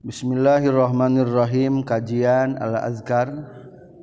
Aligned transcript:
Bismillahirrohmanirrohim 0.00 1.84
Kajian 1.84 2.56
Al-azkar 2.56 3.36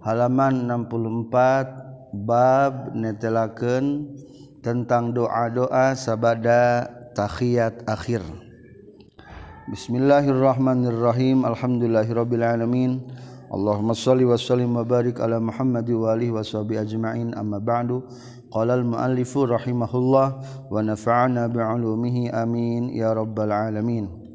halaman 0.06 0.70
64 0.70 2.14
bab 2.22 2.94
netelaken 2.94 4.06
tentang 4.62 5.10
doa-doa 5.18 5.98
sabada 5.98 6.86
tahiyat 7.18 7.82
akhir. 7.90 8.22
Bismillahirrahmanirrahim. 9.74 11.42
Alhamdulillahirabbil 11.42 12.46
alamin 12.46 13.02
Allahumma 13.50 13.98
shalli 13.98 14.22
wa 14.22 14.38
sallim 14.38 14.78
wa 14.78 14.86
barik 14.86 15.18
ala 15.18 15.42
Muhammad 15.42 15.90
wa 15.90 16.14
alihi 16.14 16.30
washabi 16.30 16.78
ajma'in. 16.78 17.34
Amma 17.34 17.58
ba'du. 17.58 18.06
Qala 18.54 18.78
al 18.78 18.86
muallifu 18.86 19.50
rahimahullah 19.50 20.28
wa 20.70 20.78
nafa'ana 20.78 21.50
bi'ulumihi. 21.50 22.30
Amin. 22.30 22.94
Ya 22.94 23.18
rabbal 23.18 23.50
alamin 23.50 24.27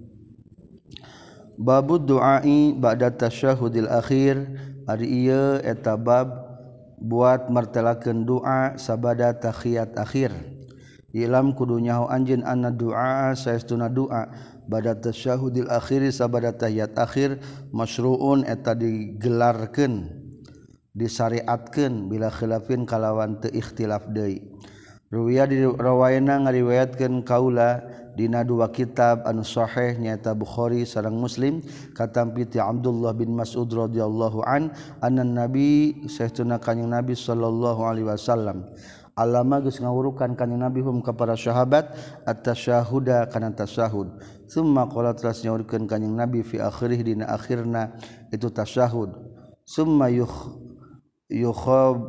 babu 1.63 2.03
doai 2.03 2.75
ba'da 2.75 3.15
tasyahudil 3.15 3.87
akhir. 3.87 4.43
Ari 4.83 5.31
ieu 5.31 5.63
eta 5.63 5.95
bab 5.95 6.27
buat 6.99 7.47
martelakeun 7.47 8.27
doa 8.27 8.75
sabada 8.75 9.31
tahiyat 9.31 9.95
akhir. 9.95 10.35
Ilam 11.15 11.55
kudu 11.55 11.79
nyaho 11.79 12.11
anjeun 12.11 12.43
anna 12.43 12.75
doa 12.75 13.31
saestuna 13.39 13.87
doa 13.87 14.27
bada 14.67 14.99
tasyahudil 14.99 15.71
akhir 15.71 16.03
sabada 16.11 16.51
tahiyat 16.51 16.99
akhir 16.99 17.39
masyruun 17.71 18.43
eta 18.43 18.75
digelarkeun 18.75 20.09
disyariatkeun 20.99 22.11
bila 22.11 22.29
khilafin 22.33 22.89
kalawan 22.89 23.39
teu 23.39 23.55
ikhtilaf 23.55 24.11
deui. 24.11 24.43
Ruwiya 25.13 25.45
dirawaina 25.45 26.41
ngariwayatkeun 26.41 27.21
kaula 27.29 27.85
dina 28.17 28.41
dua 28.41 28.73
kitab 28.73 29.29
anu 29.29 29.45
sahih 29.45 30.01
nyaeta 30.01 30.33
Bukhari 30.33 30.89
sareng 30.89 31.21
Muslim 31.21 31.61
katampi 31.93 32.49
ti 32.49 32.57
Abdullah 32.57 33.13
bin 33.13 33.37
Mas'ud 33.37 33.69
radhiyallahu 33.69 34.41
an 34.49 34.73
anan 35.05 35.37
nabi 35.37 36.01
sahtuna 36.09 36.57
kanjing 36.57 36.89
nabi 36.89 37.13
sallallahu 37.13 37.85
alaihi 37.85 38.09
wasallam 38.09 38.73
Alama 39.13 39.61
geus 39.61 39.77
ngawurukan 39.77 40.33
kanjing 40.33 40.57
Nabi 40.57 40.81
hum 40.81 41.05
ka 41.05 41.13
para 41.13 41.37
sahabat 41.37 41.93
at-tasyahuda 42.25 43.29
kana 43.29 43.53
tasyahud. 43.53 44.09
Summa 44.49 44.89
qala 44.89 45.13
teras 45.13 45.45
nyaurkeun 45.45 45.85
kanjing 45.85 46.17
Nabi 46.17 46.41
fi 46.41 46.65
akhirih 46.65 47.05
dina 47.05 47.29
akhirna 47.29 47.93
itu 48.33 48.49
tasyahud. 48.49 49.13
Summa 49.69 50.09
yukh 50.09 50.57
yukhab 51.29 52.09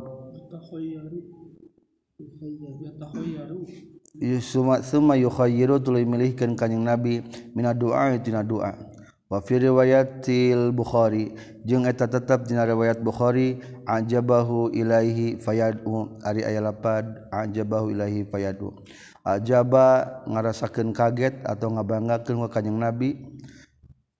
milihkan 6.04 6.54
kanyeng 6.54 6.84
nabi. 6.84 7.24
Min 7.56 7.66
doatina 7.74 8.44
doa 8.44 8.94
fi 9.42 9.58
riwayatil 9.58 10.70
Bukhari. 10.70 11.34
Jeung 11.66 11.88
eta 11.88 12.06
tetap 12.06 12.46
dina 12.46 12.62
riwayat 12.62 13.02
Bukhari 13.02 13.58
ajabahu 13.88 14.70
ilaihi 14.70 15.40
fayadu. 15.40 16.20
Ari 16.22 16.46
aya 16.46 16.62
lapad 16.62 17.26
ajabahu 17.32 17.90
ilaihi 17.90 18.28
fayadu. 18.28 18.70
Ajaba 19.24 20.20
ngarasakeun 20.28 20.92
kaget 20.92 21.40
atau 21.48 21.72
ngabanggakeun 21.72 22.44
ka 22.46 22.60
kanjing 22.60 22.76
nabi. 22.76 23.16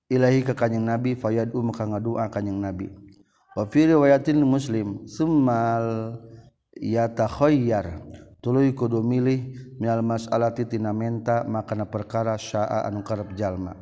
Ilahi 0.08 0.42
ka 0.42 0.56
kanjing 0.56 0.82
nabi 0.82 1.14
fayadu 1.14 1.60
maka 1.60 1.84
ngadua 1.84 2.32
kanjing 2.32 2.58
nabi. 2.58 2.88
Wa 3.54 3.68
fi 3.70 3.86
riwayatil 3.86 4.42
muslim 4.42 5.06
summal 5.06 6.18
yatakhoyyar 6.78 8.02
tuluy 8.44 8.74
kudu 8.76 9.00
milih 9.00 9.56
minal 9.80 10.04
mas'alati 10.04 10.68
tina 10.68 10.92
menta 10.92 11.46
makana 11.48 11.88
perkara 11.88 12.36
syaa 12.36 12.84
anu 12.84 13.00
karep 13.00 13.32
jalma. 13.32 13.72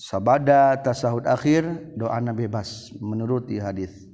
Sabada 0.00 0.76
tasahud 0.80 1.28
akhir 1.28 1.94
doana 1.96 2.32
bebas 2.32 2.92
menuruti 3.00 3.60
hadis. 3.60 4.10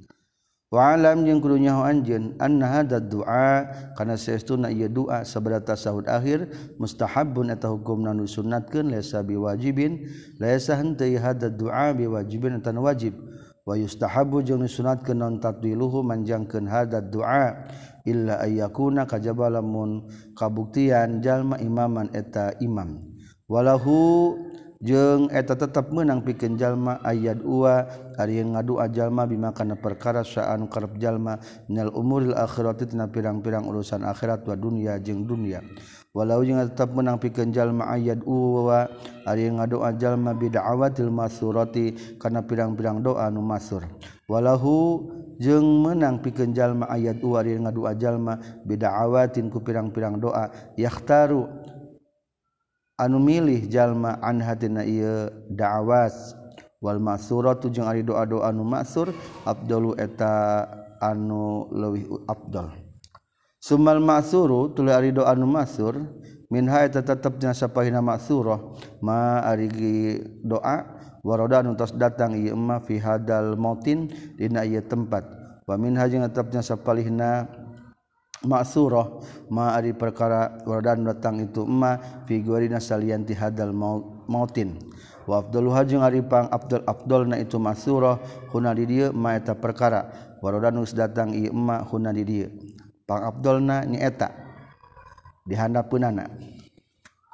Wa 0.67 0.99
alam 0.99 1.23
jeung 1.23 1.39
kudu 1.39 1.63
nyaho 1.63 1.87
anjeun 1.87 2.35
anna 2.43 2.67
hadza 2.67 2.99
du'a 2.99 3.71
kana 3.95 4.19
saestuna 4.19 4.67
ieu 4.67 4.91
doa 4.91 5.23
sabada 5.23 5.63
tasahud 5.63 6.03
akhir 6.11 6.51
mustahabbun 6.75 7.55
eta 7.55 7.71
hukumna 7.71 8.11
nu 8.11 8.27
sunnatkeun 8.27 8.91
laisa 8.91 9.23
biwajibin 9.23 10.11
laisa 10.43 10.75
henteu 10.75 11.15
hadza 11.23 11.47
du'a 11.47 11.95
biwajibin 11.95 12.59
tan 12.59 12.83
wajib. 12.83 13.15
yustahabu 13.75 14.39
jeung 14.45 14.63
disunat 14.63 15.03
ke 15.03 15.11
non 15.11 15.43
tatwiluhu 15.43 15.99
manjangkeun 16.05 16.69
hadad 16.69 17.11
doa 17.11 17.67
illa 18.07 18.39
ayyakuna 18.39 19.03
kajaba 19.03 19.51
lamun 19.59 20.07
kabuktian 20.31 21.19
jalma 21.19 21.59
imaman 21.59 22.07
eta 22.15 22.55
imam. 22.63 23.03
Walahu 23.51 24.35
jeung 24.79 25.27
eta 25.33 25.59
tetap 25.59 25.91
menang 25.91 26.23
pikeun 26.23 26.55
jalma 26.55 27.01
ayat 27.03 27.43
uwa 27.43 27.89
ari 28.15 28.39
ngadua 28.39 28.87
jalma 28.87 29.27
bimakana 29.27 29.75
perkara 29.75 30.23
saan 30.23 30.71
karep 30.71 30.95
jalma 31.01 31.41
minal 31.67 31.91
umuril 31.91 32.37
akhirati 32.37 32.87
tina 32.87 33.09
pirang-pirang 33.11 33.67
urusan 33.67 34.07
akhirat 34.07 34.47
wa 34.47 34.55
dunya 34.55 34.95
jeung 35.03 35.27
dunya. 35.27 35.59
walau 36.17 36.41
jeung 36.41 36.57
tetap 36.65 36.97
menang 36.97 37.21
pikeun 37.21 37.53
jalma 37.53 37.93
ayat 37.93 38.25
uwa 38.25 38.89
ari 39.29 39.53
ngadoa 39.53 39.93
jalma 40.01 40.33
bid'awatil 40.33 41.13
masurati 41.13 42.17
kana 42.17 42.41
pirang-pirang 42.41 43.05
doa 43.05 43.29
nu 43.29 43.45
masur. 43.45 43.85
Walahu 44.25 45.05
jeung 45.37 45.85
menang 45.85 46.17
pikeun 46.17 46.57
jalma 46.57 46.89
ayat 46.89 47.21
uwa 47.21 47.45
ari 47.45 47.61
ngadoa 47.61 47.93
jalma 47.93 48.41
bid'awatin 48.65 49.53
ku 49.53 49.61
pirang-pirang 49.61 50.17
doa. 50.17 50.49
Yahtaru 50.73 51.45
anu 52.97 53.21
milih 53.21 53.69
jalma 53.69 54.17
an 54.25 54.41
hatina 54.41 54.81
ieu 54.81 55.29
da'awas 55.53 56.33
wal 56.81 56.97
masuratu 56.97 57.69
jeung 57.69 57.85
ari 57.85 58.01
doa-doa 58.01 58.49
nu 58.49 58.65
masur 58.65 59.13
afdalu 59.45 59.93
eta 60.01 60.65
anu 60.97 61.69
leuwih 61.69 62.25
afdal 62.25 62.73
Sumal 63.67 63.99
maksuru 63.99 64.71
tuli 64.71 64.95
arido 64.95 65.27
anu 65.27 65.43
masur 65.43 65.99
minha 66.47 66.87
eta 66.87 67.03
tetepnya 67.03 67.51
sapahina 67.51 67.99
maksuroh 67.99 68.79
ma 69.03 69.43
arigi 69.43 70.23
doa 70.39 70.87
waroda 71.19 71.59
anu 71.59 71.75
tos 71.75 71.91
datang 71.91 72.39
ieu 72.39 72.55
emma 72.55 72.79
fi 72.79 72.95
hadal 72.95 73.59
mautin 73.59 74.07
dina 74.39 74.63
ieu 74.63 74.79
tempat. 74.79 75.27
Wa 75.67 75.75
minha 75.75 76.07
jeung 76.07 76.23
tetepnya 76.23 76.63
sapalihna 76.63 77.51
maksuroh 78.47 79.19
ma 79.51 79.75
ari 79.75 79.91
perkara 79.91 80.63
waroda 80.63 80.95
anu 80.95 81.11
datang 81.11 81.43
itu 81.43 81.67
emma 81.67 82.23
fi 82.23 82.39
guarina 82.39 82.79
salian 82.79 83.27
ti 83.27 83.35
hadal 83.35 83.75
mautin. 84.31 84.79
Wa 85.27 85.43
afdalu 85.43 85.75
hajung 85.75 86.07
ari 86.07 86.23
pang 86.23 86.47
afdal 86.55 86.87
afdalna 86.87 87.35
itu 87.35 87.59
maksuroh 87.59 88.47
kuna 88.47 88.71
di 88.71 88.87
dieu 88.87 89.11
ma 89.11 89.35
eta 89.35 89.59
perkara. 89.59 90.07
Waroda 90.39 90.71
nu 90.71 90.87
datang 90.87 91.35
ieu 91.35 91.51
emma 91.51 91.83
kuna 91.83 92.15
di 92.15 92.23
dieu. 92.23 92.47
pang 93.07 93.23
Abdulna 93.23 93.87
nyaeta 93.87 94.27
di 95.47 95.55
handapeunana 95.55 96.27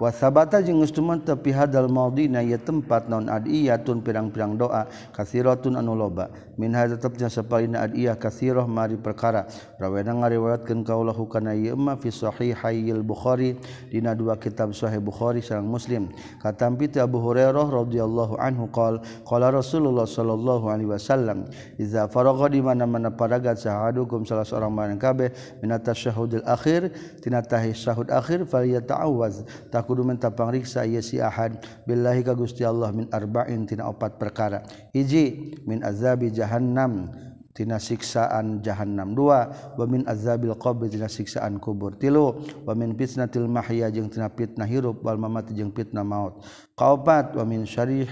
wasabata 0.04 0.60
jeung 0.60 0.84
geus 0.84 0.92
fi 1.40 1.52
hadal 1.56 1.88
maudina 1.88 2.44
ya 2.44 2.60
tempat 2.60 3.08
naon 3.08 3.32
adiyatun 3.32 4.04
pirang-pirang 4.04 4.60
doa 4.60 4.84
kasiratun 5.16 5.80
anu 5.80 5.96
loba. 5.96 6.28
Min 6.60 6.76
hadza 6.76 7.00
tetepna 7.00 7.32
sapalina 7.32 7.88
adiyah 7.88 8.20
kasirah 8.20 8.68
mari 8.68 9.00
perkara. 9.00 9.48
Rawena 9.80 10.12
ngariwayatkeun 10.12 10.84
kaulahu 10.84 11.26
kana 11.32 11.56
ieu 11.56 11.80
ma 11.80 11.96
fi 11.96 12.12
sahihayil 12.12 13.00
bukhari 13.02 13.56
dina 13.88 14.12
dua 14.12 14.36
kitab 14.36 14.76
sahih 14.76 15.00
bukhari 15.00 15.40
sareng 15.40 15.66
muslim. 15.66 16.12
Katampi 16.44 16.92
ti 16.92 17.00
Abu 17.00 17.24
Hurairah 17.24 17.64
radhiyallahu 17.72 18.38
anhu 18.38 18.68
qol 18.70 19.00
qala 19.24 19.50
Rasulullah 19.50 20.04
sallallahu 20.04 20.68
alaihi 20.68 20.92
wasallam 20.92 21.48
iza 21.80 22.06
faragha 22.12 22.52
di 22.52 22.60
mana-mana 22.60 23.10
paragat 23.10 23.64
sahadukum 23.64 24.28
salah 24.28 24.44
seorang 24.44 24.74
maneh 24.74 25.00
kabeh 25.00 25.32
min 25.64 25.72
tasyahudil 25.74 26.44
akhir 26.46 26.92
tina 27.24 27.42
tahiyat 27.42 28.10
akhir 28.10 28.46
falyata'awaz 28.50 29.46
kudu 29.94 30.02
minta 30.02 30.34
pangriksa 30.34 30.82
ieu 30.90 31.06
si 31.06 31.22
ahad. 31.22 31.62
Billahi 31.86 32.26
ka 32.26 32.34
Gusti 32.34 32.66
Allah 32.66 32.90
min 32.90 33.06
arba'in 33.14 33.70
tina 33.70 33.86
opat 33.86 34.18
perkara. 34.18 34.66
Hiji 34.90 35.54
min 35.70 35.86
azabi 35.86 36.34
jahannam 36.34 37.14
tina 37.54 37.78
siksaan 37.78 38.66
jahannam. 38.66 39.14
Dua 39.14 39.54
wa 39.78 39.86
min 39.86 40.02
azabil 40.10 40.58
qabr 40.58 40.90
tina 40.90 41.06
siksaan 41.06 41.62
kubur. 41.62 41.94
Tilu 41.94 42.42
wa 42.66 42.74
min 42.74 42.98
fitnatil 42.98 43.46
mahya 43.46 43.94
jeung 43.94 44.10
tina 44.10 44.34
fitnah 44.34 44.66
hirup 44.66 45.06
wal 45.06 45.22
mamat 45.22 45.54
jeung 45.54 45.70
fitnah 45.70 46.02
maut. 46.02 46.42
Kaopat 46.74 47.38
wa 47.38 47.46
min 47.46 47.70
syarih 47.70 48.10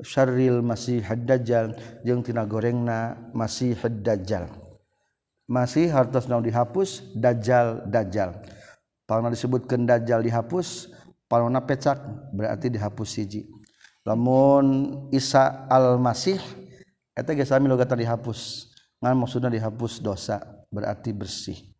syarril 0.00 0.64
masih 0.64 1.04
dajjal 1.04 1.76
jeung 2.00 2.24
tina 2.24 2.48
gorengna 2.48 3.28
masih 3.36 3.76
dajjal 3.76 4.48
masih 5.50 5.90
hartos 5.90 6.30
naon 6.30 6.46
dihapus? 6.46 7.02
Dajjal 7.18 7.90
dajjal. 7.90 8.38
Paling 9.10 9.34
disebutkan 9.34 9.82
dajjal 9.82 10.22
dihapus 10.22 10.86
palona 11.30 11.62
pecak 11.62 12.02
berarti 12.34 12.66
dihapus 12.74 13.08
siji. 13.14 13.46
Lamun 14.02 15.06
Isa 15.14 15.70
al-Masih 15.70 16.42
eta 17.14 17.30
geus 17.30 17.54
sami 17.54 17.70
logatan 17.70 18.02
dihapus. 18.02 18.66
Ngan 18.98 19.14
maksudna 19.14 19.46
dihapus 19.46 20.02
dosa 20.02 20.42
berarti 20.74 21.14
bersih. 21.14 21.70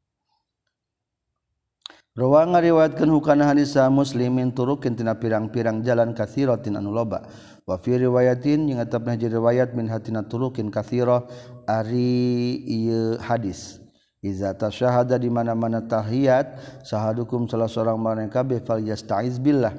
Rawang 2.15 2.55
ngariwayatkeun 2.55 3.11
hukana 3.11 3.51
hadis 3.51 3.75
muslimin 3.91 4.55
turukin 4.55 4.93
tina 4.95 5.17
pirang-pirang 5.19 5.83
jalan 5.83 6.15
kathiratin 6.15 6.79
anu 6.79 6.95
loba. 6.95 7.27
Wa 7.67 7.79
fi 7.81 7.97
riwayatin 7.97 8.71
jeung 8.71 8.81
atapna 8.83 9.17
riwayat 9.19 9.75
min 9.75 9.91
hatina 9.91 10.23
turukin 10.27 10.71
kathira 10.71 11.27
ari 11.67 12.61
ieu 12.67 13.17
hadis. 13.21 13.80
Iza 14.21 14.53
tasyahada 14.53 15.17
di 15.17 15.33
mana-mana 15.33 15.81
tahiyat 15.81 16.61
sahadukum 16.85 17.49
salah 17.49 17.69
seorang 17.69 17.97
maneh 17.97 18.29
kabeh 18.29 18.61
fal 18.65 18.81
yasta'iz 18.81 19.41
billah. 19.41 19.73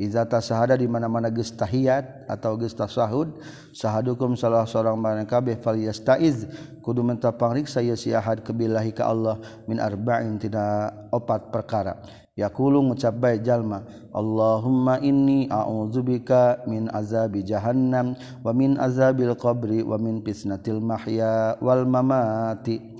Izata 0.00 0.40
sahada 0.40 0.80
di 0.80 0.88
mana-mana 0.88 1.28
geus 1.28 1.52
tahiyat 1.52 2.24
atau 2.24 2.56
geus 2.56 2.72
tasahud 2.72 3.36
sahadukum 3.76 4.32
salah 4.32 4.64
seorang 4.64 4.96
mana 4.96 5.28
kabeh 5.28 5.60
fal 5.60 5.76
yastaiz 5.76 6.48
kudu 6.80 7.04
minta 7.04 7.28
pangriksa 7.28 7.84
ya 7.84 7.92
si 7.92 8.16
ahad 8.16 8.40
kebillahi 8.40 8.96
ka 8.96 9.12
Allah 9.12 9.36
min 9.68 9.76
arba'in 9.76 10.40
tina 10.40 10.88
opat 11.12 11.52
perkara. 11.52 12.00
Yaqulu 12.32 12.80
ngucap 12.80 13.12
bae 13.20 13.44
jalma 13.44 13.84
Allahumma 14.16 14.96
inni 15.04 15.44
a'udzubika 15.52 16.64
min 16.64 16.88
azabi 16.88 17.44
jahannam 17.44 18.16
wa 18.40 18.56
min 18.56 18.80
azabil 18.80 19.36
qabri 19.36 19.84
wa 19.84 20.00
min 20.00 20.24
fitnatil 20.24 20.80
mahya 20.80 21.60
wal 21.60 21.84
mamati 21.84 22.99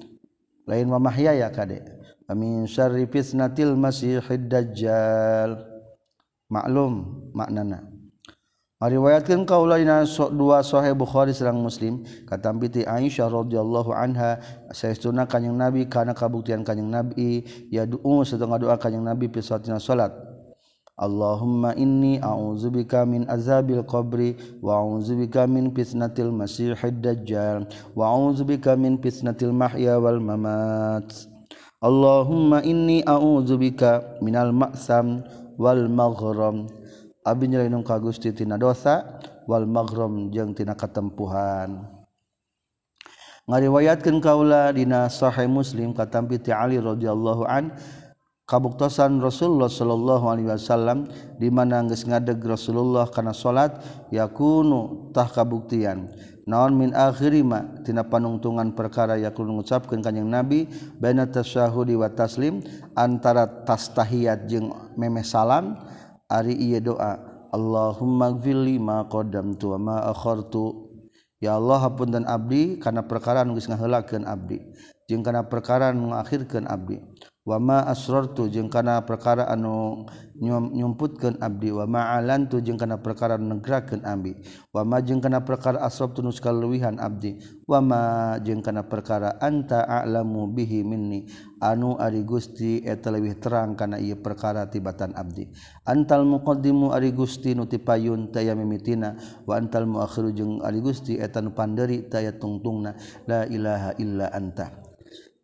lain 0.70 0.86
mamahya 0.86 1.34
ya 1.34 1.50
kade 1.50 1.82
amin 2.30 2.70
syarri 2.70 3.10
fitnatil 3.10 3.74
masihid 3.74 4.46
dajjal. 4.46 5.66
Maklum 6.50 7.30
maknana. 7.30 7.86
Riwayatkan 8.80 9.44
kaulaina 9.44 10.02
dua 10.32 10.64
sahih 10.66 10.96
Bukhari 10.98 11.36
serang 11.36 11.62
Muslim. 11.62 12.02
Katampi 12.26 12.66
ti 12.72 12.80
Aisyah 12.82 13.28
radhiyallahu 13.28 13.92
anha 13.94 14.40
saestuna 14.72 15.30
kanjing 15.30 15.54
Nabi 15.54 15.86
kana 15.86 16.10
kabuktian 16.10 16.66
kanjing 16.66 16.90
Nabi. 16.90 17.44
Ya 17.70 17.86
du'u 17.86 18.26
setengah 18.26 18.58
doa 18.58 18.74
kanjing 18.80 19.04
Nabi 19.04 19.30
fi 19.30 19.44
salat. 19.44 20.10
Allahumma 21.00 21.72
inni 21.80 22.20
a'udzubika 22.20 23.08
min 23.08 23.24
azabil 23.24 23.80
qabri 23.88 24.36
wa 24.60 24.84
a'udzubika 24.84 25.48
min 25.48 25.72
fitnatil 25.72 26.28
masiihid 26.28 27.00
dajjal 27.00 27.64
wa 27.96 28.12
a'udzubika 28.12 28.76
min 28.76 29.00
fitnatil 29.00 29.56
mahya 29.56 29.96
wal 29.96 30.20
mamat. 30.20 31.08
Allahumma 31.80 32.60
inni 32.60 33.00
a'udzubika 33.00 34.20
minal 34.20 34.52
ma'sam 34.52 35.24
wal 35.56 35.88
maghram. 35.88 36.68
Abdi 37.24 37.48
nyelainung 37.48 37.80
ka 37.80 37.96
Gusti 37.96 38.36
tina 38.36 38.60
dosa 38.60 39.24
wal 39.48 39.64
maghram 39.64 40.28
jeung 40.28 40.52
tina 40.52 40.76
katempuhan. 40.76 41.80
Ngariwayatkeun 43.48 44.20
kaula 44.20 44.68
dina 44.76 45.08
sahih 45.08 45.48
Muslim 45.48 45.96
katampi 45.96 46.36
ti 46.36 46.52
Ali 46.52 46.76
radhiyallahu 46.76 47.48
an 47.48 47.72
kabuktosan 48.50 49.22
Rasulullah 49.22 49.70
Shallallahu 49.70 50.26
Alaihi 50.26 50.50
Wasallam 50.50 51.06
dimana 51.38 51.86
nges 51.86 52.02
ngadeg 52.02 52.42
Rasulullah 52.42 53.06
karena 53.06 53.30
salat 53.30 53.78
yakunutah 54.10 55.30
kabuktian. 55.30 56.10
Naon 56.50 56.74
min 56.74 56.90
akhirima 56.90 57.86
tina 57.86 58.02
panungtungan 58.02 58.74
perkara 58.74 59.14
yakun 59.14 59.54
mengucapkan 59.54 60.02
kanyang 60.02 60.26
nabi 60.26 60.66
bana 60.98 61.30
tasyahudi 61.30 61.94
wa 61.94 62.10
taslim 62.10 62.58
antara 62.98 63.46
tastahiyat 63.46 64.50
jeung 64.50 64.74
memeh 64.98 65.22
salam 65.22 65.78
ari 66.26 66.58
ieu 66.58 66.82
doa 66.82 67.22
Allahumma 67.54 68.34
gfirli 68.34 68.82
ma 68.82 69.06
qadamtu 69.06 69.74
wa 69.74 69.78
ma 69.78 69.96
akhartu. 70.10 70.90
Ya 71.38 71.54
Allah 71.54 71.86
hapun 71.86 72.10
dan 72.10 72.26
abdi 72.26 72.82
karena 72.82 73.06
perkara 73.06 73.46
nu 73.46 73.54
geus 73.54 73.70
ngaheulakeun 73.70 74.26
abdi 74.26 74.58
jeung 75.06 75.22
kana 75.22 75.46
perkara 75.46 75.94
nu 75.94 76.10
ngakhirkeun 76.10 76.66
abdi. 76.66 77.09
wama 77.44 77.88
asrortu 77.88 78.52
jeung 78.52 78.68
kana 78.68 79.00
perkara 79.02 79.48
anu 79.48 80.04
nyumputkeun 80.40 81.36
Abdi. 81.40 81.68
Wamaalantu 81.72 82.64
jeung 82.64 82.80
kana 82.80 82.96
perkara 83.00 83.36
negrakeun 83.36 84.00
abdi. 84.04 84.40
Wa 84.72 84.80
wama 84.80 85.04
jeung 85.04 85.20
kana 85.20 85.44
perkara 85.44 85.84
asrob 85.84 86.16
nu 86.20 86.32
kaluwihan 86.32 86.96
Abdi. 86.96 87.36
Wama 87.68 88.36
jeung 88.40 88.64
kana 88.64 88.88
perkara 88.88 89.36
anta 89.40 89.84
alamu 89.84 90.48
bihi 90.48 90.80
minni. 90.80 91.28
Anu 91.60 92.00
ari 92.00 92.24
Gusti 92.24 92.80
eta 92.80 93.12
leuwih 93.12 93.36
terang 93.36 93.76
kana 93.76 94.00
ieu 94.00 94.16
perkara 94.16 94.64
tibatan 94.72 95.12
Abdi. 95.12 95.52
Antal 95.84 96.24
muqaddimu 96.24 96.96
ari 96.96 97.12
Gusti 97.12 97.52
nu 97.52 97.68
tipayun 97.68 98.32
taya 98.32 98.56
mimitina. 98.56 99.20
Wa 99.44 99.60
antal 99.60 99.84
muakhiru 99.84 100.32
jeung 100.32 100.64
ari 100.64 100.80
Gusti 100.80 101.20
eta 101.20 101.44
nu 101.44 101.52
panderi 101.52 102.08
taya 102.08 102.32
tungtungna. 102.32 102.96
La 103.28 103.44
ilaha 103.44 103.92
illa 104.00 104.32
anta. 104.32 104.89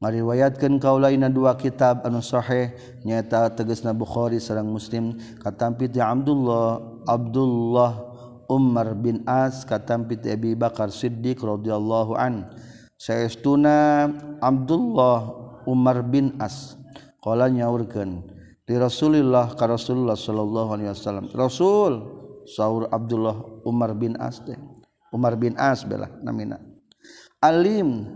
riwayatkan 0.04 0.76
kau 0.76 1.00
lain 1.00 1.24
dua 1.32 1.56
kitab 1.56 2.04
anushoeh 2.04 2.76
nyata 3.00 3.48
teges 3.56 3.80
na 3.80 3.96
Bukhari 3.96 4.36
sarang 4.36 4.68
muslim. 4.68 5.16
Katampit 5.40 5.96
ya 5.96 6.12
Abdullah 6.12 7.00
Abdullah 7.08 7.92
Umar 8.46 8.92
bin 8.92 9.24
As 9.24 9.64
katampit 9.64 10.22
Abi 10.28 10.52
Bakar 10.52 10.92
Siddiq 10.92 11.40
radhiyallahu 11.40 12.12
an. 12.12 12.52
Saestuna 13.00 14.08
Abdullah 14.44 15.32
Umar 15.64 16.04
bin 16.04 16.36
As. 16.36 16.76
Qala 17.24 17.48
nyaurkeun 17.48 18.22
li 18.68 18.76
Rasulillah 18.76 19.56
ka 19.56 19.64
Rasulullah 19.64 20.14
sallallahu 20.14 20.76
alaihi 20.76 20.92
wasallam. 20.92 21.26
Rasul 21.32 21.92
saur 22.44 22.86
Abdullah 22.92 23.64
Umar 23.64 23.96
bin 23.96 24.14
As 24.20 24.44
teh. 24.44 24.60
Umar 25.10 25.40
bin 25.40 25.56
As 25.56 25.82
belah 25.82 26.12
namina. 26.20 26.60
Alim 27.40 28.06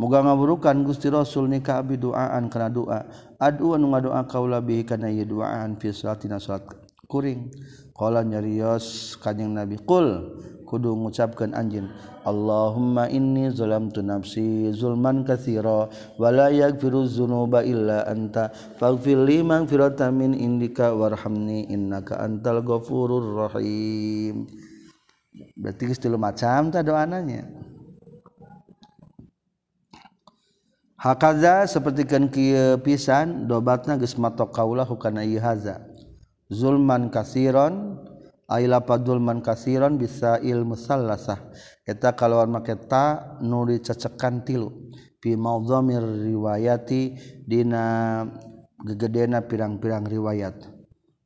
Muga 0.00 0.24
ngaburukan 0.24 0.80
Gusti 0.80 1.12
Rasul 1.12 1.52
ni 1.52 1.60
ka 1.60 1.84
abdi 1.84 2.00
doaan 2.00 2.48
kana 2.48 2.72
doa. 2.72 3.04
Ad'u 3.36 3.76
anu 3.76 3.92
ngadoa 3.92 4.24
kaula 4.24 4.64
bihi 4.64 4.88
kana 4.88 5.12
ieu 5.12 5.28
doaan 5.28 5.76
fi 5.76 5.92
salatina 5.92 6.40
salat 6.40 6.64
kuring. 7.04 7.52
Qala 7.92 8.24
nyarios 8.24 9.20
kanjing 9.20 9.52
Nabi 9.52 9.76
qul 9.76 10.40
kudu 10.64 10.96
ngucapkeun 10.96 11.52
anjeun 11.52 11.92
Allahumma 12.24 13.12
inni 13.12 13.52
zalamtu 13.52 14.00
nafsi 14.00 14.72
zulman 14.72 15.20
katsira 15.20 15.92
wa 16.16 16.28
la 16.32 16.48
yaghfiru 16.48 17.04
dzunuba 17.04 17.60
illa 17.60 18.08
anta 18.08 18.48
faghfir 18.80 19.20
li 19.20 19.44
maghfiratan 19.44 20.16
min 20.16 20.32
indika 20.32 20.96
warhamni 20.96 21.68
innaka 21.68 22.24
antal 22.24 22.64
ghafurur 22.64 23.52
rahim. 23.52 24.48
Berarti 25.60 25.92
geus 25.92 26.00
macam 26.16 26.72
ta 26.72 26.80
doananya. 26.80 27.68
Hakaza 31.00 31.64
sepertikan 31.64 32.28
kia 32.28 32.76
pisan 32.76 33.48
dobatna 33.48 33.96
geus 33.96 34.20
matok 34.20 34.52
kaulahu 34.52 35.00
hukana 35.00 35.24
ieu 35.24 35.40
haza. 35.40 35.80
Zulman 36.52 37.08
kasiron 37.08 38.04
ay 38.52 38.68
lapad 38.68 39.08
zulman 39.08 39.40
kasiron 39.40 39.96
bisa 39.96 40.36
il 40.44 40.60
musallasah. 40.60 41.40
Eta 41.88 42.12
kalawan 42.12 42.52
make 42.52 42.76
ta 42.84 43.40
nu 43.40 43.64
dicecekan 43.64 44.44
tilu. 44.44 44.92
Fi 45.24 45.40
mawdhamir 45.40 46.04
riwayati 46.04 47.16
dina 47.48 48.28
gegedena 48.84 49.40
pirang-pirang 49.48 50.04
riwayat. 50.04 50.68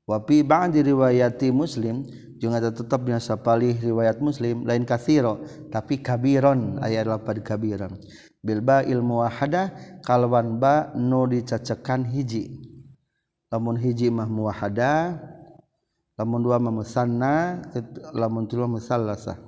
Wa 0.07 0.23
fi 0.23 0.47
ba'di 0.47 0.87
riwayati 0.87 1.51
Muslim 1.51 2.07
jeung 2.39 2.55
eta 2.55 2.71
tetep 2.71 3.03
biasa 3.03 3.35
sapalih 3.35 3.75
riwayat 3.75 4.23
Muslim 4.23 4.63
lain 4.63 4.87
kasiro 4.87 5.43
tapi 5.67 5.99
kabiron 5.99 6.79
aya 6.79 7.03
lapad 7.03 7.43
kabiron. 7.43 7.99
Bilba 8.45 8.85
ilmu 8.85 9.25
wahada 9.25 9.73
kalwan 10.05 10.61
ba 10.61 10.93
nu 10.93 11.25
dicacekan 11.25 12.05
hiji. 12.13 12.61
Lamun 13.49 13.81
hiji 13.81 14.13
mah 14.13 14.29
muwahada 14.29 15.17
lamun 16.21 16.45
dua 16.45 16.61
mah 16.61 16.75
musanna 16.75 17.63
lamun 18.13 18.51
tilu 18.51 18.67
musallasa 18.67 19.39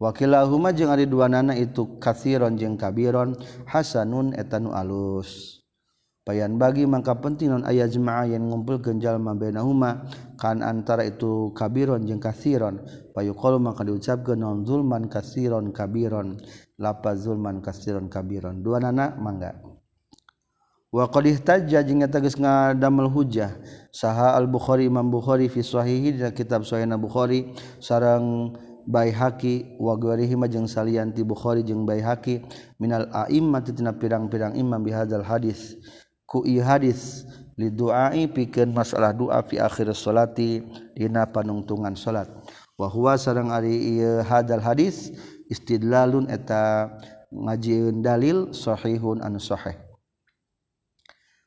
wakilahuma 0.00 0.72
jeung 0.72 0.88
ari 0.88 1.04
dua 1.04 1.28
nana 1.28 1.52
itu 1.56 2.00
kasiron 2.00 2.56
jeung 2.56 2.74
kabiron 2.74 3.38
hasanun 3.68 4.34
etanu 4.34 4.74
alus. 4.74 5.60
Payan 6.24 6.56
bagi 6.56 6.88
mangka 6.88 7.20
penting 7.20 7.52
non 7.52 7.68
ayat 7.68 7.92
jemaah 7.92 8.24
yang 8.24 8.48
ngumpul 8.48 8.80
genjal 8.80 9.20
mabenahuma 9.20 10.08
kan 10.40 10.64
antara 10.64 11.04
itu 11.04 11.52
kabiron 11.52 12.00
jeung 12.08 12.16
kasiron. 12.16 12.80
Payuqalu 13.12 13.60
maka 13.60 13.84
diucapkeun 13.84 14.40
non 14.40 14.64
zulman 14.64 15.12
kasiron 15.12 15.68
kabiron. 15.68 16.40
lapa 16.78 17.14
zulman 17.18 17.62
kasiron 17.62 18.10
kabiron. 18.10 18.62
Dua 18.62 18.80
nana 18.80 19.14
mangga. 19.18 19.58
Wa 20.94 21.10
qad 21.10 21.26
ihtajja 21.26 21.82
jeung 21.82 22.06
eta 22.06 22.22
geus 22.22 22.38
ngadamel 22.38 23.10
hujjah 23.10 23.50
saha 23.90 24.38
al 24.38 24.46
bukhari 24.46 24.86
imam 24.86 25.10
bukhari 25.10 25.50
fi 25.50 25.58
sahihi 25.58 26.14
dina 26.14 26.30
kitab 26.30 26.62
sahih 26.62 26.86
bukhari. 26.94 27.50
Sareng 27.82 28.54
Baihaqi 28.84 29.80
wa 29.80 29.96
ghairihi 29.96 30.36
majeng 30.36 30.68
salian 30.68 31.08
ti 31.08 31.24
Bukhari 31.24 31.64
jeung 31.64 31.88
Baihaqi. 31.88 32.44
Minal 32.76 33.08
a'immati 33.16 33.72
tina 33.72 33.96
pirang-pirang 33.96 34.52
imam 34.60 34.76
bihadzal 34.76 35.24
hadis. 35.24 35.80
Ku 36.28 36.44
i 36.44 36.60
hadis 36.60 37.24
li 37.56 37.72
du'ai 37.72 38.28
pikeun 38.28 38.76
masalah 38.76 39.16
doa 39.16 39.40
fi 39.40 39.56
akhir 39.56 39.88
salati 39.96 40.60
dina 40.92 41.24
panungtungan 41.24 41.96
salat. 41.96 42.28
Wa 42.76 42.90
huwa 42.92 43.16
sareng 43.16 43.48
ari 43.48 43.72
ieu 43.72 44.20
hadzal 44.20 44.60
hadis 44.60 45.16
istidlalun 45.54 46.26
eta 46.26 46.90
ngajiun 47.30 48.02
dalil 48.02 48.50
sahihun 48.50 49.22
anu 49.22 49.38
sahih. 49.38 49.78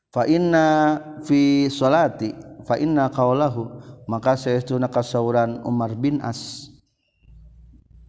Fa 0.08 0.24
inna 0.24 0.96
fi 1.20 1.68
salati 1.68 2.32
fa 2.64 2.80
inna 2.80 3.12
qawlahu 3.12 3.68
maka 4.08 4.40
saestuna 4.40 4.88
kasauran 4.88 5.60
Umar 5.68 5.92
bin 5.92 6.24
As. 6.24 6.72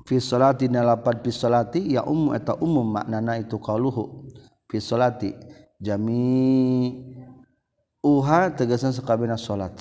Fi 0.08 0.18
salati 0.18 0.72
nalapad 0.72 1.20
fi 1.20 1.30
salati 1.30 1.94
ya 1.94 2.08
ummu 2.08 2.34
eta 2.34 2.56
umum 2.58 2.98
maknana 2.98 3.38
itu 3.38 3.60
qauluhu 3.60 4.26
fi 4.66 4.82
salati 4.82 5.36
jami 5.78 6.96
uha 8.02 8.50
tegasan 8.56 8.96
sakabehna 8.96 9.36
salat. 9.38 9.76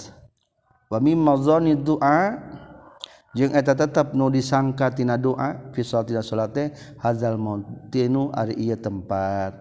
Wa 0.91 0.99
mimma 0.99 1.39
dhanni 1.39 1.79
du'a 1.79 2.35
jeung 3.37 3.53
eta 3.53 3.77
tetap 3.77 4.17
nu 4.17 4.33
disangka 4.33 4.89
tina 4.93 5.21
doa 5.21 5.73
fisal 5.77 6.05
tidak 6.05 6.25
salate 6.25 6.73
hazal 7.03 7.37
mautinu 7.37 8.33
ari 8.33 8.57
ieu 8.57 8.77
tempat. 8.79 9.57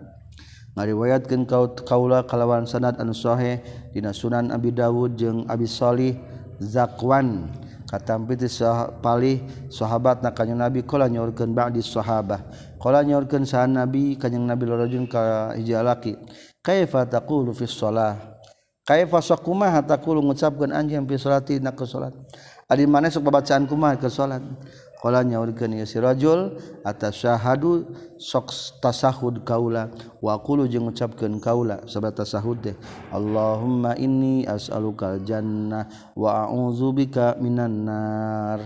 Ngariwayatkeun 0.78 1.50
kaut 1.50 1.82
kaula 1.90 2.22
kalawan 2.22 2.70
sanad 2.70 3.02
anu 3.02 3.10
sahih 3.10 3.60
dina 3.92 4.14
sunan 4.14 4.54
abi 4.54 4.70
dawud 4.70 5.18
jeung 5.18 5.44
abi 5.50 5.66
salih 5.66 6.16
zakwan. 6.62 7.50
Katampi 7.88 8.36
ti 8.36 8.52
palih 9.00 9.48
sahabat 9.72 10.20
na 10.20 10.36
kanjeng 10.36 10.60
nabi 10.60 10.84
kala 10.84 11.08
nyorkeun 11.08 11.56
ba'di 11.56 11.80
sahabah. 11.80 12.44
Kala 12.84 13.00
nyorkeun 13.00 13.48
sahan 13.48 13.80
nabi 13.80 14.20
kanjeng 14.20 14.44
nabi 14.44 14.68
lorojun 14.68 15.08
ka 15.08 15.56
hiji 15.56 15.72
laki 15.72 16.20
kaifa 16.60 17.08
taqulu 17.08 17.56
fi 17.56 17.64
shalah 17.64 18.20
kaifa 18.84 19.24
sakumaha 19.24 19.80
taqulu 19.88 20.20
ngucapkeun 20.20 20.76
anjeun 20.76 21.08
fi 21.08 21.16
salati 21.16 21.64
na 21.64 21.72
salat. 21.72 22.12
Adi 22.68 22.84
mana 22.84 23.08
sok 23.08 23.32
babacaan 23.32 23.64
kumaha 23.64 23.96
ke 23.96 24.12
salat? 24.12 24.44
Qala 24.98 25.22
nyaurkeun 25.22 25.78
ieu 25.78 25.86
si 25.86 26.02
rajul 26.02 26.58
atasyahadu 26.82 27.86
sok 28.18 28.50
tasahud 28.82 29.46
kaula? 29.46 29.94
Wa 30.20 30.42
qulu 30.42 30.66
jeung 30.68 30.90
ngucapkeun 30.90 31.38
kaula 31.38 31.86
sabada 31.86 32.26
tasahud 32.26 32.58
teh 32.66 32.76
Allahumma 33.14 33.94
inni 33.96 34.44
as'aluka 34.44 35.22
jannah 35.22 35.86
wa 36.18 36.50
a'udzubika 36.50 37.38
minan 37.40 37.86
nar. 37.86 38.60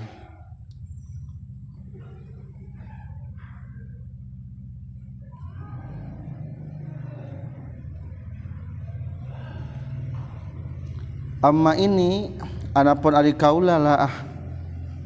Amma 11.42 11.74
ini 11.74 12.38
Anapun 12.72 13.12
ari 13.12 13.36
kaula 13.36 13.76
lah 13.76 14.08
ah. 14.08 14.16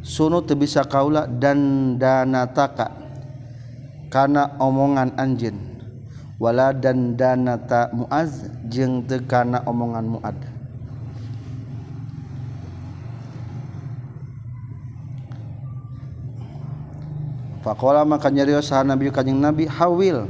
Sunu 0.05 0.37
teu 0.45 0.53
bisa 0.53 0.85
kaula 0.85 1.25
dan 1.25 1.97
danataka 1.97 2.93
karena 4.13 4.53
omongan 4.61 5.17
anjeun. 5.17 5.57
Wala 6.37 6.69
dan 6.77 7.17
danata 7.17 7.89
muaz 7.89 8.45
jeung 8.69 9.01
teu 9.09 9.23
kana 9.25 9.65
omongan 9.65 10.05
muad 10.05 10.37
Faqala 17.65 18.05
maka 18.05 18.29
nyarios 18.29 18.69
saha 18.69 18.85
Nabi 18.85 19.09
kanjing 19.09 19.41
Nabi 19.41 19.65
hawil. 19.65 20.29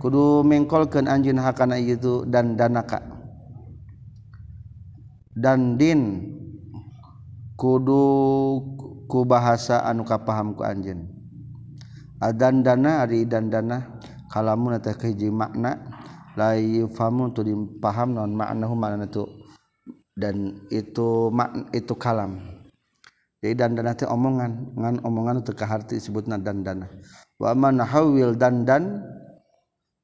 Kudu 0.00 0.40
mengkolkeun 0.40 1.04
anjeun 1.04 1.36
hakana 1.36 1.76
itu 1.76 2.24
dan 2.24 2.56
danaka 2.56 3.19
dan 5.34 5.78
din 5.78 6.26
kudu 7.54 8.04
ku 9.06 9.26
bahasa 9.26 9.82
anu 9.86 10.02
kapaham 10.06 10.54
ku 10.56 10.62
anjeun. 10.66 11.06
Adan 12.20 12.60
dana 12.60 13.04
ari 13.04 13.24
dan 13.24 13.48
dana 13.48 14.00
kalamun 14.28 14.76
teh 14.78 14.92
kahiji 14.92 15.32
makna 15.32 15.76
la 16.36 16.54
yufamu 16.56 17.32
tu 17.32 17.40
dipaham 17.42 18.12
non 18.12 18.32
maknahu 18.36 18.76
makna 18.76 19.08
tu 19.08 19.24
dan 20.14 20.60
itu 20.68 21.32
makna 21.32 21.64
itu 21.72 21.94
kalam. 21.96 22.38
Jadi 23.40 23.56
dan 23.56 23.72
dana 23.72 23.96
teh 23.96 24.04
omongan 24.04 24.76
ngan 24.76 24.94
omongan 25.00 25.40
teu 25.40 25.56
kaharti 25.56 25.96
disebutna 25.96 26.36
dan 26.36 26.60
dana. 26.60 26.86
Wa 27.40 27.56
man 27.56 27.80
hawil 27.80 28.36
dan 28.36 28.68
dan 28.68 29.00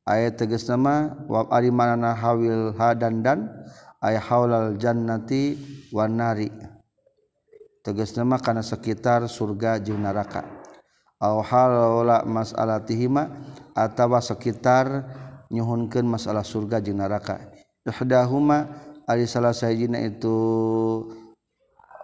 ayat 0.09 0.41
tegas 0.41 0.65
nama 0.73 1.13
wa 1.29 1.45
ari 1.53 1.69
manana 1.69 2.17
hawil 2.17 2.73
ha 2.81 2.97
dan 2.97 3.21
dan 3.21 3.53
ay 4.03 4.17
haulal 4.21 4.77
jannati 4.77 5.57
wan 5.93 6.17
nari. 6.19 6.49
Tegas 7.87 8.19
nama 8.19 8.35
karena 8.43 8.67
sekitar 8.67 9.31
surga 9.31 9.79
jeung 9.79 10.03
neraka 10.03 10.43
aw 11.23 11.39
haula 11.39 12.27
mas'alatihima 12.27 13.31
atawa 13.79 14.19
sekitar 14.19 15.07
nyuhunkeun 15.55 16.03
masalah 16.03 16.43
surga 16.43 16.83
jeung 16.83 16.99
neraka 16.99 17.39
ihdahuma 17.87 18.67
ari 19.07 19.25
salah 19.31 19.55
sahijina 19.55 20.03
itu 20.03 20.35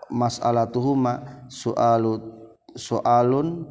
mas'alatuhuma 0.07 1.45
sualu 1.51 2.31
soalun 2.79 3.67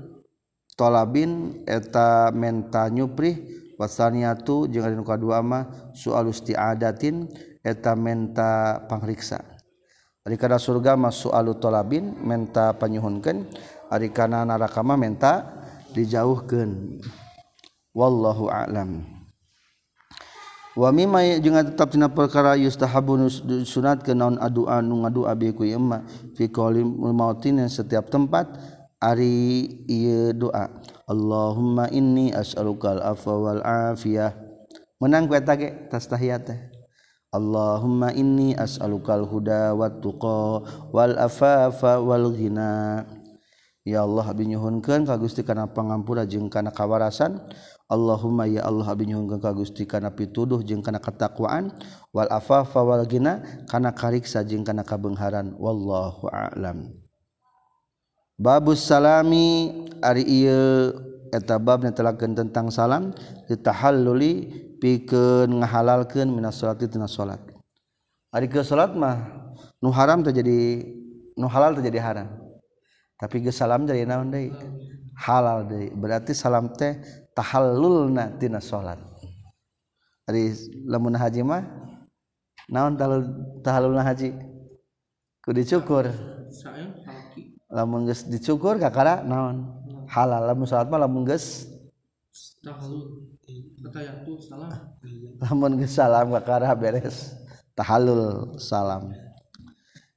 tolabin 0.76 1.64
eta 1.64 2.30
menta 2.36 2.92
nyuprih 2.92 3.40
wasaniatu 3.80 4.68
jeung 4.68 4.84
anu 4.84 5.08
kadua 5.08 5.40
mah 5.40 5.96
sualusti 5.96 6.54
adatin 6.60 7.32
eta 7.62 7.94
menta 7.94 8.82
pangriksa. 8.90 9.42
Arikana 10.22 10.62
surga 10.62 10.94
masuk 10.94 11.34
alu 11.34 11.58
tolabin 11.58 12.14
menta 12.22 12.78
panyuhunkeun. 12.78 13.50
Arikana 13.90 14.46
neraka 14.46 14.86
mah 14.86 14.98
menta 14.98 15.50
dijauhkeun. 15.98 17.02
Wallahu 17.98 18.48
a'lam. 18.54 19.02
Wa 20.72 20.88
mimma 20.94 21.42
jeung 21.44 21.60
tetap 21.60 21.92
tina 21.92 22.08
perkara 22.08 22.56
yustahabu 22.56 23.28
sunatkeun 23.68 24.16
naon 24.16 24.36
adua 24.40 24.80
nu 24.80 25.04
ngadua 25.04 25.36
bi 25.36 25.52
ku 25.52 25.68
imma 25.68 26.08
fi 26.38 26.48
qauli 26.48 26.80
mautin 27.12 27.60
setiap 27.68 28.08
tempat 28.08 28.48
ari 29.04 29.68
ieu 29.90 30.32
doa. 30.32 30.72
Allahumma 31.12 31.92
inni 31.92 32.32
as'aluka 32.32 32.96
al-afwa 32.96 33.34
wal 33.36 33.62
afiyah. 33.66 34.32
Menang 35.04 35.28
ku 35.28 35.36
eta 35.36 35.60
ge 35.60 35.92
tas 35.92 36.08
tahiyat 36.08 36.48
teh 36.48 36.71
Allahumma 37.32 38.12
inni 38.12 38.52
as'alukal 38.52 39.24
huda 39.24 39.72
wat 39.72 40.04
tuqa 40.04 40.68
wal 40.92 41.16
afafa 41.16 42.04
wal 42.04 42.28
ghina. 42.36 43.08
Ya 43.88 44.04
Allah 44.04 44.28
abdi 44.28 44.52
nyuhunkeun 44.52 45.08
ka 45.08 45.16
Gusti 45.16 45.40
kana 45.40 45.72
pangampura 45.72 46.28
jeung 46.28 46.52
kana 46.52 46.76
kawarasan. 46.76 47.40
Allahumma 47.88 48.52
ya 48.52 48.68
Allah 48.68 48.84
abdi 48.84 49.16
nyuhunkeun 49.16 49.40
ka 49.40 49.56
Gusti 49.56 49.88
kana 49.88 50.12
pituduh 50.12 50.60
jeung 50.60 50.84
kana 50.84 51.00
katakwaan. 51.00 51.72
Wal 52.12 52.28
afafa 52.28 52.84
wal 52.84 53.08
ghina 53.08 53.64
kana 53.72 53.96
kariksa 53.96 54.44
jeung 54.44 54.68
kana 54.68 54.84
kabeungharan 54.84 55.56
wallahu 55.56 56.28
a'lam. 56.28 56.92
Babus 58.36 58.84
salami 58.84 59.72
ari 60.04 60.28
ieu 60.28 60.92
eta 61.32 61.56
babna 61.58 61.96
telakeun 61.96 62.36
tentang 62.36 62.68
salam 62.68 63.16
ditahalluli 63.48 64.52
pikeun 64.84 65.64
ngahalalkeun 65.64 66.28
minas 66.28 66.60
sholati 66.60 66.92
tina 66.92 67.08
salat 67.08 67.40
ari 68.36 68.48
ke 68.52 68.64
salat 68.64 68.92
mah 68.96 69.18
nu 69.84 69.90
haram 69.92 70.24
terjadi 70.24 70.84
nu 71.36 71.48
halal 71.48 71.76
terjadi 71.78 72.00
haram. 72.00 72.28
Tapi 73.18 73.46
ge 73.46 73.54
salam 73.54 73.86
jadi 73.86 74.06
naon 74.06 74.34
deui? 74.34 74.50
Halal 75.14 75.70
deui. 75.70 75.94
Berarti 75.94 76.34
salam 76.34 76.74
teh 76.74 76.98
tahallulna 77.38 78.38
tina 78.42 78.62
salat 78.62 78.98
ari 80.30 80.54
lamun 80.86 81.14
haji 81.18 81.42
mah 81.46 81.62
naon 82.70 82.98
tahallulna 83.62 84.02
haji? 84.06 84.34
Ku 85.42 85.50
dicukur. 85.54 86.10
Lamun 87.72 88.06
geus 88.10 88.26
dicukur 88.28 88.78
kakara 88.78 89.24
naon? 89.26 89.81
halal. 90.12 90.44
Lamun 90.44 90.68
salat 90.68 90.92
mah 90.92 91.00
lamun 91.00 91.24
geus. 91.24 91.72
Lamun 95.42 95.72
geus 95.80 95.96
salam 95.96 96.36
kakara 96.36 96.76
beres. 96.76 97.34
Tahallul 97.74 98.60
salam. 98.60 99.16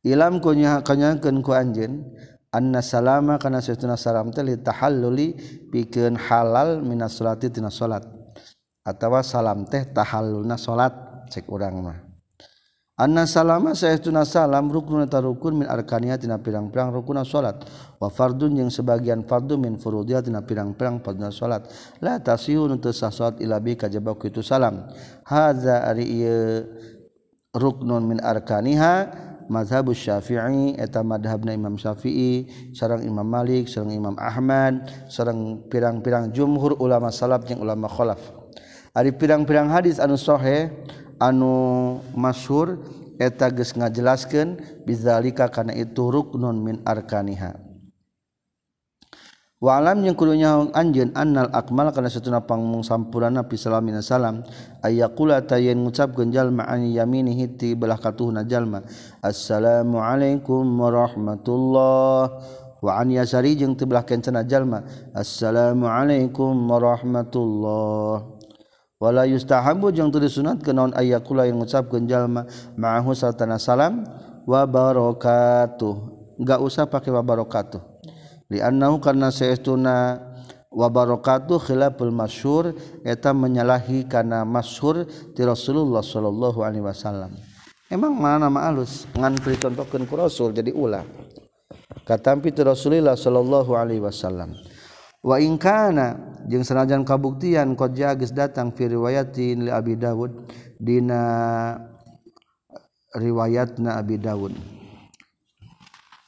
Ilam 0.04 0.42
kunya 0.42 0.84
kanyakeun 0.84 1.40
ku 1.40 1.56
anjeun 1.56 2.04
anna 2.52 2.84
salama 2.84 3.40
kana 3.40 3.64
saytuna 3.64 3.96
salam 3.96 4.28
teh 4.34 4.44
li 4.44 4.60
tahalluli 4.60 5.32
pikeun 5.72 6.18
halal 6.18 6.84
minas 6.84 7.16
salati 7.16 7.48
tina 7.48 7.72
salat. 7.72 8.04
Atawa 8.84 9.24
salam 9.24 9.64
teh 9.64 9.88
tahallulna 9.88 10.60
salat 10.60 10.92
cek 11.32 11.48
urang 11.48 11.80
mah. 11.80 12.13
Anna 12.94 13.26
salama 13.26 13.74
saya 13.74 13.98
tuna 13.98 14.22
salam 14.22 14.70
rukun 14.70 15.02
ta 15.10 15.18
rukun 15.18 15.58
min 15.58 15.66
arkania 15.66 16.14
tina 16.14 16.38
pirang-pirang 16.38 16.94
rukuna 16.94 17.26
salat 17.26 17.66
wa 17.98 18.06
fardun 18.06 18.54
jeung 18.54 18.70
sebagian 18.70 19.26
fardu 19.26 19.58
min 19.58 19.74
furudiyah 19.82 20.22
tina 20.22 20.46
pirang-pirang 20.46 21.02
farduna 21.02 21.34
salat 21.34 21.66
la 21.98 22.22
tasihun 22.22 22.78
teu 22.78 22.94
sah 22.94 23.10
salat 23.10 23.42
ila 23.42 23.58
bi 23.58 23.74
kajaba 23.74 24.14
kitu 24.14 24.46
salam. 24.46 24.86
Hadza 25.26 25.82
ari 25.82 26.06
ieu 26.06 26.70
ruknun 27.50 28.06
min 28.06 28.22
arkaniha 28.22 29.10
mazhab 29.50 29.90
Syafi'i 29.90 30.78
eta 30.78 31.02
madhabna 31.02 31.50
Imam 31.50 31.74
Syafi'i 31.74 32.46
sareng 32.78 33.02
Imam 33.02 33.26
Malik 33.26 33.66
sareng 33.66 33.90
Imam 33.90 34.14
Ahmad 34.22 34.86
sareng 35.10 35.66
pirang-pirang 35.66 36.30
jumhur 36.30 36.78
ulama 36.78 37.10
salaf 37.10 37.42
jeung 37.42 37.58
ulama 37.58 37.90
khalaf. 37.90 38.22
Ari 38.94 39.10
pirang-pirang 39.10 39.66
hadis 39.66 39.98
anu 39.98 40.14
sahih 40.14 40.70
anu 41.24 42.04
masyhur 42.12 42.84
eta 43.16 43.48
geus 43.48 43.72
ngajelaskeun 43.72 44.60
bizalika 44.84 45.48
kana 45.48 45.72
itu 45.72 46.12
ruknun 46.12 46.60
min 46.60 46.76
arkaniha. 46.84 47.56
Wa 49.64 49.80
alam 49.80 50.04
yang 50.04 50.12
kudunya 50.12 50.60
anjeun 50.76 51.16
annal 51.16 51.48
akmal 51.48 51.88
kana 51.88 52.12
satuna 52.12 52.44
pangmung 52.44 52.84
sampurna 52.84 53.48
fi 53.48 53.56
salamina 53.56 54.04
salam 54.04 54.44
ayaqula 54.84 55.40
tayen 55.40 55.80
ngucapkeun 55.80 56.28
jalma 56.28 56.68
an 56.68 56.84
yaminihi 56.84 57.56
ti 57.56 57.72
belah 57.72 57.96
katuhna 57.96 58.44
jalma. 58.44 58.84
Assalamu 59.24 60.04
alaikum 60.04 60.68
warahmatullahi 60.68 62.28
wa 62.84 62.92
an 62.92 63.08
yasari 63.08 63.56
jeung 63.56 63.72
teu 63.72 63.88
belah 63.88 64.04
jalma. 64.44 64.84
Assalamu 65.16 65.88
alaikum 65.88 66.52
warahmatullahi 66.68 68.33
wala 69.04 69.28
yustahabu 69.28 69.92
jeung 69.92 70.08
teu 70.08 70.16
disunat 70.16 70.64
naon 70.72 70.96
aya 70.96 71.20
kula 71.20 71.44
yang 71.44 71.60
ngucapkeun 71.60 72.08
jalma 72.08 72.48
ma'ahu 72.80 73.12
sartana 73.12 73.60
salam 73.60 74.08
wa 74.48 74.64
barakatuh. 74.64 75.94
Enggak 76.40 76.60
usah 76.64 76.88
pakai 76.88 77.12
wa 77.12 77.20
barakatuh. 77.20 77.84
Li 78.48 78.64
annahu 78.64 79.04
karna 79.04 79.28
saestuna 79.28 80.24
wa 80.72 80.88
barakatuh 80.88 81.60
khilaful 81.60 82.08
masyhur 82.08 82.72
eta 83.04 83.36
menyalahi 83.36 84.08
kana 84.08 84.48
masyhur 84.48 85.04
ti 85.36 85.44
Rasulullah 85.44 86.00
sallallahu 86.00 86.64
alaihi 86.64 86.88
wasallam. 86.88 87.36
Emang 87.92 88.16
mana 88.16 88.48
nama 88.48 88.72
alus? 88.72 89.04
Ngan 89.12 89.36
dicontohkeun 89.44 90.08
ku 90.08 90.16
Rasul 90.16 90.56
jadi 90.56 90.72
ulah. 90.72 91.04
Katampi 92.08 92.56
ti 92.56 92.64
Rasulullah 92.64 93.20
sallallahu 93.20 93.76
alaihi 93.76 94.00
wasallam. 94.00 94.56
wa 95.24 95.40
in 95.40 95.56
kana 95.56 96.20
jeung 96.44 96.60
sanajan 96.60 97.08
kabuktian 97.08 97.72
qad 97.72 97.96
geus 97.96 98.36
datang 98.36 98.68
fi 98.76 98.92
riwayatin 98.92 99.64
li 99.64 99.70
Abi 99.72 99.96
Dawud 99.96 100.52
dina 100.76 101.24
riwayatna 103.16 103.96
Abi 103.96 104.20
Dawud. 104.20 104.52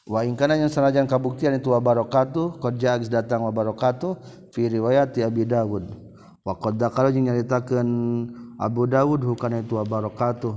Wa 0.06 0.22
ingkana 0.22 0.54
yang 0.54 0.70
sanajan 0.70 1.10
kabuktian 1.10 1.58
itu 1.58 1.74
wa 1.74 1.82
barakatuh 1.82 2.62
qad 2.62 2.78
geus 2.78 3.10
datang 3.10 3.42
wa 3.42 3.52
barakatuh 3.52 4.16
fi 4.54 4.70
riwayati 4.70 5.20
Abi 5.26 5.44
Dawud. 5.44 5.84
Wa 6.46 6.54
qad 6.56 6.78
dakara 6.78 7.10
jeung 7.12 7.26
nyaritakeun 7.26 7.90
Abu 8.56 8.86
Dawud 8.86 9.20
hukana 9.26 9.60
itu 9.60 9.76
wa 9.76 9.84
barakatuh. 9.84 10.54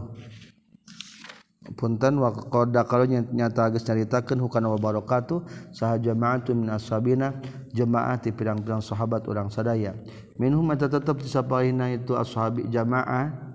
punten 1.78 2.18
waqda 2.18 2.86
kalau 2.88 3.06
nyata 3.10 3.70
geus 3.74 3.86
nyaritakeun 3.86 4.40
hukana 4.42 4.72
wa 4.74 4.80
barakatuh 4.80 5.46
saha 5.74 6.02
jama'atu 6.02 6.56
min 6.58 6.74
ashabina 6.74 7.38
jemaah 7.74 8.18
ti 8.18 8.34
pirang-pirang 8.34 8.82
sahabat 8.82 9.26
urang 9.30 9.54
sadaya. 9.54 9.94
Minhum 10.40 10.66
eta 10.74 10.90
tetep 10.90 11.20
disapalina 11.20 11.92
itu 11.92 12.16
ashabi 12.16 12.66
jamaah 12.72 13.50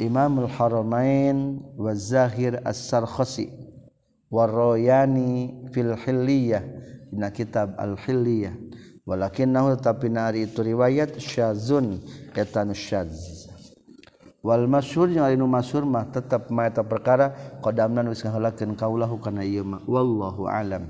Imamul 0.00 0.48
Haramain 0.48 1.60
wa 1.76 1.92
Zahir 1.92 2.56
As-Sarkhasi 2.64 3.52
wa 4.32 4.48
Royani 4.48 5.68
fil 5.76 5.92
Hilliyah 5.92 6.64
dina 7.12 7.28
kitab 7.28 7.76
Al 7.76 8.00
Hilliyah 8.00 8.56
walakinnahu 9.04 9.76
tapi 9.76 10.08
nari 10.08 10.48
itu 10.48 10.64
riwayat 10.64 11.20
syazun 11.20 12.00
eta 12.32 12.64
syadz 12.72 13.39
Wal 14.40 14.64
masyurnya 14.64 15.28
anu 15.28 15.44
masyur 15.44 15.84
mah 15.84 16.08
tetap 16.08 16.48
maeta 16.48 16.80
perkara 16.80 17.60
qadamna 17.60 18.08
wis 18.08 18.24
ngahalakeun 18.24 18.72
kaulahu 18.72 19.20
kana 19.20 19.44
ieu 19.44 19.60
mah. 19.60 19.84
Wallahu 19.84 20.48
alam. 20.48 20.88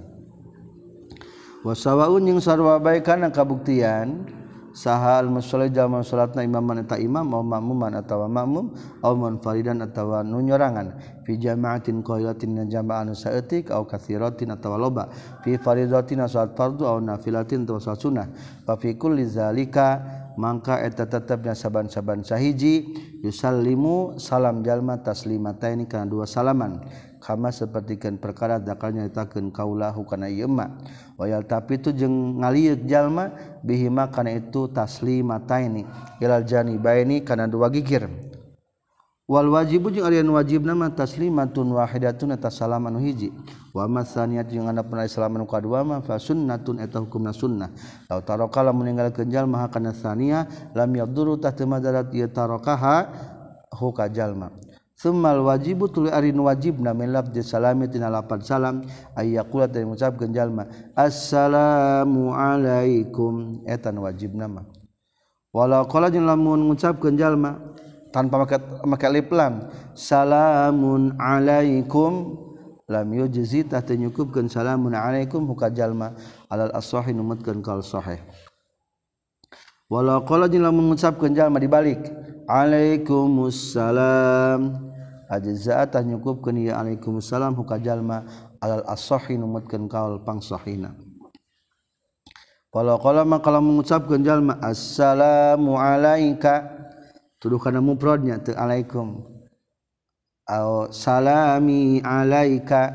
Wasawaun 1.67 2.25
jeung 2.25 2.39
sarwa 2.39 2.79
bae 2.79 3.03
kana 3.03 3.29
kabuktian 3.35 4.25
sahal 4.71 5.27
musoleh 5.27 5.67
jalma 5.67 6.01
salatna 6.07 6.47
imaman 6.47 6.87
eta 6.87 6.95
imam 6.95 7.27
mau 7.27 7.43
makmuman 7.43 7.91
atawa 7.99 8.31
makmum 8.31 8.71
au 9.03 9.13
munfaridan 9.19 9.83
atawa 9.83 10.23
nu 10.23 10.39
nyorangan. 10.47 10.95
Fi 11.27 11.35
jama'atin 11.35 12.07
qailatin 12.07 12.55
na 12.55 12.65
jama'an 12.71 13.13
saeutik 13.19 13.75
au 13.75 13.83
katsiratin 13.83 14.55
atawa 14.55 14.79
loba. 14.79 15.11
Fi 15.43 15.59
faridatin 15.59 16.23
salat 16.31 16.55
fardu 16.55 16.87
au 16.87 17.03
nafilatin 17.03 17.67
atawa 17.67 17.83
salat 17.83 17.99
sunnah. 17.99 18.27
Fa 18.63 18.79
fi 18.79 18.95
kulli 18.95 19.27
zalika 19.27 20.20
maka 20.39 20.83
eta 20.83 21.09
tetapnya 21.09 21.57
saban-saban 21.57 22.23
sahiji 22.23 22.93
yusallimu 23.25 24.21
salam 24.21 24.63
jalma 24.63 25.01
taslimata 25.01 25.71
ini 25.73 25.89
karena 25.89 26.07
dua 26.07 26.27
salaman. 26.29 26.83
Kama 27.21 27.53
sepertikan 27.53 28.17
perkara 28.17 28.57
dakalnya 28.57 29.05
ditaken 29.05 29.53
kaulahu 29.53 30.09
kana 30.09 30.33
yema 30.33 30.81
wayal 31.21 31.45
tapi 31.45 31.77
itu 31.77 31.93
jeng 31.93 32.41
ngaliuk 32.41 32.89
jalma 32.89 33.29
bihima 33.61 34.09
kana 34.09 34.33
itu 34.33 34.73
taslimata 34.73 35.61
ini. 35.61 35.85
Ilal 36.23 36.49
janibaini 36.49 37.21
kana 37.21 37.45
dua 37.45 37.69
gigir. 37.69 38.09
Wal 39.31 39.47
wajibu 39.47 39.95
jeung 39.95 40.09
ari 40.11 40.19
wajib 40.27 40.67
nama 40.67 40.91
taslimatun 40.91 41.77
wahidatun 41.77 42.35
atas 42.35 42.59
salaman 42.59 42.99
hiji. 42.99 43.31
wamasaniyat 43.71 44.51
jeung 44.51 44.67
anda 44.67 44.83
pernah 44.83 45.07
Islam 45.07 45.39
anu 45.39 45.47
kadua 45.47 45.87
mah 45.87 46.01
fa 46.03 46.19
sunnatun 46.19 46.83
eta 46.83 46.99
hukumna 46.99 47.31
sunnah. 47.31 47.71
Law 48.11 48.21
taraka 48.23 48.67
lamun 48.67 48.91
ninggalkeun 48.91 49.31
jalma 49.31 49.67
kana 49.71 49.95
sania 49.95 50.47
lam 50.75 50.91
yadurru 50.95 51.39
tah 51.39 51.55
teu 51.55 51.67
madarat 51.67 52.11
ieu 52.15 52.27
tarakaha 52.31 53.11
huka 53.75 54.11
jalma 54.11 54.51
Semal 55.01 55.41
wajibu 55.41 55.89
tuli 55.89 56.13
arin 56.13 56.37
wajib 56.37 56.77
na 56.77 56.93
melap 56.93 57.33
di 57.33 57.41
salami 57.41 57.89
tina 57.89 58.13
lapan 58.13 58.45
salam 58.45 58.85
ayakula 59.17 59.65
dari 59.65 59.89
mengucap 59.89 60.13
genjalma 60.21 60.69
assalamu 60.93 62.37
alaikum 62.37 63.65
etan 63.65 63.97
wajib 63.97 64.37
nama 64.37 64.61
walau 65.57 65.89
kala 65.89 66.13
jeung 66.13 66.29
lamun 66.29 66.69
mengucap 66.69 67.01
genjalma 67.01 67.73
tanpa 68.13 68.45
makai 68.45 68.61
makai 68.85 69.11
liplam 69.17 69.73
salamun 69.97 71.17
alaikum 71.17 72.37
lam 72.91 73.07
yujzi 73.15 73.63
tah 73.63 73.87
teu 73.87 73.95
nyukupkeun 73.95 74.51
salamun 74.51 74.99
alaikum 74.99 75.47
huka 75.47 75.71
jalma 75.71 76.11
alal 76.51 76.75
as-sahih 76.75 77.15
numutkeun 77.15 77.63
kal 77.63 77.87
sahih 77.87 78.19
walau 79.87 80.27
qala 80.27 80.51
jeung 80.51 80.67
lamun 80.67 80.91
ngucapkeun 80.91 81.39
jalma 81.39 81.63
dibalik 81.63 82.03
alaikumussalam. 82.51 84.91
Ajza 85.31 85.87
tah 85.87 86.03
nyukupkeun 86.03 86.67
ya 86.67 86.83
alaikumussalam 86.83 87.55
huka 87.55 87.79
jalma 87.79 88.27
alal 88.59 88.83
as-sahih 88.91 89.39
numutkeun 89.39 89.87
kal 89.87 90.19
pang 90.27 90.43
sahihna 90.43 90.99
walau 92.75 92.99
qala 92.99 93.23
maka 93.23 93.55
lamun 93.55 93.79
ngucapkeun 93.79 94.27
jalma 94.27 94.59
assalamu 94.59 95.79
alaika. 95.79 96.83
Tuduh 97.41 97.57
kana 97.57 97.81
mufradnya 97.81 98.37
teu 98.37 98.53
alaikum 98.53 99.25
au 100.51 100.91
salami 100.91 102.03
alaika. 102.03 102.95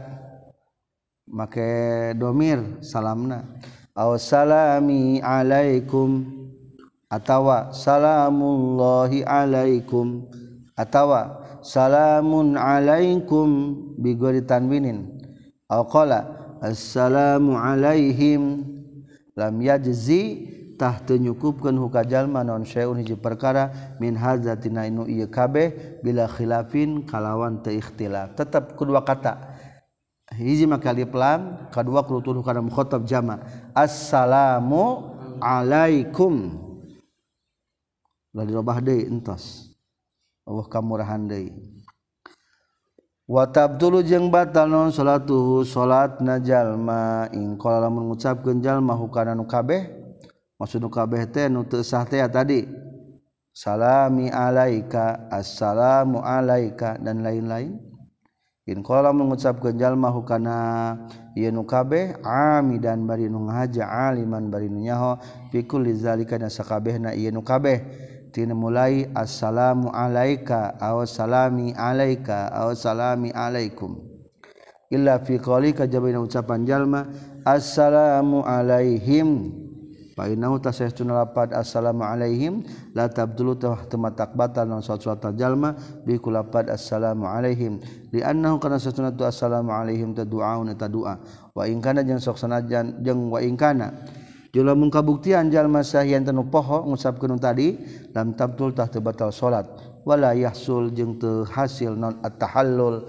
Make 1.28 2.14
domir 2.20 2.60
salamna. 2.84 3.44
Au 3.96 4.20
salami 4.20 5.22
alaikum. 5.24 6.26
Atawa 7.10 7.72
salamullahi 7.72 9.24
alaikum. 9.24 10.28
Atawa 10.76 11.40
salamun 11.64 12.60
alaikum 12.60 13.50
bigori 13.98 14.44
tanwinin 14.44 15.08
au 15.72 15.88
qala 15.88 16.28
assalamu 16.62 17.56
alaihim. 17.56 18.68
Lam 19.36 19.56
yajzi 19.64 20.24
tahtah 20.76 21.18
nyukupkan 21.18 21.74
hukajallma 21.76 22.44
non 22.44 22.68
seun 22.68 23.00
hiji 23.00 23.16
perkara 23.16 23.96
min 23.98 24.14
hazatina 24.16 24.86
inu 24.86 25.08
ieu 25.08 25.28
kabeh 25.28 26.00
bila 26.04 26.28
khilafin 26.30 27.08
kalawan 27.08 27.64
teu 27.64 27.76
ikhtilaf. 27.80 28.36
Tetap 28.36 28.76
kedua 28.76 29.02
kata 29.02 29.56
hiji 30.36 30.68
maka 30.68 30.92
alif 30.92 31.10
lam 31.16 31.72
kadua 31.72 32.04
kurutul 32.04 32.44
kana 32.44 32.60
mukhatab 32.62 33.08
jama. 33.08 33.42
Assalamu 33.72 35.16
alaikum. 35.40 36.62
Lalu 38.36 38.48
dirobah 38.52 38.84
deui 38.84 39.08
entos. 39.08 39.72
Allah 40.46 40.68
kamurahan 40.68 41.26
deui. 41.26 41.56
Watabdulu 43.26 44.06
jeung 44.06 44.30
batal 44.30 44.70
non 44.70 44.94
salatuhu 44.94 45.66
salat 45.66 46.22
najalma 46.22 47.26
ing 47.34 47.58
qala 47.58 47.90
lamun 47.90 48.14
ngucapkeun 48.14 48.62
jalma 48.62 48.94
hukana 48.94 49.34
nu 49.34 49.50
kabeh 49.50 50.05
maksud 50.60 50.84
kabeh 50.92 51.28
teh 51.32 51.48
nu 51.52 51.64
teu 51.68 51.84
sah 51.84 52.04
teh 52.08 52.20
ya 52.20 52.28
tadi. 52.28 52.68
Salami 53.56 54.28
alaika 54.28 55.32
assalamu 55.32 56.20
alaika 56.20 57.00
dan 57.00 57.24
lain-lain. 57.24 57.80
In 58.68 58.84
qala 58.84 59.16
mengucap 59.16 59.64
jalma 59.80 60.12
hukana 60.12 60.58
ieu 61.40 61.56
nu 61.56 61.64
kabeh 61.64 62.20
amidan 62.26 63.08
bari 63.08 63.32
nu 63.32 63.48
ngahaja 63.48 63.88
aliman 64.12 64.52
bari 64.52 64.68
nu 64.68 64.84
nyaho 64.84 65.16
fi 65.56 65.64
kulli 65.64 65.96
zalika 65.96 66.36
na 66.36 66.52
sakabehna 66.52 67.16
ieu 67.16 67.32
nu 67.32 67.48
kabeh. 67.48 67.80
Tina 68.36 68.52
mulai 68.52 69.08
assalamu 69.16 69.88
alaika 69.96 70.76
aw 70.76 71.08
salami 71.08 71.72
alaika 71.72 72.52
aw 72.52 72.76
salami 72.76 73.32
alaikum. 73.32 73.96
Illa 74.92 75.24
fi 75.24 75.40
qali 75.40 75.72
jabina 75.72 76.20
ucapan 76.20 76.68
jalma 76.68 77.08
assalamu 77.48 78.44
alaihim. 78.44 79.64
pat 80.16 81.52
assalamualaikum. 81.52 82.64
Latabdul 82.96 83.60
batal 83.60 84.72
Jalma 85.36 85.76
bikulapat 86.08 86.72
assalamualaikum. 86.72 87.84
Dianna 88.10 88.56
karena 88.58 88.80
sesuatu 88.80 89.28
assalamualaikum 89.28 90.16
doa 90.16 91.20
wakana 91.52 92.02
jeung 92.08 92.24
soksanajan 92.24 93.04
jeung 93.04 93.28
wakana 93.28 93.92
jula 94.56 94.72
mungkabuktian 94.72 95.52
jalma 95.52 95.84
sahian 95.84 96.24
tanu 96.24 96.48
poho 96.48 96.88
ngusapkeun 96.88 97.36
tadi 97.36 97.76
lam 98.16 98.32
tabtul 98.40 98.72
tah 98.72 98.88
teu 98.88 99.04
batal 99.04 99.36
salat. 99.36 99.68
Wala 100.08 100.32
yahsul 100.32 100.96
jeung 100.96 101.20
teu 101.20 101.44
hasil 101.44 101.92
non 101.92 102.24
at-tahallul 102.24 103.04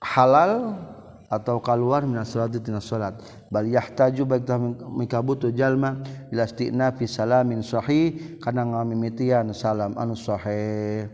halal 0.00 0.80
atau 1.28 1.60
kaluar 1.60 2.08
minas 2.08 2.32
salat 2.32 2.56
tina 2.64 2.80
salat. 2.80 3.20
bal 3.54 3.70
yahtaju 3.70 4.26
baik 4.26 4.50
mikabutu 4.90 5.54
jalma 5.54 6.02
ila 6.34 6.42
istina 6.42 6.90
fi 6.90 7.06
salamin 7.06 7.62
sahih 7.62 8.42
kana 8.42 8.66
ngamimitian 8.66 9.54
salam 9.54 9.94
anu 9.94 10.18
sahih. 10.18 11.06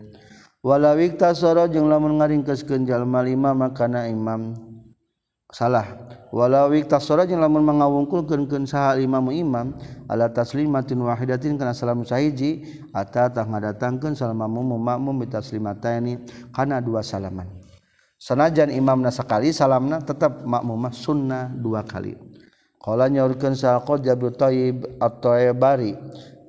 Wala 0.61 0.97
wiktasara 0.97 1.69
jeung 1.69 1.89
lamun 1.89 2.17
ngaringkeuskeun 2.17 2.89
jalma 2.89 3.21
lima 3.21 3.53
makana 3.53 4.09
imam 4.09 4.57
salah. 5.53 5.85
Wala 6.29 6.69
wiktasara 6.69 7.25
jeung 7.25 7.41
lamun 7.41 7.65
mangawungkulkeun 7.65 8.69
saha 8.69 9.01
imam 9.01 9.29
imam 9.33 9.73
ala 10.05 10.29
taslimatin 10.29 11.01
wahidatin 11.01 11.57
kana 11.57 11.73
salam 11.73 12.05
sahiji 12.05 12.61
ata 12.93 13.33
tah 13.33 13.45
ngadatangkeun 13.45 14.13
salamamu 14.13 14.61
makmum 14.77 15.25
bitaslimataini 15.25 16.25
kana 16.53 16.77
dua 16.77 17.01
salaman. 17.01 17.49
Sanajan 18.21 18.69
imamna 18.69 19.09
sekali 19.09 19.49
salamna 19.49 19.97
tetap 19.97 20.45
makmumah 20.45 20.93
sunnah 20.93 21.49
dua 21.49 21.81
kali. 21.81 22.13
Kala 22.81 23.05
nyaurkeun 23.13 23.53
saqot 23.53 24.01
Jabir 24.01 24.33
Thayyib 24.33 24.97
At-Tayyibari 24.97 25.93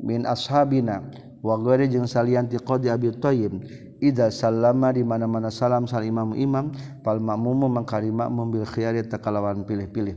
min 0.01 0.25
ashabina. 0.25 1.05
Wa 1.45 1.61
ghairi 1.61 1.93
jeung 1.93 2.09
salian 2.09 2.49
ti 2.49 2.57
Qadi 2.57 2.89
Abi 2.89 3.13
Thayyib 3.13 3.67
idza 4.01 4.31
sallama 4.31 4.95
di 4.95 5.03
mana-mana 5.05 5.51
salam 5.51 5.87
sal 5.91 6.07
imam 6.07 6.35
imam 6.39 6.71
fal 7.03 7.19
makmum 7.19 7.67
mangkari 7.67 8.15
makmum 8.15 8.51
bil 8.51 8.67
khiyari 8.67 9.05
takalawan 9.05 9.67
pilih-pilih. 9.67 10.17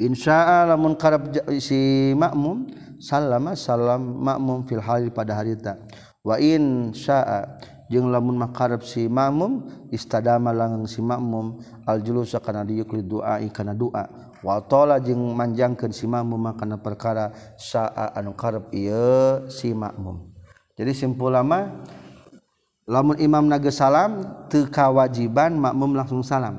Insya'a 0.00 0.64
lamun 0.64 0.96
karab 0.96 1.28
si 1.60 2.14
makmum 2.16 2.70
sallama 2.96 3.52
salam 3.52 4.16
makmum 4.22 4.64
fil 4.64 4.80
hal 4.80 5.10
pada 5.12 5.36
harita. 5.36 5.76
Wa 6.24 6.38
in 6.38 6.94
syaa 6.94 7.58
jeung 7.90 8.08
lamun 8.14 8.38
makarab 8.38 8.86
si 8.86 9.10
makmum 9.10 9.66
istadama 9.90 10.54
langang 10.54 10.86
si 10.86 11.02
makmum 11.02 11.58
al 11.82 11.98
julus 12.00 12.38
kana 12.38 12.62
diyukli 12.62 13.02
du'a 13.02 13.42
doa 13.42 13.50
kana 13.50 13.74
doa 13.74 14.29
wala 14.40 14.96
jeung 15.00 15.36
manjangkan 15.36 15.92
simakmu 15.92 16.36
makan 16.40 16.80
perkara 16.80 17.32
saa 17.60 18.12
anu 18.16 18.32
karep 18.32 18.72
ia 18.72 19.44
simakmum 19.52 20.30
jadi 20.80 20.96
simpul 20.96 21.28
lama 21.28 21.84
lamun 22.88 23.20
imam 23.20 23.44
naga 23.44 23.68
salam 23.68 24.24
teka 24.48 24.88
wajiban 24.88 25.54
makmum 25.54 25.92
langsung 25.92 26.24
salam. 26.24 26.58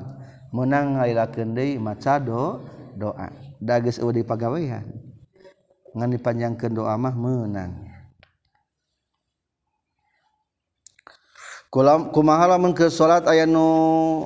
Menang 0.54 0.94
ngalilakeun 0.94 1.58
deui 1.58 1.80
maca 1.80 2.22
do 2.22 2.62
doa. 2.94 3.28
Da 3.58 3.82
geus 3.82 3.98
eueuh 3.98 4.14
di 4.14 4.22
pagawean 4.22 4.86
ngan 5.92 6.08
dipanjangkeun 6.14 6.72
doa 6.72 6.94
mah 6.94 7.12
meunang. 7.18 7.72
Kumaha 12.14 12.54
lamun 12.54 12.76
ke 12.78 12.86
salat 12.92 13.26
aya 13.26 13.42
nu 13.42 14.22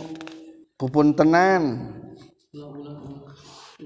pupun 0.77 1.17
tenan 1.17 1.89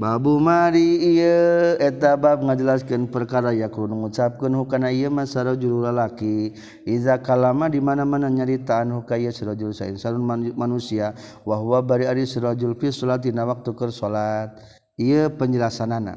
Babu 0.01 0.41
Mari 0.41 0.97
iya. 1.13 1.77
Etabab 1.77 2.41
ngajelaskan 2.41 3.13
perkara 3.13 3.53
yakun 3.53 3.93
mengucapkan 3.93 4.49
hukana 4.57 4.89
iya 4.89 5.13
masaro 5.13 5.53
juru 5.53 5.85
lalaki. 5.85 6.57
Iza 6.89 7.21
kalama 7.21 7.69
di 7.69 7.85
mana 7.85 8.09
mana 8.09 8.33
nyaritaan 8.33 8.97
hukaya 8.97 9.29
sirajul 9.29 9.77
sa 9.77 9.85
insanun 9.85 10.25
manusia 10.57 11.13
wahwa 11.45 11.85
bari 11.85 12.09
ari 12.09 12.25
sirajul 12.25 12.81
fi 12.81 12.89
solatina 12.89 13.45
waktu 13.45 13.77
ker 13.77 13.93
solat 13.93 14.57
iya 14.97 15.29
penjelasanana. 15.29 16.17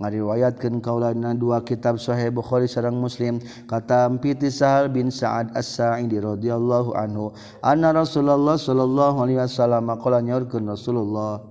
Ngariwayatkan 0.00 0.80
kaulana 0.80 1.36
dua 1.36 1.60
kitab 1.60 2.00
Sahih 2.00 2.32
Bukhari 2.32 2.72
sareng 2.72 2.96
Muslim 2.96 3.36
kata 3.68 4.08
Piti 4.16 4.48
Sahal 4.48 4.88
bin 4.88 5.12
Sa'ad 5.12 5.52
As-Sa'idi 5.52 6.24
radhiyallahu 6.24 6.96
anhu 6.96 7.36
anna 7.60 7.92
Rasulullah 7.92 8.56
sallallahu 8.56 9.20
alaihi 9.20 9.44
wasallam 9.44 9.92
qala 10.00 10.24
nyaurkeun 10.24 10.64
Rasulullah 10.72 11.44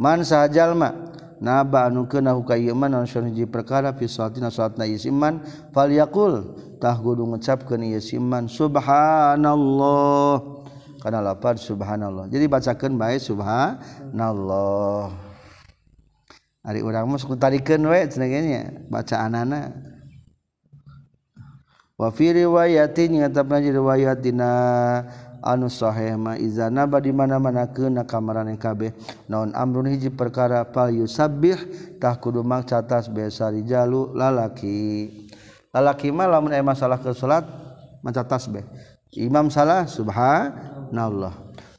man 0.00 0.24
sahjallma 0.24 1.14
naba 1.44 1.86
anu 1.90 2.08
kena 2.08 2.32
hukaman 2.32 2.90
nonji 2.94 3.44
perkara 3.44 3.92
fitina 3.92 4.50
saat 4.50 4.78
na 4.80 4.88
iman 4.88 5.44
falyakultah 5.76 6.96
kudu 7.02 7.26
ngucapkeun 7.28 7.84
ieu 7.84 8.00
siman 8.00 8.48
subhanallah. 8.48 10.40
Karena 11.04 11.20
lapar 11.20 11.60
subhanallah. 11.60 12.32
Jadi 12.32 12.48
bacakan 12.48 12.96
baik 12.96 13.20
subhanallah. 13.20 15.12
Hari 16.64 16.80
orang 16.80 17.12
sok 17.20 17.36
tarikan 17.36 17.84
we 17.84 18.08
cenah 18.08 18.88
bacaan 18.88 19.36
anak 19.36 19.76
wa 21.94 22.08
fi 22.08 22.32
riwayatin 22.32 23.20
nyata 23.20 23.44
riwayatina 23.44 24.50
anu 25.44 25.68
sohema 25.68 26.40
izanaba 26.40 26.96
di 27.04 27.12
mana-mana 27.12 27.68
ke 27.68 27.92
na 27.92 28.08
kamarane 28.08 28.56
kabeh. 28.56 28.96
Naon 29.28 29.52
amrun 29.52 29.92
hiji 29.92 30.08
perkara 30.08 30.64
pal 30.64 30.88
yusabbih 30.88 31.60
kudu 32.00 32.40
maca 32.40 32.80
tasbih 32.80 33.28
sarijalu 33.28 34.16
lalaki. 34.16 35.12
Lalaki 35.68 36.08
mah 36.08 36.26
lamun 36.32 36.56
aya 36.56 36.64
masalah 36.64 36.96
ke 36.96 37.12
salat 37.12 37.44
maca 38.00 38.24
tasbih 38.24 38.64
imam 39.14 39.52
salah 39.52 39.86
subhanallah. 39.86 41.34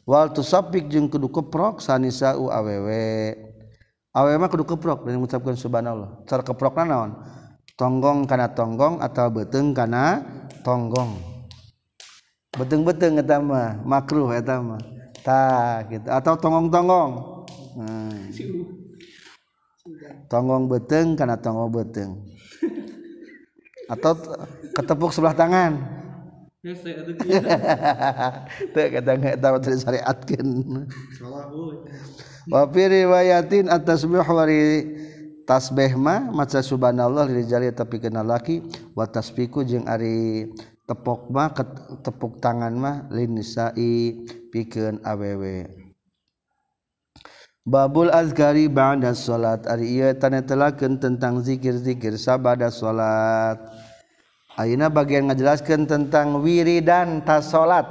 Wal 0.06 0.30
tusabbih 0.32 0.86
jeung 0.86 1.10
kudu 1.10 1.28
keprok 1.34 1.82
sanisa 1.82 2.38
u 2.38 2.54
awewe. 2.54 3.34
Awewe 4.16 4.38
mah 4.40 4.48
kudu 4.48 4.64
keprok 4.64 5.04
dan 5.04 5.18
mengucapkan 5.20 5.58
subhanallah. 5.58 6.24
Cara 6.30 6.46
keprokna 6.46 6.86
naon? 6.86 7.12
Tonggong 7.76 8.24
kana 8.24 8.56
tonggong 8.56 9.04
atau 9.04 9.28
beteng 9.28 9.76
kana 9.76 10.24
tonggong. 10.64 11.35
beteng-beteng 12.56 13.20
etama 13.20 13.80
makruh 13.84 14.32
etama 14.32 14.80
ta 15.24 15.84
gitu. 15.90 16.08
Atau 16.08 16.34
tonggong-tonggong 16.40 17.12
hmm. 17.76 18.16
tonggong 20.32 20.66
beteng 20.72 21.14
karena 21.14 21.38
tonggong 21.38 21.72
beteng 21.72 22.12
atau 23.86 24.18
ketepuk 24.74 25.14
sebelah 25.14 25.38
tangan. 25.38 25.78
Tuh 28.74 28.86
kadang 28.90 29.22
eta 29.22 29.54
tadi 29.62 29.78
syariatkeun. 29.78 30.50
Salah 31.14 31.46
Wa 32.46 32.70
fi 32.70 32.84
riwayatin 32.90 33.70
at-tasbih 33.70 34.22
wa 34.22 34.46
tasbih 35.46 35.94
ma 35.98 36.26
maca 36.34 36.62
subhanallah 36.62 37.30
li 37.30 37.46
tapi 37.74 38.02
kana 38.02 38.26
laki 38.26 38.66
wa 38.98 39.06
tasbiku 39.06 39.62
jeung 39.62 39.86
ari 39.86 40.50
tepok 40.86 41.34
mah 41.34 41.50
tepuk 42.06 42.38
tangan 42.38 42.74
mah 42.78 42.96
linisai 43.10 44.26
pikeun 44.54 45.02
awewe 45.02 45.86
Babul 47.66 48.14
azkari 48.14 48.70
ba'da 48.70 49.18
salat 49.18 49.66
ari 49.66 49.98
ieu 49.98 50.14
tanetelakeun 50.14 51.02
tentang 51.02 51.42
zikir-zikir 51.42 52.14
sabada 52.14 52.70
salat 52.70 53.58
Ayeuna 54.54 54.88
bagian 54.94 55.28
ngajelaskeun 55.28 55.90
tentang 55.90 56.46
wiridan 56.46 57.26
ta 57.26 57.42
salat 57.42 57.90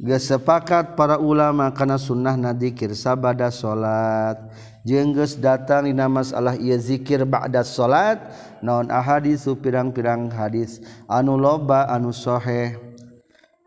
Geus 0.00 0.28
sepakat 0.28 0.92
para 0.96 1.16
ulama 1.16 1.72
kana 1.72 1.96
sunnah 1.96 2.36
nadzikir 2.36 2.92
sabada 2.92 3.48
salat 3.48 4.36
jeung 4.84 5.12
geus 5.16 5.36
datang 5.36 5.88
dina 5.88 6.08
masalah 6.08 6.56
ieu 6.60 6.76
zikir 6.76 7.24
ba'da 7.24 7.64
salat 7.64 8.16
naon 8.60 8.88
ahadisu 8.88 9.60
pirang-pirang 9.60 10.32
hadis. 10.32 10.80
Anu 11.08 11.36
loba 11.36 11.88
anu 11.88 12.12
soheh 12.14 12.76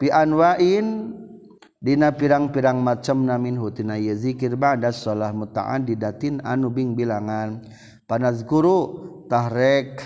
pianwain 0.01 1.13
dina 1.83 2.15
pirang-pirang 2.15 2.79
macam 2.79 3.27
namin 3.27 3.59
hutina 3.59 3.99
ye 3.99 4.15
zikir 4.15 4.55
ba'da 4.55 4.89
sholah 4.89 5.35
muta'an 5.35 5.83
didatin 5.83 6.39
anu 6.41 6.71
bing 6.71 6.95
bilangan. 6.95 7.61
Panas 8.07 8.45
guru 8.47 9.03
tahrek 9.27 10.01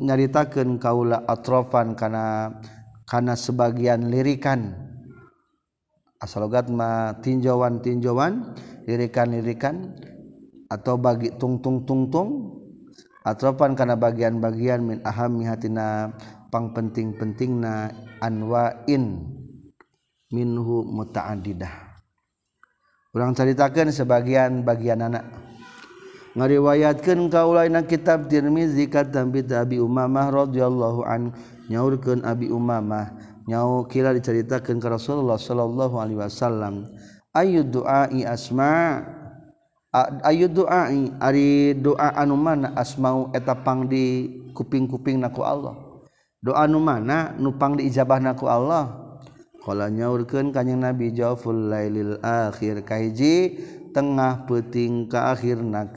nyaritakan 0.00 0.82
kaula 0.82 1.22
atrofan 1.28 1.94
karena 1.94 2.56
karena 3.06 3.34
sebagian 3.38 4.10
lirikan. 4.10 4.74
Asalogat 6.16 6.72
ma 6.72 7.12
tinjauan 7.20 7.84
tinjauan 7.84 8.56
lirikan 8.88 9.36
lirikan 9.36 9.92
atau 10.72 10.96
bagi 10.96 11.36
tung 11.36 11.60
tung 11.60 11.84
tung 11.84 12.08
tung 12.08 12.55
atropan 13.26 13.74
kana 13.74 13.98
bagian-bagian 13.98 14.86
min 14.86 14.98
ahami 15.02 15.50
hatina 15.50 16.14
pang 16.54 16.70
penting-penting 16.70 17.58
na 17.58 17.90
anwain 18.22 19.26
minhu 20.30 20.86
mutaadidah 20.86 21.86
Urang 23.16 23.34
ceritakan 23.34 23.90
sebagian 23.90 24.62
bagian 24.62 25.02
anak 25.02 25.24
ngariwayatkan 26.36 27.32
kaulaina 27.32 27.88
kitab 27.88 28.28
Tirmizi 28.28 28.92
katam 28.92 29.32
Abi 29.32 29.80
Umamah 29.80 30.28
radhiyallahu 30.28 31.00
an 31.08 31.32
nyaurkeun 31.72 32.22
Abi 32.22 32.52
Umamah. 32.52 33.16
Nyau 33.46 33.86
kila 33.86 34.10
diceritakan 34.10 34.82
ke 34.82 34.88
Rasulullah 34.90 35.38
sallallahu 35.38 35.96
alaihi 36.02 36.18
wasallam. 36.18 36.90
Ayu 37.30 37.62
du'ai 37.62 38.26
asma' 38.26 39.06
ayu 40.26 40.50
doai 40.50 41.12
ari 41.22 41.72
doa 41.78 42.12
anu 42.16 42.36
mana 42.36 42.72
asmau 42.76 43.32
etapang 43.32 43.88
di 43.88 44.28
kuping-kuping 44.52 45.20
naku 45.20 45.40
Allah. 45.44 45.76
Doa 46.40 46.68
anu 46.68 46.80
mana 46.80 47.32
nupang 47.40 47.76
diijabah 47.76 48.20
naku 48.20 48.46
Allah. 48.48 49.06
Kalau 49.66 49.90
nyaurkan 49.90 50.54
kanyang 50.54 50.92
Nabi 50.92 51.10
jawful 51.10 51.74
lailil 51.74 52.22
akhir. 52.22 52.86
Kahiji 52.86 53.58
tengah 53.90 54.46
peting 54.46 55.08
ke 55.08 55.18
akhir 55.18 55.58
na 55.64 55.88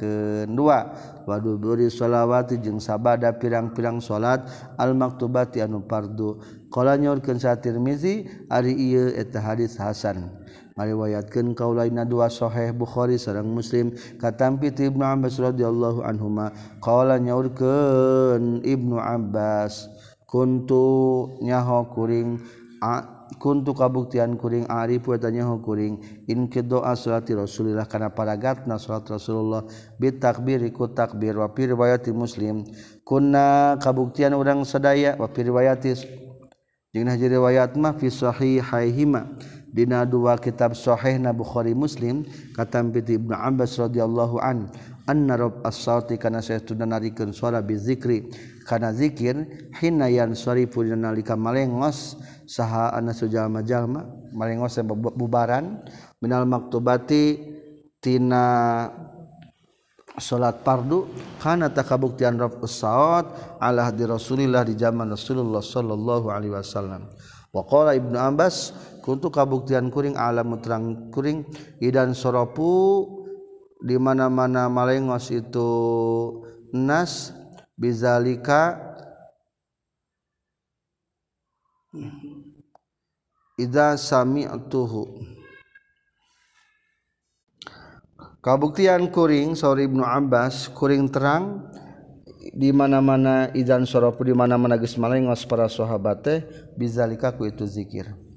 dua 0.47 0.95
waduh 1.27 1.59
beri 1.59 1.91
sholawati 1.91 2.57
jeng 2.63 2.79
sabada 2.79 3.29
pirang-pirang 3.35 4.01
salat 4.01 4.47
almaktubati 4.79 5.61
anu 5.61 5.85
pardu. 5.85 6.41
Kalau 6.73 6.97
nyaurkan 6.97 7.37
satir 7.37 7.77
mizi 7.77 8.25
ari 8.49 8.73
iya 8.73 9.13
eta 9.13 9.37
hadis 9.37 9.77
hasan. 9.77 10.33
ngariwayatkeun 10.79 11.51
kaulaina 11.59 12.07
dua 12.07 12.31
sahih 12.31 12.71
Bukhari 12.71 13.19
sareng 13.19 13.51
Muslim 13.51 13.91
katampi 14.15 14.71
ti 14.71 14.87
Ibnu 14.87 15.03
Abbas 15.03 15.35
radhiyallahu 15.35 16.07
anhuma. 16.07 16.55
Qala 16.79 17.19
nyaurkeun 17.19 18.63
Ibnu 18.63 18.95
Abbas 18.95 19.91
kuntu 20.23 21.27
nyaho 21.43 21.91
kuring 21.91 22.39
a, 22.79 23.27
kuntu 23.35 23.75
kabuktian 23.75 24.39
kuring 24.39 24.63
ari 24.71 25.03
puatanya 25.03 25.43
ho 25.51 25.59
kuring 25.59 25.99
in 26.31 26.47
kedoa 26.47 26.95
surati 26.95 27.35
rasulillah. 27.35 27.83
Kana 27.83 28.15
paragatna 28.15 28.79
surat 28.79 29.03
rasulullah 29.03 29.67
bit 29.99 30.23
takbir 30.23 30.63
ikut 30.63 30.95
takbir 30.95 31.35
wa 31.35 31.51
fi 31.51 31.75
riwayati 31.75 32.15
muslim. 32.15 32.63
Kunna 33.03 33.75
kabuktian 33.83 34.31
urang 34.31 34.63
sadaya 34.63 35.19
wa 35.19 35.27
fi 35.27 35.43
riwayati 35.43 35.91
jeung 36.89 37.05
hiji 37.05 37.29
riwayat 37.29 37.77
mah 37.77 37.93
fi 38.01 38.09
sahihaihima 38.09 39.37
dina 39.73 40.05
dua 40.05 40.37
kitab 40.37 40.73
sahihna 40.73 41.33
Bukhari 41.33 41.77
Muslim 41.77 42.25
kata 42.57 42.81
Ibnu 42.85 43.33
Abbas 43.33 43.77
radhiyallahu 43.77 44.41
an 44.41 44.69
anna 45.09 45.37
rabb 45.37 45.65
as-sauti 45.65 46.21
kana 46.21 46.41
saytuna 46.41 46.85
narikeun 46.85 47.33
suara 47.33 47.61
bizikri 47.65 48.29
kana 48.69 48.93
zikir 48.93 49.69
hinayan 49.81 50.37
sarifu 50.37 50.85
nalika 50.85 51.33
malengos 51.33 52.17
saha 52.45 52.93
ana 52.93 53.09
sujallma-jalma 53.13 54.05
malengos 54.37 54.77
bubaran 55.17 55.81
minal 56.21 56.45
maktubati 56.45 57.41
tina 57.97 58.45
salat 60.19 60.61
fardu 60.61 61.07
kana 61.39 61.71
takabuktian 61.71 62.37
raf'us 62.37 62.83
salat 62.83 63.25
ala 63.57 63.89
di 63.89 64.03
Rasulillah 64.05 64.67
di 64.67 64.75
zaman 64.75 65.09
Rasulullah 65.09 65.63
sallallahu 65.63 66.27
alaihi 66.29 66.53
wasallam. 66.53 67.07
Wa 67.49 67.65
qala 67.65 67.97
Ibnu 67.97 68.13
Abbas 68.13 68.75
kuntu 69.09 69.33
kabuktian 69.33 69.89
kuring 69.89 70.13
alam 70.13 70.53
terang 70.61 71.09
kuring 71.09 71.41
idan 71.81 72.13
soropu 72.13 73.09
di 73.81 73.97
mana-mana 73.97 74.69
malengos 74.69 75.33
itu 75.33 75.65
nas 76.69 77.33
bizalika 77.73 78.85
Ida 83.57 83.97
sami'tuhu 83.97 85.25
Kabuktian 88.45 89.09
kuring 89.09 89.57
sorry 89.57 89.89
Ibnu 89.89 90.05
Abbas 90.05 90.69
kuring 90.69 91.09
terang 91.09 91.65
di 92.53 92.69
mana-mana 92.69 93.49
idan 93.57 93.89
soropu 93.89 94.21
di 94.21 94.37
mana-mana 94.37 94.77
geus 94.77 95.01
malengos 95.01 95.49
para 95.49 95.65
sahabat 95.65 96.17
teh 96.21 96.39
bizalika 96.77 97.33
ku 97.35 97.49
itu 97.49 97.67
zikir. 97.67 98.28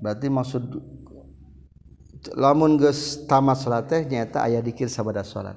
berarti 0.00 0.26
maksud 0.28 0.62
lamun 2.36 2.76
geus 2.76 3.24
tamat 3.30 3.56
salat 3.60 3.86
teh 3.86 4.02
nyaeta 4.04 4.42
aya 4.42 4.58
dikir 4.60 4.90
sabada 4.90 5.22
salat 5.22 5.56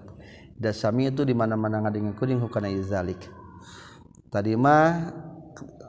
da 0.60 0.70
sami 0.76 1.10
itu 1.10 1.24
di 1.26 1.34
mana-mana 1.34 1.82
ngadengkeun 1.84 2.40
hukana 2.40 2.70
izalik 2.70 3.20
tadi 4.30 4.54
mah 4.54 5.12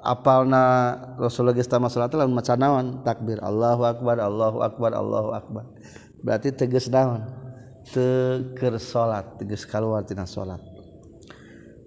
apalna 0.01 0.97
Rasulullah 1.21 1.57
geus 1.57 1.69
tamat 1.69 1.93
salat 1.93 2.13
lamun 2.17 2.41
maca 2.41 2.57
naon? 2.57 3.05
Takbir 3.05 3.41
Allahu 3.45 3.85
akbar 3.85 4.17
Allahu 4.17 4.65
akbar 4.65 4.97
Allahu 4.97 5.31
akbar. 5.37 5.65
Berarti 6.25 6.53
tegas 6.53 6.89
naon? 6.89 7.25
Teker 7.91 8.77
salat 8.81 9.41
tegas 9.41 9.65
keluar 9.65 10.05
tina 10.05 10.29
salat 10.29 10.61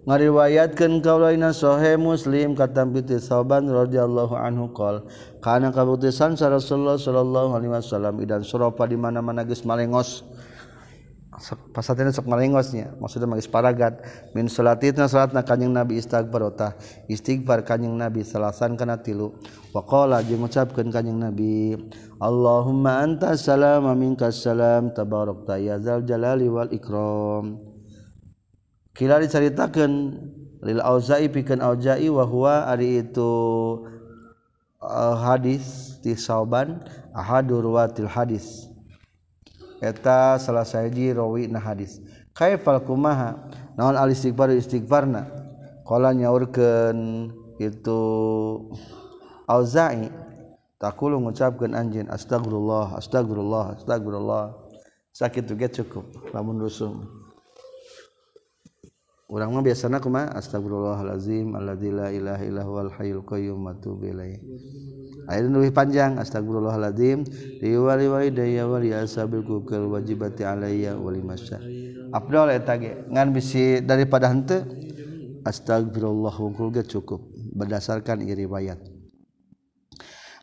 ngariwayatkeun 0.04 1.00
kaulaina 1.00 1.56
sahih 1.56 1.96
Muslim 1.96 2.60
kata 2.60 2.84
binti 2.84 3.20
Sauban 3.24 3.68
radhiyallahu 3.72 4.36
anhu 4.36 4.72
qol 4.76 5.08
kana 5.40 5.72
kabutusan 5.72 6.36
Rasulullah 6.36 7.00
sallallahu 7.00 7.56
alaihi 7.56 7.72
wasallam 7.72 8.20
idan 8.20 8.44
surapa 8.44 8.84
di 8.88 9.00
mana-mana 9.00 9.48
geus 9.48 9.64
malengos. 9.64 10.28
Pasatnya 11.74 12.14
sok 12.14 12.30
malengosnya 12.30 12.94
maksudnya 13.02 13.26
magis 13.26 13.50
paragat. 13.50 14.06
Min 14.38 14.46
salatitna 14.46 15.10
salatna 15.10 15.42
kanjing 15.42 15.74
nabi 15.74 15.98
istighfar 15.98 16.46
ta 16.54 16.78
istighfar 17.10 17.66
kanjing 17.66 17.98
nabi 17.98 18.22
salasan 18.22 18.78
kana 18.78 19.02
tilu. 19.02 19.34
Wa 19.74 19.82
qala 19.82 20.22
jeung 20.22 20.46
ngucapkeun 20.46 20.94
kanjing 20.94 21.18
nabi 21.18 21.74
Allahumma 22.22 23.02
anta 23.02 23.34
salam 23.34 23.90
minka 23.98 24.30
salam 24.30 24.94
tabarakta 24.94 25.58
ya 25.58 25.82
zal 25.82 26.06
jalali 26.06 26.46
wal 26.46 26.70
ikram 26.70 27.73
kila 28.94 29.18
diceritakeun 29.22 29.94
lil 30.64 30.80
auza'i 30.80 31.28
pikeun 31.28 31.60
auza'i 31.60 32.08
wa 32.08 32.24
huwa 32.24 32.70
ari 32.70 33.04
itu 33.04 33.32
uh, 34.80 35.16
hadis 35.18 35.98
di 36.06 36.14
sauban 36.14 36.80
ahadur 37.12 37.66
watil 37.74 38.08
hadis. 38.08 38.70
Eta 39.84 40.40
salah 40.40 40.64
saji 40.64 41.12
rawi 41.12 41.52
na 41.52 41.60
hadis. 41.60 42.00
Kaifal 42.32 42.80
kumaha? 42.82 43.36
Naon 43.76 44.00
al 44.00 44.14
istighfar 44.14 44.54
istighfarna? 44.56 45.28
Qala 45.84 46.16
nyaurkeun 46.16 47.30
itu 47.60 48.02
auza'i 49.50 50.08
takulu 50.80 51.20
ngucapkeun 51.20 51.76
anjeun 51.76 52.08
astagfirullah 52.08 53.00
astagfirullah 53.00 53.80
astagfirullah 53.80 54.56
sakit 55.16 55.44
juga 55.48 55.68
cukup 55.72 56.04
lamun 56.36 56.60
rusum 56.60 57.23
orang 59.34 59.50
mah 59.50 59.66
biasana 59.66 59.98
kuma 59.98 60.30
astagfirullahalazim 60.30 61.58
alladzi 61.58 61.90
ilaha 61.90 62.42
illallahul 62.46 62.94
hayyul 62.94 63.26
qayyum 63.26 63.66
wa 63.66 63.74
tub 63.74 64.06
Ayeuna 65.24 65.64
lebih 65.64 65.72
panjang 65.72 66.20
astagfirullahalazim 66.20 67.24
riwali 67.64 68.06
walidayya 68.12 68.68
wa 68.68 68.78
riasabil 68.78 69.48
kukul 69.48 69.88
wajibati 69.90 70.44
alayya 70.44 71.00
wa 71.00 71.16
masya. 71.16 71.64
Abdul 72.12 72.52
eta 72.52 72.76
ge 72.76 73.08
ngan 73.08 73.32
bisi 73.32 73.80
daripada 73.80 74.28
henteu? 74.28 74.68
Astagfirullah 75.48 76.36
wungkul 76.36 76.76
ge 76.76 76.84
cukup 76.84 77.24
berdasarkan 77.56 78.20
riwayat. 78.20 78.84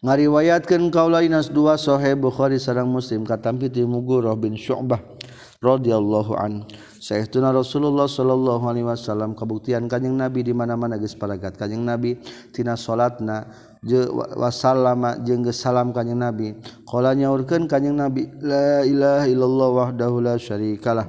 Ngariwayatkeun 0.01 0.89
kaula 0.89 1.21
dinas 1.21 1.53
dua 1.53 1.77
sahih 1.77 2.17
Bukhari 2.17 2.57
sareng 2.57 2.89
Muslim 2.89 3.29
katampi 3.29 3.69
ti 3.69 3.85
Mughirah 3.85 4.33
bin 4.33 4.57
Syu'bah. 4.57 5.20
rodhiyallahu 5.61 6.33
an 6.41 6.65
Sayyidatuna 7.01 7.53
Rasulullah 7.53 8.09
sallallahu 8.09 8.65
alaihi 8.65 8.85
wasallam 8.89 9.37
kabuktian 9.37 9.89
kanjing 9.89 10.17
Nabi 10.17 10.41
di 10.45 10.53
mana-mana 10.57 10.97
geus 10.97 11.13
paragat 11.13 11.57
kanjing 11.57 11.85
Nabi 11.85 12.17
tina 12.53 12.77
salatna 12.77 13.45
je 13.85 14.05
wasallama 14.37 15.21
jeung 15.25 15.45
geus 15.45 15.61
salam 15.61 15.93
kanjing 15.93 16.17
Nabi. 16.17 16.57
Qala 16.89 17.13
nyaurkeun 17.13 17.69
kanjing 17.69 17.97
Nabi 17.97 18.29
la 18.41 18.85
ilaha 18.85 19.27
illallah 19.29 19.69
wahdahu 19.69 20.25
la 20.25 20.37
syarikalah 20.41 21.09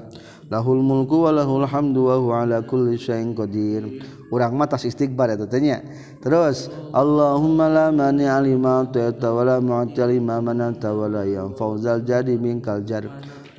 lahul 0.51 0.83
mulku 0.83 1.27
wa 1.27 1.31
lahul 1.31 1.63
hamdu 1.63 2.11
wa 2.11 2.15
huwa 2.19 2.43
ala 2.43 2.59
kulli 2.63 2.99
syai'in 2.99 3.31
qadir. 3.31 4.03
Urang 4.31 4.55
mah 4.55 4.67
tas 4.67 4.87
istighfar 4.87 5.35
eta 5.35 5.47
teh 5.47 5.59
nya. 5.59 5.83
Terus 6.23 6.71
Allahumma 6.95 7.67
la 7.67 7.87
mani 7.91 8.27
alima 8.27 8.83
ta'ta 8.87 9.31
wa 9.31 9.43
la 9.43 9.59
mu'ti 9.59 9.99
lima 10.07 10.39
manata 10.39 10.91
wa 10.95 11.07
la 11.07 11.27
yanfa'uzal 11.27 12.03
jadi 12.03 12.35
minkal 12.39 12.83
jar. 12.87 13.07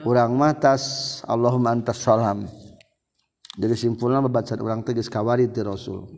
urang 0.02 0.34
matas 0.34 0.82
Allah 1.26 1.54
mantas 1.58 2.02
salam. 2.02 2.46
Jadi 3.52 3.76
simpulnya 3.76 4.24
bebacaan 4.24 4.60
orang 4.64 4.80
tegas 4.80 5.12
kawari 5.12 5.44
di 5.44 5.60
Rasul. 5.60 6.08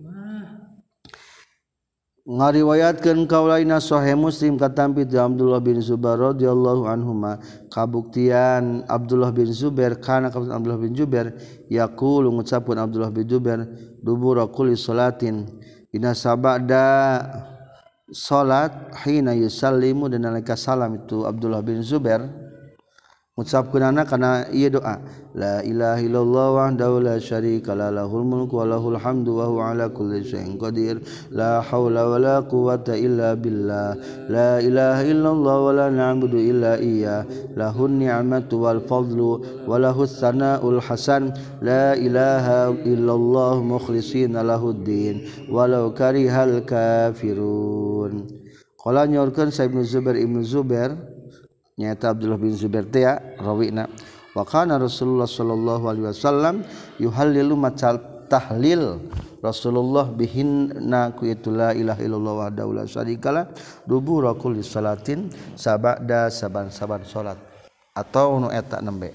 Ngariwayatkan 2.24 3.28
kaulaina 3.28 3.84
sahih 3.84 4.16
Muslim 4.16 4.56
katampi 4.56 5.04
ti 5.04 5.20
Abdullah 5.20 5.60
bin 5.60 5.76
Zubair 5.84 6.32
radhiyallahu 6.32 6.88
anhuma. 6.88 7.36
Kabuktian 7.68 8.88
Abdullah 8.88 9.28
bin 9.28 9.52
Zubair 9.52 10.00
kana 10.00 10.32
kabuktian 10.32 10.56
Abdullah 10.56 10.80
bin 10.80 10.96
Zubair 10.96 11.36
yaqulu 11.68 12.32
ngucapkeun 12.32 12.80
Abdullah 12.80 13.12
bin 13.12 13.28
Zubair 13.28 13.68
dubura 14.00 14.48
kulli 14.48 14.72
salatin 14.72 15.44
dina 15.92 16.16
sabada 16.16 17.20
salat 18.08 18.72
hina 19.04 19.36
yusallimu. 19.36 20.08
Dan 20.08 20.24
nalika 20.24 20.56
salam 20.56 20.96
itu 21.04 21.28
Abdullah 21.28 21.60
bin 21.60 21.84
Zubair 21.84 22.24
mucapkeunana 23.34 24.06
kana 24.06 24.46
ieu 24.54 24.70
doa. 24.70 25.02
La 25.34 25.58
ilaha 25.66 25.98
illallah 25.98 26.46
wahdahu 26.54 27.02
la 27.02 27.18
syarika 27.18 27.74
la 27.74 27.90
lahul 27.90 28.22
mulku 28.22 28.62
wa 28.62 28.70
lahul 28.70 28.94
hamdu 28.94 29.34
wa 29.34 29.50
huwa 29.50 29.74
ala 29.74 29.90
kulli 29.90 30.22
syai'in 30.22 30.54
qadir. 30.54 31.02
La 31.34 31.58
haula 31.58 32.06
wa 32.06 32.18
la 32.22 32.36
quwwata 32.46 32.94
illa 32.94 33.34
billah. 33.34 33.98
La 34.30 34.62
ilaha 34.62 35.02
illallah 35.02 35.56
wa 35.58 35.72
la 35.74 35.86
na'budu 35.90 36.38
illa 36.38 36.78
iyyah. 36.78 37.26
Lahun 37.58 37.98
ni'matu 37.98 38.62
wal 38.62 38.78
fadlu 38.86 39.42
wa 39.66 39.82
lahus 39.82 40.14
sana'ul 40.14 40.78
hasan. 40.78 41.34
La 41.58 41.98
ilaha 41.98 42.70
illallah 42.86 43.58
mukhlishina 43.58 44.46
lahuddin 44.46 45.50
walau 45.50 45.90
karihal 45.90 46.62
kafirun. 46.62 48.30
Qala 48.78 49.10
nyorkeun 49.10 49.50
sa 49.50 49.66
ibnu 49.66 49.82
zubair 49.82 50.22
ibnu 50.22 50.44
zubair 50.46 51.13
nyata 51.74 52.14
Abdullah 52.14 52.38
bin 52.38 52.54
Zubair 52.54 52.86
teh 52.86 53.06
rawina. 53.38 53.90
Wa 54.34 54.42
kana 54.42 54.78
Rasulullah 54.78 55.30
sallallahu 55.30 55.84
alaihi 55.86 56.06
wasallam 56.10 56.66
yuhallilu 56.98 57.54
macal 57.54 57.98
tahlil. 58.26 58.98
Rasulullah 59.44 60.08
bihinna 60.08 61.12
ku 61.12 61.28
itu 61.28 61.52
la 61.52 61.76
ilaha 61.76 62.00
illallah 62.00 62.34
wa 62.34 62.48
daula 62.48 62.82
syarikala 62.88 63.52
dubura 63.84 64.32
kulli 64.34 64.64
salatin 64.64 65.28
sabada 65.54 66.32
saban-saban 66.32 67.04
salat. 67.06 67.38
Atau 67.94 68.42
nu 68.42 68.50
eta 68.50 68.82
nembe. 68.82 69.14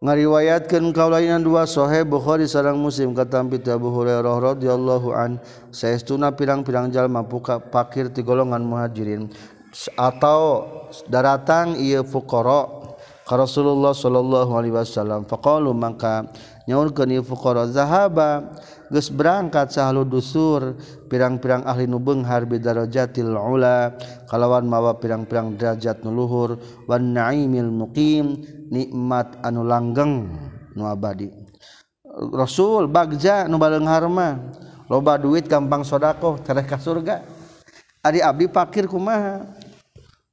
Ngariwayatkeun 0.00 0.96
kaulainan 0.96 1.44
dua 1.44 1.68
sahih 1.68 2.08
Bukhari 2.08 2.48
sareng 2.48 2.80
Muslim 2.80 3.12
katampi 3.12 3.60
Abu 3.68 3.92
Hurairah 3.92 4.56
radhiyallahu 4.56 5.12
an. 5.12 5.36
Saestuna 5.72 6.32
pirang-pirang 6.32 6.88
jalma 6.88 7.20
puka 7.20 7.60
pakir 7.60 8.08
ti 8.08 8.24
golongan 8.24 8.64
muhajirin. 8.64 9.28
atau 9.94 10.66
daratang 11.06 11.78
ia 11.78 12.02
fuqara 12.02 12.66
ka 13.26 13.38
Rasulullah 13.38 13.94
sallallahu 13.94 14.52
alaihi 14.58 14.74
wasallam. 14.74 15.22
Faqalu 15.22 15.70
maka 15.70 16.26
nyaurkeun 16.66 17.14
ieu 17.14 17.22
fuqara 17.22 17.70
zahaba 17.70 18.50
geus 18.90 19.06
berangkat 19.06 19.70
sahalu 19.70 20.02
dusur 20.02 20.74
pirang-pirang 21.06 21.62
ahli 21.62 21.86
nu 21.86 22.02
beunghar 22.02 22.42
bidarajatil 22.42 23.30
ula 23.30 23.94
kalawan 24.26 24.66
mawa 24.66 24.98
pirang-pirang 24.98 25.54
derajat 25.54 26.02
nu 26.02 26.10
luhur 26.10 26.58
wan 26.90 27.14
naimil 27.14 27.70
muqim 27.70 28.42
nikmat 28.66 29.38
anu 29.46 29.62
langgeng 29.62 30.26
nu 30.74 30.82
abadi. 30.90 31.30
Rasul 32.34 32.90
bagja 32.90 33.46
nu 33.46 33.62
baleunghar 33.62 34.10
mah 34.10 34.34
loba 34.90 35.14
duit 35.14 35.46
gampang 35.46 35.86
sedekah 35.86 36.42
tereh 36.42 36.66
ka 36.66 36.74
surga. 36.82 37.22
Ari 38.02 38.18
abdi 38.18 38.50
pakir 38.50 38.90
kumaha? 38.90 39.59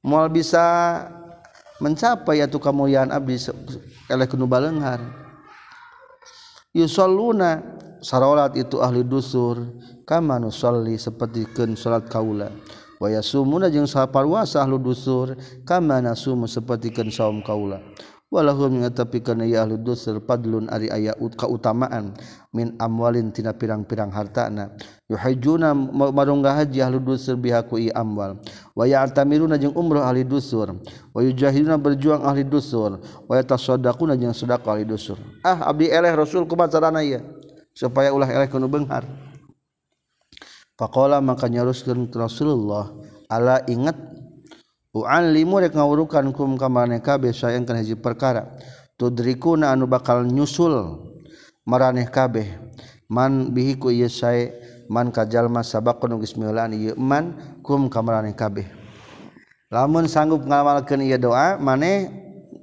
mual 0.02 0.30
bisa 0.30 1.04
mencapai 1.78 2.42
atau 2.42 2.58
kemuliaan 2.58 3.14
abdi 3.14 3.38
eleh 4.10 4.26
kenu 4.26 4.50
balenghar 4.50 4.98
yusalluna 6.74 7.62
sarolat 8.02 8.54
itu 8.54 8.78
ahli 8.78 9.02
dusur 9.02 9.58
kama 10.06 10.38
nusalli 10.40 10.96
sapertikeun 10.96 11.74
salat 11.76 12.06
kaula. 12.08 12.48
Wa 12.98 13.06
yasumuna 13.06 13.70
jeung 13.70 13.86
saparwasa 13.86 14.62
ahli 14.62 14.78
dusur 14.78 15.38
kama 15.62 16.02
nasumu 16.02 16.50
sapertikeun 16.50 17.10
saum 17.14 17.44
kaula. 17.44 17.78
walahum 18.28 18.84
tapi 18.92 19.24
kana 19.24 19.48
ya 19.48 19.64
ahli 19.64 19.80
dusur 19.80 20.20
padlun 20.20 20.68
ari 20.68 20.92
aya 20.92 21.16
kautamaan 21.16 22.12
min 22.52 22.76
amwalin 22.76 23.32
tina 23.32 23.56
pirang-pirang 23.56 24.12
hartana 24.12 24.72
yuhajjuna 25.08 25.72
marunggah 26.12 26.60
haji 26.60 26.84
ahli 26.84 27.00
dusur 27.00 27.40
bihaku 27.40 27.80
i 27.80 27.88
amwal. 27.92 28.36
Wa 28.76 28.84
ya'tamiruna 28.84 29.56
jeung 29.56 29.72
umrah 29.74 30.06
ahli 30.06 30.22
dusur. 30.28 30.76
Wa 31.16 31.20
yujahiduna 31.24 31.80
berjuang 31.80 32.22
ahli 32.22 32.44
dusur. 32.44 33.00
Wa 33.24 33.34
yatasaddaquna 33.40 34.14
jeung 34.20 34.36
sedekah 34.36 34.76
ahli 34.76 34.84
dusur. 34.84 35.16
Ah 35.40 35.72
abdi 35.72 35.88
eleh 35.88 36.12
rasul 36.12 36.44
kumaha 36.44 36.68
carana 36.68 37.00
ieu? 37.00 37.24
Supaya 37.72 38.12
ulah 38.12 38.28
eleh 38.28 38.48
kana 38.50 38.68
beunghar 38.68 39.28
faqala 40.78 41.18
maka 41.18 41.50
nyaruskeun 41.50 42.06
Rasulullah 42.14 42.94
ala 43.26 43.66
ingat 43.66 43.98
limu 45.06 45.60
rek 45.60 45.76
ngawurukan 45.76 46.32
kum 46.32 46.56
kamareh 46.56 46.98
kabeh 46.98 47.30
sayang 47.34 47.68
kana 47.68 47.84
hiji 47.84 47.94
perkara. 47.94 48.48
Tudrikuna 48.98 49.70
anu 49.70 49.86
bakal 49.86 50.26
nyusul 50.26 51.04
maraneh 51.68 52.08
kabeh. 52.08 52.58
Man 53.12 53.54
bihi 53.54 53.78
ku 53.78 53.92
ieu 53.92 54.10
sae 54.10 54.50
man 54.88 55.12
kajalma 55.12 55.60
sabaqun 55.60 56.16
geus 56.18 56.34
miulan 56.34 56.72
ieu 56.74 56.96
man 56.98 57.58
kum 57.60 57.86
kamareh 57.86 58.34
kabeh. 58.34 58.66
Lamun 59.68 60.08
sanggup 60.08 60.48
ngamalkeun 60.48 61.04
ieu 61.04 61.20
doa 61.20 61.60
maneh 61.60 62.08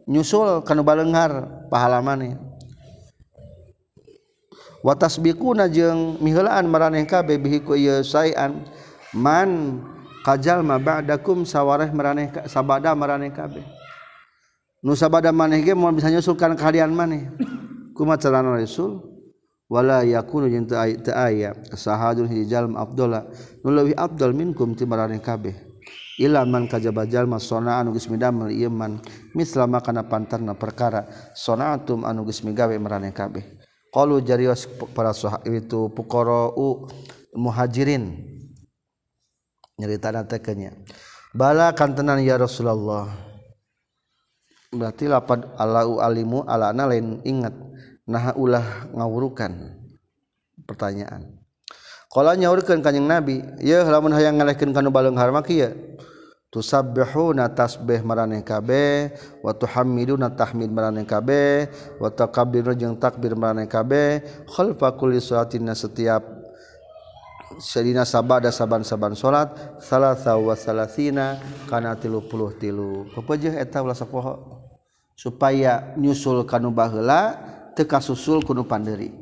nyusul 0.09 0.65
kana 0.65 0.81
balenghar 0.81 1.65
pahala 1.69 2.01
maneh 2.01 2.37
watasbikuna 4.85 5.65
jeung 5.65 6.21
mihelaan 6.21 6.69
maraneh 6.69 7.09
kabeh 7.09 7.41
bihi 7.41 7.65
ku 7.65 7.73
ieu 7.73 8.05
saean 8.05 8.69
man 9.17 9.81
kajalma 10.25 10.81
ba'dakum 10.81 11.45
sawareh 11.45 11.93
maraneh 11.93 12.33
sabada 12.49 12.97
maraneh 12.97 13.29
kabeh. 13.29 13.61
Nu 14.81 14.97
sabada 14.97 15.29
maneh 15.29 15.61
ge 15.61 15.77
moal 15.77 15.93
bisa 15.93 16.09
nyusul 16.09 16.33
kana 16.33 16.57
kahadian 16.57 16.89
maneh. 16.89 17.29
Kumaha 17.93 18.17
carana 18.17 18.57
rasul 18.57 19.05
wala 19.69 20.01
yakunu 20.01 20.49
jeung 20.49 20.65
teu 20.65 21.13
aya 21.13 21.53
sahadun 21.77 22.25
hiji 22.25 22.49
jalma 22.49 22.85
nu 23.61 23.69
leuwih 23.69 23.93
afdal 23.93 24.33
minkum 24.33 24.73
tibaraneh 24.73 25.21
kabeh. 25.21 25.53
Ila 26.17 26.41
man 26.47 26.65
kajaba 26.65 27.05
jalma 27.05 27.37
sona 27.37 27.77
anu 27.77 27.93
geus 27.93 28.09
midamel 28.09 28.49
ieu 28.49 28.73
man 28.73 28.97
mislama 29.37 29.77
kana 29.85 30.09
pantarna 30.09 30.57
perkara. 30.57 31.05
Sonaatum 31.37 32.01
anu 32.01 32.25
geus 32.25 32.41
migawe 32.41 32.73
maraneh 32.81 33.13
kabeh. 33.13 33.45
Qalu 33.93 34.19
jarios 34.25 34.67
para 34.91 35.15
sahabat 35.15 35.47
itu 35.47 35.87
fuqara'u 35.95 36.87
muhajirin 37.31 38.34
nyerita 39.75 40.11
tekenya 40.23 40.71
bala 41.35 41.75
kantenan 41.75 42.23
ya 42.23 42.39
Rasulullah. 42.39 43.11
Berarti 44.71 45.07
lapad 45.07 45.55
alau 45.55 46.03
alimu 46.03 46.43
alana 46.47 46.87
lain 46.87 47.23
ingat. 47.23 47.55
Nah 48.07 48.35
ulah 48.35 48.91
ngawurukan 48.91 49.51
pertanyaan. 50.67 51.39
Kalau 52.11 52.31
nyaurkan 52.31 52.79
kanyang 52.79 53.07
Nabi 53.07 53.43
ya 53.59 53.83
lamun 53.83 54.15
hayang 54.15 54.39
ngalehkan 54.39 54.71
kanu 54.71 54.91
balung 54.91 55.19
harma 55.19 55.43
kia 55.43 55.75
tusabbihuna 56.47 57.51
tasbih 57.51 57.99
maraneh 58.07 58.39
kabeh 58.39 59.11
wa 59.43 59.51
tuhammiduna 59.51 60.31
tahmid 60.31 60.71
maraneh 60.71 61.03
kabeh 61.03 61.67
wa 61.99 62.07
takabbiruna 62.07 62.79
jeung 62.79 62.95
takbir 62.95 63.35
maraneh 63.35 63.67
kabeh 63.67 64.23
khalfa 64.47 64.95
kulli 64.95 65.19
salatina 65.19 65.75
setiap 65.75 66.23
Sedina 67.61 68.03
sabah 68.03 68.41
ada 68.41 68.51
saaban-saban 68.51 69.13
salat 69.13 69.53
salah 69.77 70.17
sawwasalazina 70.17 71.39
kana 71.69 71.93
33 71.95 72.57
tilu 72.57 73.05
eta 73.55 73.79
ulah 73.85 73.95
sapoho 73.95 74.33
supaya 75.15 75.95
nyusul 75.95 76.43
kanu 76.43 76.73
baheula 76.73 77.37
teu 77.77 77.87
kasusul 77.87 78.43
kunu 78.43 78.67
pandiri. 78.67 79.13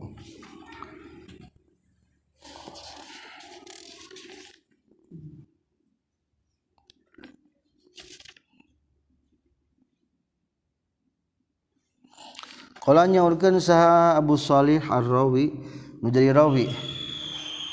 Kalanya 12.83 13.23
urgen 13.23 13.63
saha 13.63 14.19
Abu 14.19 14.35
Salih 14.35 14.83
Ar-Rawi 14.83 15.55
menjadi 16.03 16.35
rawi. 16.35 16.92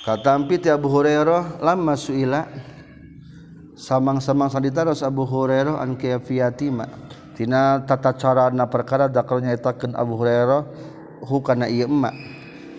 katampit 0.05 0.67
Abu 0.69 0.89
Hurairah 0.89 1.61
lama 1.61 1.95
suila. 1.97 2.47
Samang-samang 3.81 4.53
sanitaros 4.53 5.01
Abu 5.01 5.25
Hurairah 5.25 5.81
an 5.81 5.97
kiafiyatima. 5.97 6.85
Tina 7.33 7.81
tata 7.89 8.13
cara 8.13 8.53
na 8.53 8.69
perkara 8.69 9.09
dakalnya 9.09 9.57
itakeun 9.57 9.97
Abu 9.97 10.21
Hurairah 10.21 10.69
hukana 11.25 11.65
ieu 11.73 11.89
emak 11.89 12.13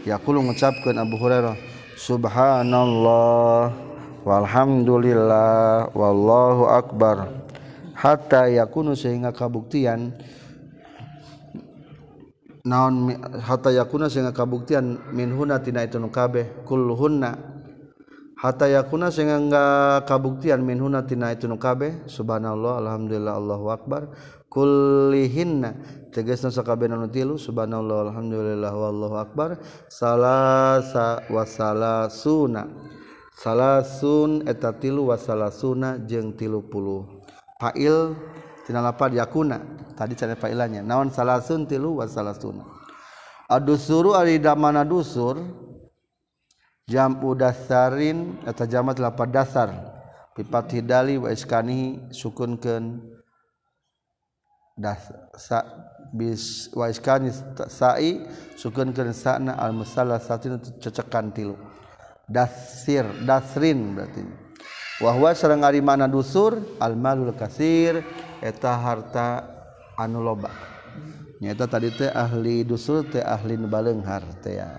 yaqulu 0.05 0.45
ngucapkeun 0.45 1.01
Abu 1.01 1.17
Hurairah 1.17 1.57
subhanallah 1.97 3.73
walhamdulillah 4.21 5.89
wallahu 5.97 6.69
akbar. 6.69 7.41
Hatta 7.97 8.49
yakunu 8.49 8.97
sehingga 8.97 9.29
kabuktian 9.33 10.13
naon 12.61 13.09
hatta 13.41 13.73
yakuna 13.73 14.09
sehingga 14.09 14.33
kabuktian 14.35 15.11
min 15.11 15.33
huna 15.33 15.61
tina 15.61 15.81
itu 15.85 15.97
nu 15.97 16.13
kabeh 16.13 16.61
kul 16.65 16.93
hunna 16.93 17.37
hatta 18.37 18.69
yakuna 18.69 19.09
sehingga 19.09 19.37
enggak 19.41 20.09
kabuktian 20.09 20.61
min 20.61 20.77
huna 20.77 21.05
tina 21.05 21.33
itu 21.33 21.49
nu 21.49 21.57
kabeh 21.57 22.05
subhanallah 22.05 22.81
alhamdulillah 22.81 23.33
allahu 23.37 23.73
akbar. 23.73 24.13
Kullihinna 24.51 25.79
tegasna 26.11 26.51
sakabehna 26.51 26.99
nu 26.99 27.07
tilu 27.07 27.39
subhanallah 27.39 28.11
alhamdulillah 28.11 28.75
wallahu 28.75 29.15
akbar. 29.15 29.55
Salasa 29.87 31.23
wasalasuna 31.31 32.67
salasun 33.31 34.43
eta 34.43 34.75
tilu 34.75 35.07
wasalasuna 35.07 36.03
jeung 36.03 36.35
30 36.35 36.67
fa'il 37.63 38.11
fa'il 38.61 38.67
tinapa 38.69 39.09
yakuna 39.09 39.57
tadi 39.97 40.13
cara 40.15 40.37
failnya 40.37 40.81
naon 40.85 41.09
salasun 41.09 41.65
tilu 41.65 41.97
wa 41.97 42.05
salasuna. 42.05 42.63
Adusuru 43.49 44.15
ari 44.15 44.39
da 44.39 44.55
mana 44.55 44.87
dusur 44.87 45.35
jam'u 46.87 47.35
dasarin 47.35 48.39
atau 48.47 48.65
jamat 48.65 49.01
lapan 49.01 49.29
dasar. 49.31 49.69
Pipat 50.31 50.71
hidali 50.79 51.19
wa 51.19 51.27
iskani 51.27 52.07
sukunkeun 52.15 53.03
das 54.79 55.11
bis 56.15 56.71
wa 56.71 56.87
iskani 56.87 57.27
sa'i 57.67 58.23
sukunkeun 58.55 59.11
sa'na 59.11 59.59
al 59.59 59.75
musallah 59.75 60.23
satin 60.23 60.55
tilu. 61.35 61.59
Dasir 62.31 63.03
dasrin 63.27 63.91
berarti 63.91 64.23
wahwa 65.01 65.33
serreng 65.33 65.65
ari 65.65 65.81
mana 65.81 66.05
dusur 66.05 66.61
almalul 66.77 67.33
kasir 67.33 68.05
eta 68.39 68.77
harta 68.77 69.43
anu 69.97 70.21
loba. 70.21 70.53
Nyata 71.41 71.65
tadi 71.65 71.89
teh 71.89 72.13
ahli 72.13 72.61
dusur 72.61 73.01
teh 73.09 73.25
ahli 73.25 73.57
balenghar 73.65 74.21
teh 74.45 74.61
ya. 74.61 74.77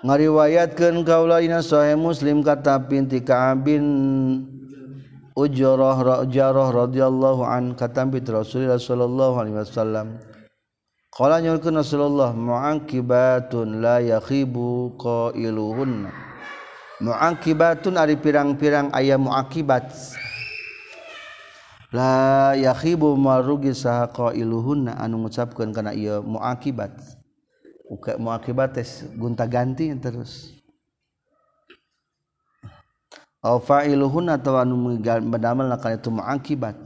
Ngariwayatkeun 0.00 1.04
kaulaina 1.04 1.60
sahih 1.60 1.92
muslim 1.92 2.40
kata 2.40 2.80
binti 2.80 3.20
Ka'ab 3.20 3.68
bin 3.68 3.84
Ujrah 5.36 6.00
Rajarah 6.00 6.72
radhiyallahu 6.72 7.44
an 7.44 7.76
kata 7.76 8.08
bi 8.08 8.24
Rasulullah 8.24 8.80
sallallahu 8.80 9.34
alaihi 9.36 9.60
wasallam 9.60 10.16
qala 11.12 11.44
nyurkeun 11.44 11.76
Rasulullah 11.76 12.32
mu'aqibatun 12.32 13.84
la 13.84 14.00
yakhibu 14.00 14.96
qailuhunna. 14.96 16.29
muakibatun 17.00 17.96
ari 17.96 18.20
pirang-pirang 18.20 18.92
ayah 18.94 19.16
muakibat. 19.16 19.88
La 21.90 22.54
yakhibu 22.54 23.18
marugi 23.18 23.74
saha 23.74 24.06
qailuhunna 24.14 24.94
anu 24.94 25.26
ngucapkeun 25.26 25.74
kana 25.74 25.90
ieu 25.90 26.22
muakibat. 26.22 26.94
Uka 27.90 28.14
muakibat 28.14 28.78
teh 28.78 28.86
gunta-ganti 29.18 29.90
terus. 29.98 30.54
Au 33.42 33.58
fa'iluhunna 33.58 34.38
atawa 34.38 34.62
anu 34.62 34.78
mendamelna 35.18 35.80
kana 35.82 35.98
itu 35.98 36.14
muakibat. 36.14 36.78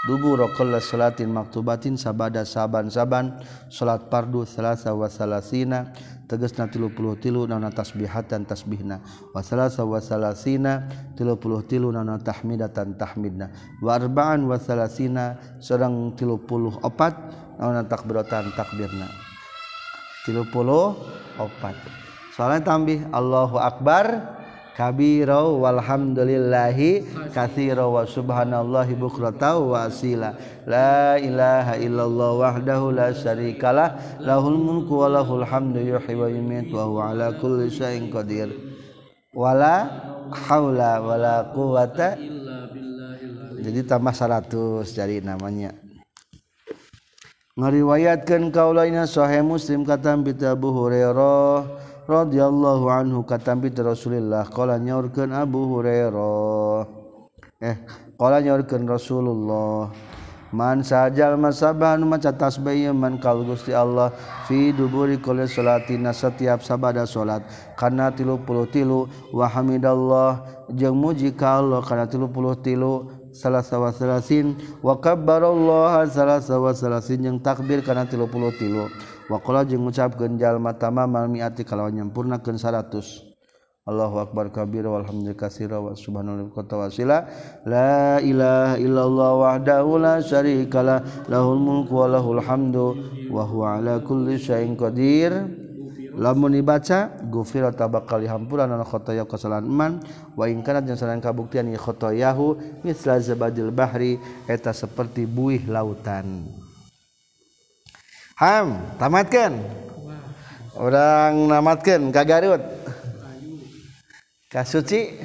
Dubur 0.00 0.40
kulla 0.56 0.80
salatin 0.80 1.28
maktubatin 1.28 1.98
sabada 1.98 2.40
saban-saban 2.46 3.36
salat 3.68 4.08
fardu 4.08 4.48
salasa 4.48 4.96
wa 4.96 5.04
salasina 5.12 5.92
tegesna 6.30 6.70
tilupuluh 6.70 7.18
tilu 7.18 7.50
nana 7.50 7.74
tasbihatan 7.74 8.46
tasbihna. 8.46 9.02
Wasalasa 9.34 9.82
wasalasina 9.82 10.86
tilupuluh 11.18 11.66
tilu 11.66 11.90
nana 11.90 12.22
tahmidatan 12.22 12.94
tahmidna. 12.94 13.50
Wa 13.82 13.98
arba'an 13.98 14.46
wasalasina 14.46 15.58
sedang 15.58 16.14
tilupuluh 16.14 16.78
opat 16.86 17.18
nana 17.58 17.82
takbiratan 17.82 18.54
takbirna. 18.54 19.10
Tilupuluh 20.22 20.94
opat. 21.42 21.74
Soalnya 22.38 22.62
tambih 22.62 23.02
Allahu 23.10 23.58
Akbar. 23.58 24.38
kabiro 24.76 25.58
walhamdulillahi 25.60 27.04
kathiro 27.34 27.94
wa 27.94 28.06
subhanallahi 28.06 28.96
bukrata 28.96 29.58
wa 29.58 29.86
asila. 29.86 30.34
La 30.66 31.18
ilaha 31.18 31.78
illallah 31.78 32.30
wahdahu 32.38 32.94
la 32.94 33.14
syarikalah. 33.14 34.20
Lahul 34.22 34.58
mulku 34.58 35.00
wa 35.02 35.20
lahul 35.20 35.46
hamdu 35.46 35.82
yuhyi 35.82 36.14
wa 36.16 36.28
yumiit 36.30 36.68
wa 36.70 36.84
huwa 36.86 37.02
ala 37.14 37.34
kulli 37.36 37.70
syai'in 37.70 38.10
qadir. 38.10 38.50
Wala 39.30 39.86
haula 40.30 40.98
wala 40.98 41.50
quwata 41.54 42.18
jadi 43.60 43.84
tambah 43.84 44.14
100 44.16 44.88
jadi 44.88 45.20
namanya. 45.20 45.76
Ngariwayatkan 47.60 48.48
kaulainya 48.56 49.04
sahih 49.04 49.44
muslim 49.44 49.84
kata 49.84 50.16
Abu 50.16 50.72
Hurairah 50.72 51.68
radhiyallahu 52.10 52.90
anhu 52.90 53.22
katambi 53.22 53.70
Rasulillah 53.70 54.50
qala 54.50 54.82
nyaurkeun 54.82 55.30
Abu 55.30 55.70
Hurairah. 55.70 56.82
Eh 57.62 57.76
qala 58.18 58.42
nyaurkeun 58.42 58.84
Rasulullah 58.90 59.88
man 60.50 60.82
sajal 60.82 61.38
masabah 61.38 61.94
nu 61.94 62.10
maca 62.10 62.34
tasbih 62.34 62.90
man 62.90 63.22
ka 63.22 63.30
Gusti 63.38 63.70
Allah 63.70 64.10
fi 64.50 64.74
duburi 64.74 65.14
kulli 65.22 65.46
salatina 65.46 66.10
setiap 66.10 66.58
sabada 66.66 67.06
salat 67.06 67.46
kana 67.78 68.10
33 68.10 68.42
wa 69.30 69.46
hamidallah 69.46 70.42
jeung 70.74 70.98
muji 70.98 71.30
ka 71.38 71.62
Allah 71.62 71.78
kana 71.86 72.10
33 72.10 73.30
salasa 73.30 73.78
wa 73.78 73.94
salasin 73.94 74.58
wa 74.82 74.98
kabbarallaha 74.98 76.02
salasa 76.10 76.58
wa 76.58 76.74
salasin 76.74 77.22
jeung 77.22 77.38
takbir 77.38 77.78
kana 77.86 78.02
33 78.02 78.90
wakola 79.30 79.62
jeung 79.62 79.86
ngucap 79.86 80.18
genjal 80.18 80.58
matama 80.58 81.06
malmiati 81.06 81.62
kalau 81.62 81.86
nyempurna 81.86 82.42
100 82.42 83.30
Allahu 83.88 84.20
akbar 84.20 84.52
kabir 84.52 84.84
walhamdulillah 84.84 85.34
kasira 85.34 85.80
wa 85.80 85.96
subhanallah 85.96 86.52
kota 86.52 86.78
wasila. 86.78 87.26
La 87.64 88.20
ilaha 88.20 88.76
illallah 88.76 89.30
wahdahu 89.40 89.98
la 89.98 90.20
syarika 90.20 90.84
la 90.84 91.00
lahul 91.26 91.58
mulku 91.58 91.96
wa 91.96 92.06
lahul 92.06 92.38
hamdu 92.44 92.86
wa 93.32 93.42
huwa 93.42 93.80
ala 93.80 93.98
kulli 94.04 94.36
syai'in 94.36 94.76
qadir. 94.76 95.32
Lamun 96.12 96.52
dibaca 96.52 97.08
gufira 97.32 97.72
tabakal 97.72 98.20
hampuran 98.28 98.68
ana 98.68 98.84
khotoya 98.84 99.24
kesalahan 99.24 99.64
man 99.64 100.04
wa 100.36 100.44
in 100.44 100.60
kana 100.60 100.84
jeung 100.84 101.00
salahan 101.00 101.24
kabuktian 101.24 101.66
ieu 101.72 101.80
khotoyahu 101.80 102.60
misla 102.84 103.16
zabadil 103.16 103.72
bahri 103.72 104.20
eta 104.44 104.76
seperti 104.76 105.24
buih 105.24 105.64
lautan. 105.66 106.59
Ham 108.40 108.80
tamatkeun? 108.96 109.60
Orang 110.80 111.52
namatkeun 111.52 112.08
ka 112.08 112.24
Garut. 112.24 112.64
Ka 114.48 114.64
suci? 114.64 115.20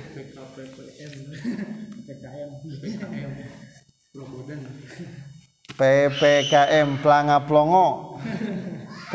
PPKM 5.75 6.99
Planga 6.99 7.39
Plongo. 7.47 8.19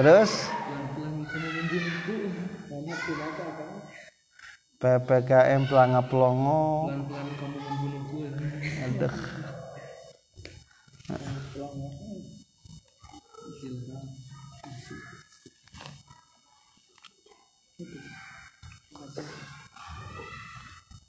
Terus? 0.01 0.49
PPKM 4.81 5.69
Pelanga 5.69 6.01
Pelongo 6.09 6.89
Aduh. 8.81 9.40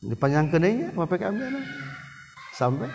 dipanjang 0.02 0.50
kenanya 0.50 0.90
apa 0.90 1.06
PKM 1.06 1.38
anak 1.38 1.66
sampai. 2.58 2.90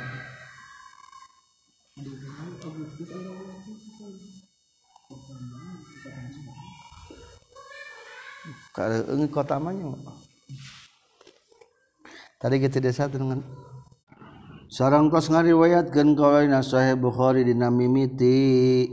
Kalau 8.76 8.98
enggak 9.08 9.32
kota 9.32 9.56
mana? 9.56 9.96
tadi 12.36 12.60
kita 12.60 12.84
desa 12.84 13.08
dengan 13.08 13.40
sarang 14.68 15.08
kos 15.08 15.32
ngariwayatkan 15.32 16.12
kalau 16.12 16.44
Sahih 16.60 17.00
Bukhari 17.00 17.48
dinamimiti 17.48 18.84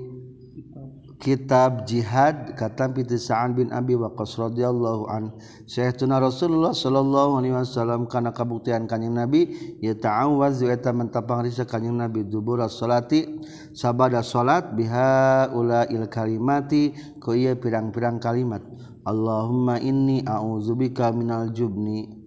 kitab 1.23 1.87
jihad 1.87 2.51
kata 2.59 2.91
piti 2.91 3.15
Sa'an 3.15 3.55
bin 3.55 3.71
Abi 3.71 3.95
Waqqas 3.95 4.35
radhiyallahu 4.35 5.07
an. 5.07 5.31
Syekhuna 5.63 6.19
Rasulullah 6.19 6.75
sallallahu 6.75 7.39
alaihi 7.39 7.55
wasallam 7.55 8.11
kana 8.11 8.35
kabuktian 8.35 8.83
kanjing 8.91 9.15
Nabi 9.15 9.47
ya 9.79 9.95
ta'awwaz 9.95 10.59
wa 10.59 10.75
eta 10.75 10.91
mentapang 10.91 11.47
risa 11.47 11.63
kanjing 11.63 11.95
Nabi 11.95 12.27
dubura 12.27 12.67
salati 12.67 13.39
sabada 13.71 14.19
salat 14.19 14.75
biha 14.75 15.47
ula 15.55 15.87
il 15.87 16.11
kalimati 16.11 16.91
ku 17.23 17.31
ieu 17.31 17.55
pirang-pirang 17.55 18.19
kalimat. 18.19 18.59
Allahumma 19.07 19.79
inni 19.79 20.27
a'udzubika 20.27 21.15
minal 21.15 21.55
jubni. 21.55 22.19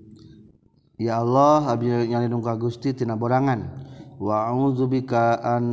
Ya 0.97 1.21
Allah 1.21 1.77
nyalindung 1.77 2.41
ka 2.41 2.57
Gusti 2.57 2.97
tina 2.97 3.21
borangan. 3.21 3.85
Wa 4.17 4.49
a'udzubika 4.49 5.45
an 5.45 5.65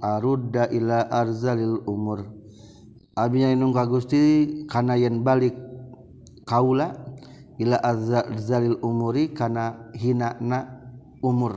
arudda 0.00 0.72
ila 0.72 1.04
arzalil 1.12 1.84
umur 1.84 2.33
Abnyaung 3.14 3.70
ka 3.70 3.86
Gusti 3.86 4.66
kana 4.66 4.98
yen 4.98 5.22
balik 5.22 5.54
kaula 6.42 6.98
ila 7.62 7.78
azzalil 7.78 8.82
umuri 8.82 9.30
kana 9.30 9.94
hinana 9.94 10.82
umur. 11.22 11.54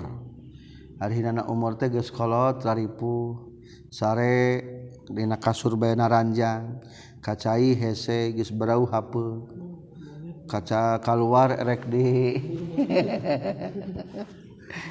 Ari 1.01 1.17
hinana 1.17 1.49
umur 1.49 1.73
teh 1.81 1.89
geus 1.89 2.13
kolot 2.13 2.61
laripu 2.61 3.41
sare 3.89 4.61
dina 5.09 5.41
kasur 5.41 5.81
bae 5.81 5.97
ranjang 5.97 6.77
kacai 7.25 7.73
hese 7.73 8.37
geus 8.37 8.53
berau 8.53 8.85
hapeung 8.85 9.49
kaca 10.45 11.01
keluar 11.01 11.57
erek 11.57 11.89
di. 11.89 12.05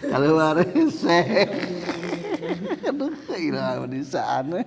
Keluar 0.02 0.56
hese. 0.66 1.20
Aduh 2.90 3.12
kehilangan 3.28 3.92
di 3.92 4.02
sana. 4.02 4.60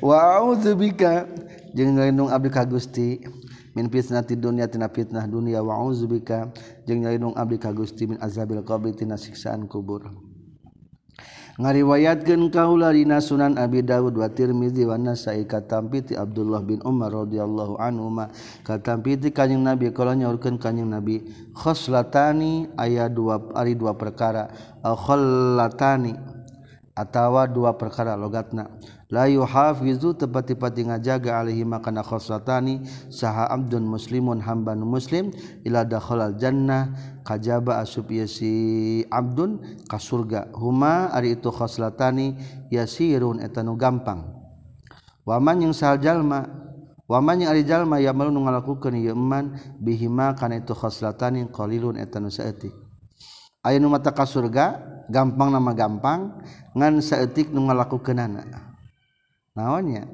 Wazubika 0.00 1.28
jeung 1.76 1.98
ngalindung 1.98 2.32
abdi 2.32 2.48
ka 2.48 2.64
Gusti. 2.64 3.20
Min 3.70 3.86
fitnah 3.86 4.26
ti 4.26 4.34
dunya 4.34 4.66
tina 4.66 4.90
fitnah 4.90 5.30
dunia. 5.30 5.62
Wa 5.62 5.78
uzubika 5.84 6.50
jeung 6.88 7.06
ngalindung 7.06 7.38
abdi 7.38 7.56
ka 7.60 7.70
Gusti 7.70 8.10
min 8.10 8.18
azabil 8.18 8.64
qabri 8.66 8.96
tina 8.96 9.14
siksaan 9.14 9.70
kubur. 9.70 10.10
Ngariwayatkeun 11.60 12.48
kaula 12.48 12.88
dina 12.88 13.20
Sunan 13.20 13.60
Abi 13.60 13.84
Dawud 13.84 14.16
wa 14.16 14.32
Tirmizi 14.32 14.80
wa 14.88 14.96
Nasa'i 14.96 15.44
katampi 15.44 16.00
ti 16.00 16.16
Abdullah 16.16 16.64
bin 16.64 16.80
Umar 16.88 17.12
radhiyallahu 17.12 17.76
anhu 17.76 18.08
ma 18.08 18.32
katampi 18.64 19.20
ti 19.20 19.28
kanjing 19.28 19.60
Nabi 19.60 19.92
kala 19.92 20.16
nyaurkeun 20.16 20.56
kanjing 20.56 20.88
Nabi 20.88 21.20
khoslatani 21.52 22.72
aya 22.80 23.12
dua 23.12 23.52
ari 23.52 23.76
dua 23.76 23.92
perkara. 23.92 24.48
Al 24.80 24.96
khallatani 24.96 26.16
atawa 26.96 27.44
dua 27.44 27.76
perkara 27.76 28.16
logatna. 28.16 28.64
la 29.10 29.26
yuhafizu 29.26 30.14
tepati-pati 30.14 30.86
ngajaga 30.86 31.42
alaihi 31.42 31.66
makana 31.66 32.06
khoslatani 32.06 32.86
saha 33.10 33.50
abdun 33.50 33.82
muslimun 33.82 34.38
hamban 34.38 34.78
muslim 34.86 35.34
ila 35.66 35.82
dakhalal 35.82 36.38
jannah 36.38 36.94
kajaba 37.26 37.82
asub 37.82 38.06
yasi 38.06 39.02
abdun 39.10 39.82
ka 39.90 39.98
surga. 39.98 40.54
Huma 40.54 41.10
ari 41.10 41.34
itu 41.34 41.50
khoslatani 41.50 42.38
yasirun 42.70 43.42
etanu 43.42 43.74
gampang. 43.74 44.30
Waman 45.26 45.66
yang 45.68 45.74
sal 45.74 45.98
jalma 45.98 46.46
waman 47.10 47.42
yang 47.42 47.50
ari 47.50 47.66
jalma 47.66 47.98
ya 47.98 48.14
malu 48.14 48.30
ngalakukeun 48.30 48.94
ieu 48.94 49.18
iman 49.18 49.58
bihima 49.82 50.38
kana 50.38 50.62
itu 50.62 50.70
khoslatani 50.70 51.50
qalilun 51.50 51.98
etanu 51.98 52.30
saeutik. 52.30 52.72
Aya 53.66 53.82
nu 53.82 53.90
mata 53.90 54.14
ka 54.14 54.22
surga 54.22 54.86
gampang 55.10 55.50
nama 55.50 55.74
gampang 55.74 56.38
ngan 56.78 57.02
saeutik 57.02 57.50
nu 57.50 57.66
ngalakukeunana. 57.66 58.69
Naonnya? 59.60 60.08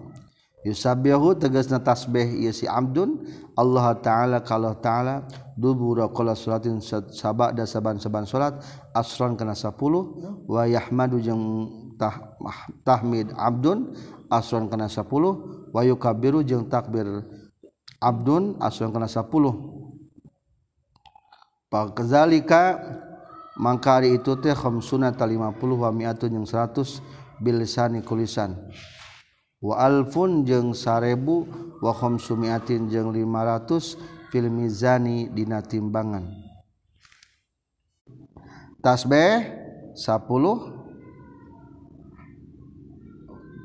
Yusabihu 0.66 1.38
tegasna 1.38 1.78
tasbih 1.78 2.26
ieu 2.42 2.50
si 2.50 2.66
abdun 2.66 3.22
Allah 3.54 3.94
taala 4.02 4.42
kalau 4.42 4.74
taala 4.74 5.22
dubura 5.54 6.10
qala 6.10 6.34
salatin 6.34 6.82
sabada 6.82 7.62
saban-saban 7.62 8.26
salat 8.26 8.58
asron 8.90 9.38
kana 9.38 9.54
10 9.54 9.78
wa 10.50 10.66
yahmadu 10.66 11.22
jeung 11.22 11.70
tah, 11.94 12.34
tahmid 12.82 13.30
abdun 13.38 13.94
asron 14.26 14.66
kana 14.66 14.90
10 14.90 15.06
wa 15.70 15.80
yukabbiru 15.86 16.42
jeung 16.42 16.66
takbir 16.66 17.06
abdun 18.02 18.58
asron 18.58 18.90
kana 18.90 19.06
10 19.06 19.22
Pakazalika 21.66 22.78
mangka 23.58 23.98
hari 23.98 24.18
itu 24.18 24.34
teh 24.38 24.54
khamsuna 24.54 25.14
50 25.14 25.62
wa 25.62 25.90
mi'atun 25.94 26.42
jeung 26.42 26.46
100 26.46 26.98
bilisani 27.38 28.02
kulisan 28.02 28.54
Alfun 29.64 30.44
jeung 30.44 30.76
sarebu 30.76 31.48
wahom 31.80 32.20
Sumiatin 32.20 32.92
jeung 32.92 33.08
500 33.08 33.96
filmmizani 34.28 35.32
Dina 35.32 35.64
timbangan. 35.64 36.28
Tasbeh 38.84 39.48
10 39.96 40.12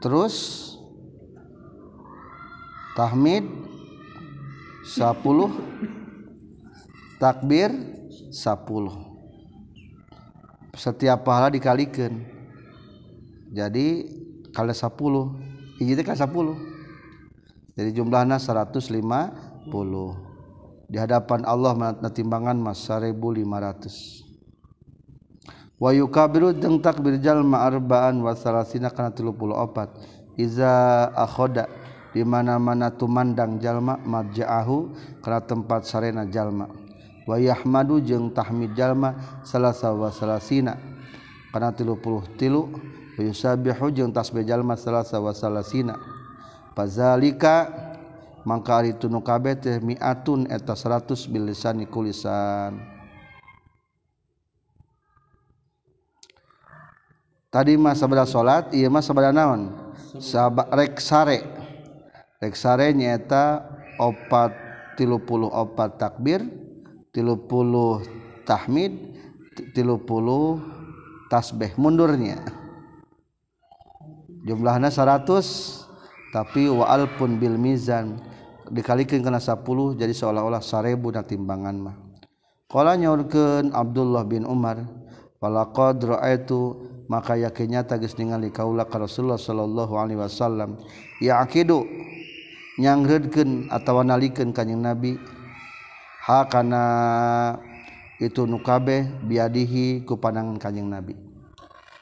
terus 0.02 0.36
Tahmid 2.96 3.46
10 4.88 5.12
takbir 7.20 7.70
10 8.32 9.12
setiap 10.72 11.28
pahala 11.28 11.52
dikalikan. 11.52 12.24
Jadi 13.52 14.08
kalau 14.56 14.72
10 14.72 15.51
hiji 15.82 15.98
teh 15.98 16.06
ka 16.06 16.14
10 16.14 16.30
jadi 17.74 17.90
jumlahnya 17.90 18.38
150 18.38 18.86
di 20.86 20.98
hadapan 21.02 21.42
Allah 21.42 21.98
timbangan 22.14 22.62
mas 22.62 22.86
1500 22.86 25.82
wa 25.82 25.90
yukabiru 25.90 26.54
jeung 26.54 26.78
takbir 26.78 27.18
jalma 27.18 27.66
arba'an 27.66 28.22
wa 28.22 28.38
salasina 28.38 28.94
kana 28.94 29.10
34 29.10 30.38
iza 30.38 31.10
akhoda 31.18 31.66
di 32.12 32.28
mana-mana 32.28 32.92
tumandang 32.92 33.56
jalma 33.58 33.96
marja'ahu 34.04 34.92
kana 35.24 35.40
tempat 35.48 35.88
sarena 35.88 36.28
jalma. 36.28 36.68
Wa 37.24 37.40
yahmadu 37.40 38.04
jeung 38.04 38.36
tahmid 38.36 38.76
jalma 38.76 39.40
salasa 39.48 39.96
wa 39.96 40.12
salasina 40.12 40.76
kana 41.56 41.72
33 41.72 42.36
yusabihu 43.20 43.92
jeung 43.92 44.14
tasbih 44.14 44.48
jalma 44.48 44.80
salasa 44.80 45.20
wa 45.20 45.36
salasina. 45.36 46.00
Fazalika 46.72 47.68
mangka 48.48 48.80
ari 48.80 48.96
tunu 48.96 49.20
kabeh 49.20 49.60
teh 49.60 49.78
miatun 49.84 50.48
eta 50.48 50.74
100 50.78 51.28
bil 51.28 51.52
lisani 51.52 51.84
kulisan. 51.84 52.80
Tadi 57.52 57.76
mah 57.76 57.92
sabada 57.92 58.24
salat 58.24 58.72
ieu 58.72 58.88
mah 58.88 59.04
sabada 59.04 59.36
naon? 59.36 59.76
Sabak 60.24 60.72
rek 60.72 60.96
sare. 61.04 61.44
Rek 62.40 62.56
sare 62.56 62.96
nyaeta 62.96 63.68
opat 64.00 64.56
tilu 64.96 65.20
puluh 65.20 65.52
opat 65.52 66.00
takbir 66.00 66.48
tilu 67.12 67.36
puluh 67.36 68.00
tahmid 68.48 68.96
tilu 69.76 70.00
puluh 70.00 70.64
tasbih 71.28 71.76
mundurnya. 71.76 72.61
jumlahnya 74.46 74.90
100 74.90 75.82
tapi 76.32 76.72
waal 76.72 77.06
pun 77.20 77.36
Bil 77.38 77.60
Mizan. 77.60 78.18
Dikalikan 78.72 79.20
kena 79.20 79.44
10 79.44 80.00
jadi 80.00 80.16
seolah-olah 80.16 80.64
sarebu 80.64 81.12
dan 81.12 81.28
timbangan 81.28 81.76
mah. 81.76 81.96
Kalau 82.72 82.96
nyaurkeun 82.96 83.76
Abdullah 83.76 84.24
bin 84.24 84.48
Umar 84.48 84.88
walaqad 85.44 86.08
ra'aitu 86.08 86.88
maka 87.12 87.36
yakinnya 87.36 87.84
tagis 87.84 88.16
ningali 88.16 88.48
kaula 88.48 88.88
ka 88.88 88.96
Rasulullah 88.96 89.36
sallallahu 89.36 90.00
alaihi 90.00 90.24
wasallam. 90.24 90.80
Yaqidu 91.20 91.84
nyangreudkeun 92.80 93.68
atawa 93.68 94.08
nalikeun 94.08 94.56
kanjing 94.56 94.80
Nabi 94.80 95.20
ha 96.24 96.48
kana 96.48 96.84
itu 98.24 98.48
nukabe 98.48 99.04
biadihi 99.28 100.08
ku 100.08 100.16
pandangan 100.16 100.56
kanjing 100.56 100.88
Nabi. 100.88 101.31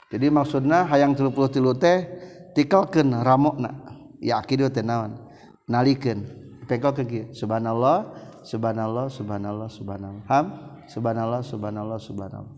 Jadi 0.10 0.34
maksudnya 0.34 0.90
hayang 0.90 1.14
30 1.14 1.54
tilu 1.54 1.78
teh 1.78 2.10
tikalkan 2.58 3.14
ramokna. 3.22 3.86
Ya 4.20 4.42
akidu 4.42 4.68
tenawan 4.68 5.16
nalikan 5.70 6.26
pekal 6.68 6.92
ke 6.92 7.32
subhanallah 7.32 8.10
subhanallah 8.44 9.08
subhanallah 9.08 9.70
subhanallah. 9.70 10.24
Ham? 10.28 10.46
Subhanallah 10.90 11.46
subhanallah 11.46 12.02
subhanallah. 12.02 12.54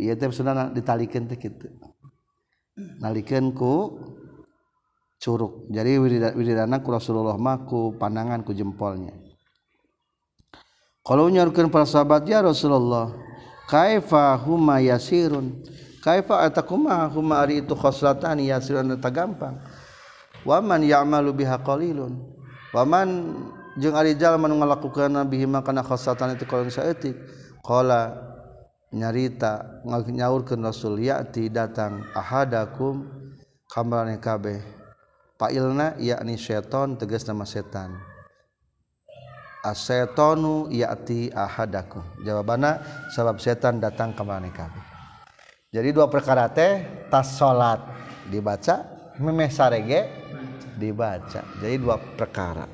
Iya 0.00 0.16
teh 0.16 0.32
sudah 0.32 0.72
ditalikan 0.72 1.28
teh 1.28 1.36
gitu 1.36 1.68
nalikan 3.00 3.52
ku 3.52 4.00
curug. 5.20 5.68
Jadi 5.72 5.96
wiridana 6.36 6.80
ku 6.84 6.92
Rasulullah 6.92 7.40
maku 7.40 7.96
pandangan 7.96 8.44
ku 8.44 8.52
jempolnya. 8.52 9.16
Kalau 11.06 11.30
nyarukan 11.30 11.70
para 11.70 11.86
sahabat 11.86 12.26
ya 12.26 12.42
Rasulullah 12.42 13.14
kaifa 13.70 14.34
huma 14.42 14.82
yasirun 14.82 15.62
kaifa 16.06 16.46
atakuma 16.46 17.10
huma 17.10 17.42
ari 17.42 17.66
itu 17.66 17.74
khoslatani 17.74 18.46
yasirun 18.54 18.94
ta 19.02 19.10
gampang. 19.10 19.58
Waman 20.46 20.86
ya'malu 20.86 21.34
biha 21.34 21.58
qalilun. 21.66 22.22
Waman 22.70 23.34
jeung 23.74 23.98
ari 23.98 24.14
jalma 24.14 24.46
nu 24.46 24.62
ngalakukeun 24.62 25.26
bihi 25.26 25.50
makana 25.50 25.82
khoslatan 25.82 26.38
itu 26.38 26.46
qalun 26.46 26.70
saeutik 26.70 27.18
qala 27.66 28.14
nyarita 28.94 29.82
nyaurkeun 29.90 30.62
rasul 30.62 31.02
ya'ti 31.02 31.50
datang 31.50 32.06
ahadakum 32.14 33.10
kamrane 33.66 34.22
kabeh. 34.22 34.62
Pailna 35.34 35.98
yakni 35.98 36.38
seton 36.38 36.94
tegas 36.94 37.26
nama 37.26 37.42
setan. 37.42 37.98
Asetonu 39.66 40.70
ya'ti 40.70 41.34
ahadakum. 41.34 42.06
Jawabana 42.22 42.78
sabab 43.10 43.42
setan 43.42 43.82
datang 43.82 44.14
kamrane 44.14 44.54
kabeh 44.54 44.85
jadi 45.74 45.90
dua 45.90 46.06
perkara 46.06 46.46
teh 46.46 47.06
tas 47.10 47.34
salat 47.34 47.82
dibaca 48.30 48.86
memeh 49.18 49.50
sarege 49.50 50.06
dibaca. 50.76 51.42
Jadi 51.58 51.76
dua 51.80 51.96
perkara. 51.98 52.68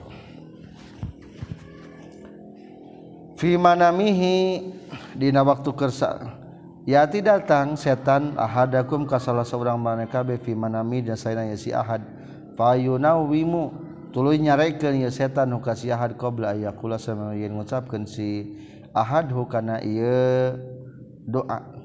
Fi 3.39 3.59
manamihi 3.59 4.71
dina 5.17 5.43
waktu 5.43 5.71
kersa. 5.75 6.39
Ya 6.83 7.07
tidak 7.07 7.47
datang 7.47 7.79
setan 7.79 8.35
ahadakum 8.35 9.07
ka 9.07 9.23
salah 9.23 9.47
seorang 9.47 9.79
maneh 9.79 10.11
kabeh 10.11 10.35
fi 10.43 10.51
manami 10.51 10.99
dan 11.07 11.15
sayna 11.15 11.47
ya 11.47 11.55
si 11.55 11.71
ahad. 11.71 12.03
Fayunawimu 12.59 13.71
tuluy 14.11 14.43
nyarekeun 14.43 14.99
ya 14.99 15.11
setan 15.15 15.55
nu 15.55 15.63
ka 15.63 15.79
si 15.79 15.95
ahad 15.95 16.19
qabla 16.19 16.59
ayakula 16.59 16.99
sama 16.99 17.39
yen 17.39 17.55
ngucapkeun 17.55 18.03
si 18.03 18.51
ahad 18.91 19.31
hukana 19.31 19.79
ieu 19.83 20.59
doa 21.23 21.82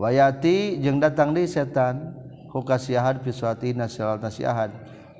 wayati 0.00 0.78
jeung 0.80 1.00
datang 1.00 1.32
di 1.36 1.44
setan 1.48 2.16
hukasiahad 2.52 3.24
fi 3.24 3.30
suati 3.32 3.72
nasional 3.72 4.20
nasihat 4.20 4.72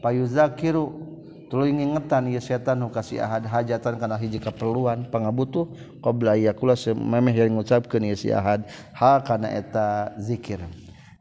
payuzakiru 0.05 1.13
tuluy 1.53 1.69
ngingetan 1.69 2.33
ieu 2.33 2.41
setan 2.41 2.81
hukasiahad 2.81 3.45
hajatan 3.45 4.01
kana 4.01 4.17
hiji 4.17 4.41
kaperluan 4.41 5.05
pangabutuh 5.13 5.69
qabla 6.01 6.37
yaqula 6.41 6.73
memeh 6.97 7.37
yang 7.37 7.53
ngucapkeun 7.57 8.09
ieu 8.09 8.17
si 8.17 8.33
ahad 8.33 8.65
ha 8.97 9.21
kana 9.21 9.53
eta 9.53 10.17
zikir. 10.17 10.65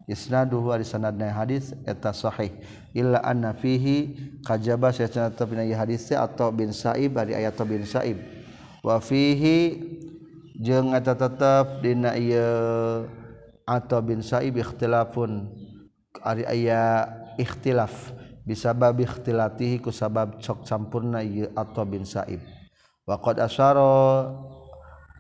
Isnaduhu 0.08 0.72
ari 0.76 0.84
sanadna 0.84 1.32
hadis 1.32 1.72
eta 1.88 2.12
sahih. 2.12 2.52
Illa 2.92 3.24
anna 3.24 3.56
fihi 3.56 4.16
kajaba 4.44 4.92
setan 4.92 5.32
tapi 5.32 5.56
hadis 5.72 6.12
atau 6.12 6.52
bin 6.52 6.76
saib 6.76 7.16
ari 7.16 7.36
ayat 7.36 7.56
bin 7.64 7.88
saib. 7.88 8.20
Wa 8.84 9.00
fihi 9.00 9.80
jeung 10.60 10.92
eta 10.92 11.16
tetep 11.16 11.80
dina 11.80 12.16
ieu 12.20 13.08
atau 13.72 14.04
bin 14.04 14.20
Sa'ib 14.20 14.60
ikhtilafun. 14.60 15.48
Ari 16.20 16.44
aya 16.44 17.08
ikhtilaf. 17.40 18.12
Bisabab 18.44 19.00
ikhtilatihi 19.00 19.80
ku 19.80 19.96
sabab 19.96 20.44
cok 20.44 20.68
campurna 20.68 21.24
ieu 21.24 21.48
atau 21.56 21.88
bin 21.88 22.04
Sa'ib. 22.04 22.44
Wa 23.08 23.16
qad 23.16 23.40
asyara 23.40 24.28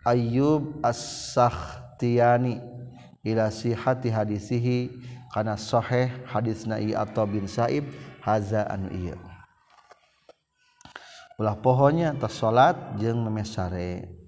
Ayyub 0.02 0.82
as-Sakhtiyani 0.82 2.58
ila 3.22 3.54
sihhati 3.54 4.10
hadisihi 4.10 4.89
kana 5.30 5.54
sahih 5.54 6.10
hadisna 6.26 6.82
ieu 6.82 6.97
atau 6.97 7.30
bin 7.30 7.45
Sa'ib 7.45 7.86
haza 8.26 8.66
anu 8.66 8.89
ieu. 8.89 9.16
Ulah 11.38 11.58
pohonnya 11.58 12.18
tas 12.18 12.34
salat 12.34 12.78
jeung 12.97 13.22
memesare 13.22 14.20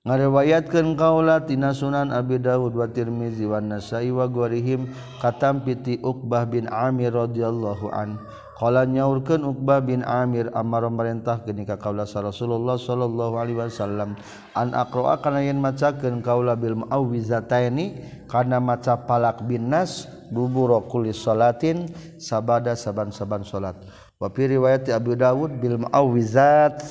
ngariwayatkan 0.00 0.96
kaula 0.96 1.44
tina 1.44 1.76
Sunan 1.76 2.08
Abi 2.08 2.40
Dawud 2.40 2.72
wa 2.72 2.88
Tirmizi 2.88 3.44
wa 3.44 3.60
Nasai 3.60 4.08
wa 4.08 4.24
gorihim 4.24 4.88
katam 5.20 5.60
piti 5.60 6.00
Uqbah 6.00 6.48
bin 6.48 6.64
Amir 6.72 7.12
radhiyallahu 7.12 7.92
an. 7.92 8.16
Qala 8.56 8.84
nyaurkeun 8.84 9.40
Uqbah 9.44 9.80
bin 9.84 10.04
Amir 10.04 10.52
amar 10.52 10.84
merintah 10.88 11.40
geni 11.44 11.64
ka 11.64 11.80
kaula 11.80 12.04
Rasulullah 12.04 12.76
sallallahu 12.76 13.40
alaihi 13.40 13.56
wasallam 13.56 14.16
an 14.52 14.76
aqra 14.76 15.16
kana 15.20 15.40
yen 15.40 15.60
macakeun 15.60 16.20
kaula 16.20 16.56
bil 16.60 16.80
muawwizataini 16.84 18.04
kana 18.28 18.60
maca 18.60 19.00
palak 19.04 19.44
bin 19.48 19.72
nas 19.72 20.08
dubura 20.28 20.80
kulli 20.84 21.16
salatin 21.16 21.88
sabada 22.20 22.76
saban-saban 22.76 23.44
salat. 23.48 23.76
Wa 24.20 24.28
fi 24.28 24.48
riwayat 24.48 24.92
Abi 24.92 25.16
Dawud 25.16 25.56
bil 25.56 25.80
muawwizat 25.80 26.84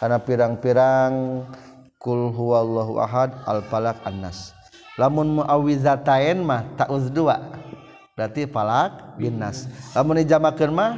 kana 0.00 0.16
pirang-pirang 0.16 1.44
kul 1.98 2.30
huwallahu 2.30 3.02
ahad 3.02 3.34
al 3.44 3.60
falak 3.66 3.98
annas. 4.06 4.54
Lamun 4.98 5.42
muawwizatayn 5.42 6.38
mah 6.42 6.66
ta'uz 6.78 7.10
dua. 7.10 7.42
Berarti 8.14 8.46
falak 8.50 9.18
bin 9.18 9.38
nas 9.38 9.66
lamun 9.94 10.18
dijamakeun 10.22 10.74
mah 10.74 10.92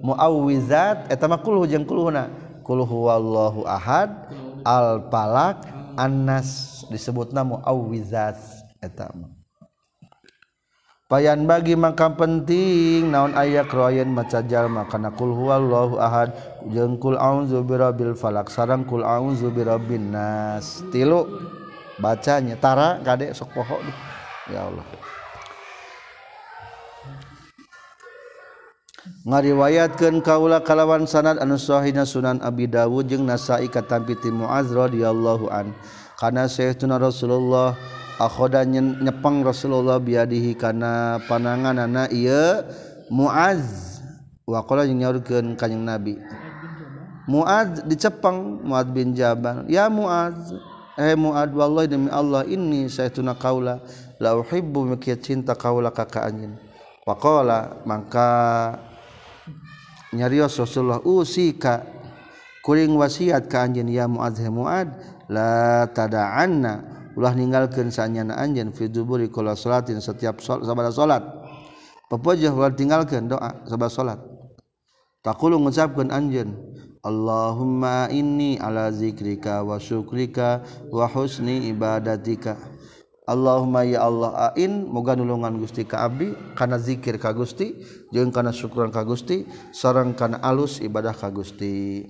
muawwizat 0.00 1.08
eta 1.12 1.24
mah 1.24 1.40
kul 1.40 1.64
jeung 1.64 1.88
kulhuna 1.88 2.28
kul 2.64 2.84
huwallahu 2.84 3.68
ahad 3.68 4.32
al 4.64 5.04
falak 5.12 5.60
annas. 6.00 6.82
Disebutna 6.88 7.44
muawwizat 7.44 8.40
eta 8.80 9.12
mah. 9.12 9.35
payan 11.06 11.46
bagi 11.46 11.78
maka 11.78 12.10
penting 12.10 13.14
naon 13.14 13.30
ayat 13.38 13.70
kroyen 13.70 14.10
maca 14.10 14.42
jalma 14.42 14.90
kana 14.90 15.14
kul 15.14 15.30
huwallahu 15.30 16.02
ahad 16.02 16.34
jeung 16.66 16.98
kul 16.98 17.14
a'udzu 17.14 17.62
birabbil 17.62 18.18
falak 18.18 18.50
sareng 18.50 18.82
kul 18.82 19.06
a'udzu 19.06 19.54
birabbin 19.54 20.10
nas. 20.10 20.82
Tilu 20.90 21.30
bacanya 22.02 22.58
tara 22.58 22.98
kade 23.06 23.30
sok 23.30 23.54
poho 23.54 23.78
ya 24.50 24.66
Allah. 24.66 24.86
Ngariwayatkeun 29.26 30.22
kaula 30.22 30.58
kalawan 30.62 31.06
sanad 31.06 31.38
anu 31.38 31.54
sahihna 31.54 32.02
sunan 32.02 32.42
abi 32.42 32.66
dawud 32.66 33.06
jeung 33.06 33.22
nasai 33.22 33.70
katampi 33.70 34.18
ti 34.18 34.34
muaz 34.34 34.74
radhiyallahu 34.74 35.46
an. 35.54 35.70
Kana 36.18 36.50
sayyiduna 36.50 36.98
rasulullah 36.98 37.78
akhoda 38.16 38.64
nyepang 38.64 39.44
Rasulullah 39.44 40.00
biadihi 40.00 40.56
kana 40.56 41.20
panangan 41.28 41.84
anak 41.84 42.08
iya 42.12 42.64
Muaz 43.06 43.62
waqala 44.48 44.82
jeung 44.82 44.98
nyaurkeun 44.98 45.54
Nabi. 45.78 46.18
Muaz 47.30 47.86
dicepeng 47.86 48.66
Muaz 48.66 48.86
bin 48.90 49.14
Jabal. 49.14 49.62
Ya 49.70 49.86
Muaz 49.86 50.34
eh 50.98 51.14
Muaz 51.14 51.52
wallahi 51.52 51.86
demi 51.86 52.08
Allah 52.10 52.42
ini 52.48 52.88
sayyiduna 52.90 53.36
qaula 53.38 53.78
la 54.18 54.34
uhibbu 54.34 54.96
maki 54.96 55.12
cinta 55.20 55.52
qaula 55.52 55.92
ka 55.92 56.08
ka 56.08 56.24
anjeun 56.24 56.56
waqala 57.04 57.84
maka 57.84 58.26
nyarios 60.10 60.56
Rasulullah 60.56 61.04
usika 61.04 61.84
kuring 62.64 62.96
wasiat 62.96 63.46
ka 63.46 63.68
anjeun 63.68 63.92
ya 63.92 64.08
Muaz 64.08 64.40
he 64.40 64.48
Muaz 64.48 64.88
la 65.28 65.84
tada'anna 65.92 66.95
ulah 67.16 67.32
ninggalkeun 67.32 67.88
sanyana 67.88 68.36
anjeun 68.36 68.70
fi 68.76 68.92
dzuburi 68.92 69.32
kula 69.32 69.56
salatin 69.56 69.98
setiap 69.98 70.44
salat 70.44 70.68
sabada 70.68 70.92
salat. 70.92 71.24
Pepojoh 72.06 72.54
ulah 72.54 72.70
tinggalkeun 72.70 73.32
doa 73.32 73.66
sabada 73.66 73.90
salat. 73.90 74.20
Taqulu 75.24 75.58
ngucapkeun 75.58 76.14
anjeun 76.14 76.54
Allahumma 77.06 78.10
inni 78.10 78.58
ala 78.58 78.90
zikrika 78.90 79.62
wa 79.62 79.78
syukrika 79.78 80.62
wa 80.90 81.06
husni 81.06 81.70
ibadatika. 81.70 82.58
Allahumma 83.26 83.82
ya 83.82 84.06
Allah 84.06 84.54
ain 84.54 84.86
moga 84.86 85.18
nulungan 85.18 85.58
Gusti 85.58 85.82
ka 85.82 86.06
abdi 86.06 86.30
kana 86.54 86.78
zikir 86.78 87.18
ka 87.18 87.34
Gusti 87.34 87.74
jeung 88.14 88.30
kana 88.30 88.54
syukuran 88.54 88.94
ka 88.94 89.02
Gusti 89.02 89.46
sareng 89.74 90.14
kana 90.14 90.38
alus 90.42 90.78
ibadah 90.78 91.14
ka 91.14 91.30
Gusti. 91.34 92.06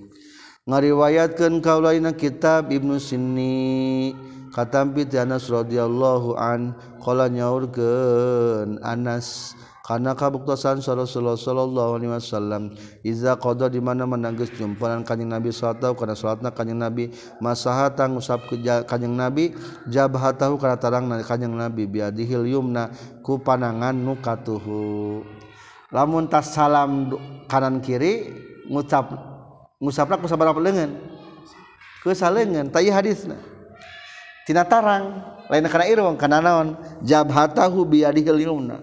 Ngariwayatkeun 0.69 1.61
kaula 1.61 1.93
kitab 2.13 2.69
Ibnu 2.69 3.01
Sinni. 3.01 4.13
katampit 4.53 5.11
Anas 5.15 5.47
radhiyallahu 5.47 6.37
an 6.37 6.75
qala 7.01 7.31
nyaurkeun 7.31 8.79
Anas 8.83 9.57
kana 9.87 10.11
kabuktosan 10.19 10.83
Rasulullah 10.83 11.39
sallallahu 11.39 11.91
alaihi 11.95 12.11
wasallam 12.11 12.75
iza 13.07 13.39
qada 13.39 13.71
di 13.71 13.79
mana 13.79 14.03
menanggeus 14.03 14.51
jumpanan 14.59 15.07
kanjing 15.07 15.31
Nabi 15.31 15.55
sallallahu 15.55 15.95
kana 15.95 16.11
salatna 16.11 16.51
kanjing 16.51 16.75
Nabi 16.75 17.15
masahata 17.39 18.03
ngusap 18.11 18.51
kanjing 18.83 19.15
Nabi 19.15 19.55
jabhatahu 19.87 20.59
kana 20.59 20.75
tarangna 20.75 21.23
kanjing 21.23 21.55
Nabi 21.55 21.87
biadihil 21.87 22.51
yumna 22.51 22.91
ku 23.23 23.39
panangan 23.39 23.95
nu 23.95 24.19
katuhu. 24.19 25.23
Lamun 25.87 26.27
tas 26.27 26.51
salam 26.51 27.15
kanan 27.47 27.79
kiri 27.79 28.27
ngucap 28.67 29.07
ngusapna 29.79 30.19
ku 30.19 30.27
sabaraha 30.27 30.59
leungeun? 30.59 30.99
Ku 32.03 32.11
salengeun 32.11 32.67
tayih 32.75 32.91
hadisna. 32.91 33.39
tina 34.47 34.63
tarang 34.63 35.19
lain 35.51 35.67
kana 35.67 35.83
irung 35.91 36.15
kana 36.15 36.39
naon? 36.39 36.79
Jabhatahu 37.03 37.83
bi 37.83 38.07
yadihil 38.07 38.47
yumna 38.47 38.79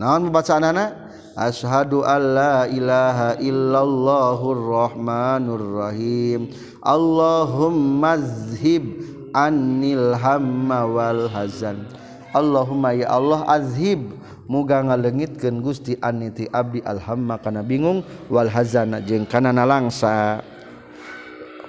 naon 0.00 0.32
bacaanana 0.32 1.12
ashadu 1.36 2.04
alla 2.04 2.68
ilaha 2.68 3.36
illallahur 3.40 4.60
rahmanur 4.60 5.64
rahim. 5.84 6.52
Allahumma 6.82 8.18
zhib 8.18 8.84
annil 9.32 10.16
hamma 10.16 10.84
wal 10.84 11.28
hazan. 11.32 11.88
Allahumma 12.32 12.96
ya 12.96 13.12
Allah 13.12 13.44
azhib. 13.48 14.18
Muga 14.50 14.84
ngalengitkeun 14.84 15.64
Gusti 15.64 15.96
aniti 16.02 16.44
abdi 16.52 16.84
alhamma 16.84 17.40
kana 17.40 17.64
bingung 17.64 18.04
wal 18.28 18.50
hazana 18.50 19.00
jeung 19.00 19.24
kana 19.24 19.48
nalangsa. 19.54 20.44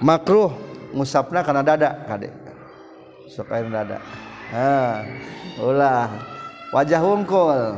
Makruh. 0.03 0.72
Musapna 0.93 1.41
karena 1.41 1.65
dada 1.65 1.89
kade. 2.05 2.29
Sok 3.33 3.49
air 3.51 3.67
dada. 3.67 3.97
Ha 4.53 5.03
ulah. 5.59 6.09
Wajah 6.73 7.01
wungkul. 7.01 7.77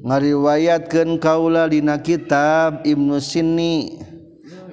Ngariwayatkeun 0.00 1.20
kaula 1.20 1.68
dina 1.68 2.00
kitab 2.00 2.84
Ibnu 2.88 3.20
Sinni. 3.20 4.00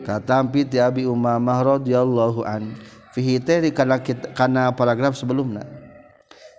Katampi 0.07 0.63
ti 0.63 0.79
Abi 0.79 1.03
Umamah 1.03 1.77
radhiyallahu 1.77 2.47
an. 2.47 2.71
Fihi 3.11 3.43
teh 3.43 3.59
kana 3.75 3.99
kana 4.31 4.71
paragraf 4.71 5.19
sebelumna. 5.19 5.67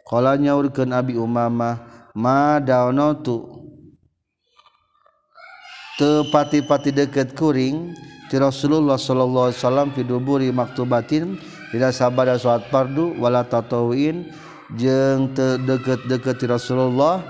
Qala 0.04 0.36
nyaurkeun 0.36 0.92
Abi 0.92 1.16
Umamah 1.16 1.80
ma 2.12 2.60
daunatu 2.60 3.57
tepati-pati 5.98 6.94
deket 6.94 7.34
kuring 7.34 7.92
ti 8.30 8.38
Rasulullah 8.38 8.94
sallallahu 8.94 9.50
alaihi 9.50 9.60
wasallam 9.60 9.88
fi 9.90 10.02
maktubatin 10.54 11.34
dina 11.74 11.90
sabada 11.90 12.38
salat 12.38 12.70
fardu 12.70 13.18
wala 13.18 13.42
tatawin 13.42 14.30
jeung 14.78 15.34
teu 15.34 15.58
deket-deket 15.58 16.38
ti 16.38 16.46
Rasulullah 16.46 17.20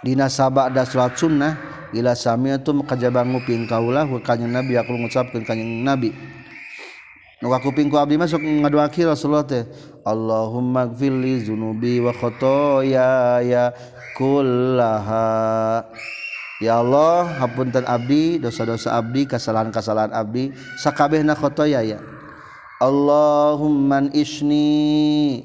dina 0.00 0.32
sabada 0.32 0.82
salat 0.88 1.14
sunnah 1.20 1.54
Ila 1.90 2.14
sami 2.14 2.54
itu 2.54 2.70
makajabang 2.70 3.34
nguping 3.34 3.66
kaulah 3.66 4.06
kanyang 4.22 4.62
nabi 4.62 4.78
aku 4.78 4.94
ngucapkeun 4.94 5.42
kanyang 5.42 5.82
nabi. 5.82 6.14
Nu 7.42 7.50
kupingku 7.50 7.98
abdi 7.98 8.20
masuk 8.20 8.38
ngadoaki 8.38 9.02
Rasulullah 9.02 9.48
teh 9.48 9.64
Allahumma 10.04 10.86
gfirli 10.86 11.40
zunubi 11.40 11.98
wa 11.98 12.12
khotoya 12.12 13.72
kullaha 14.12 15.82
Ya 16.60 16.76
Allah 16.76 17.40
hapunten 17.40 17.88
abdi 17.88 18.36
dosa-dosa 18.36 18.92
abdi 18.92 19.24
kesalahan-kesalahan 19.24 20.12
abdi 20.12 20.52
sakabehna 20.76 21.32
khotoya 21.32 21.80
ya 21.80 22.04
Allahumman 22.80 24.12
isni 24.12 25.40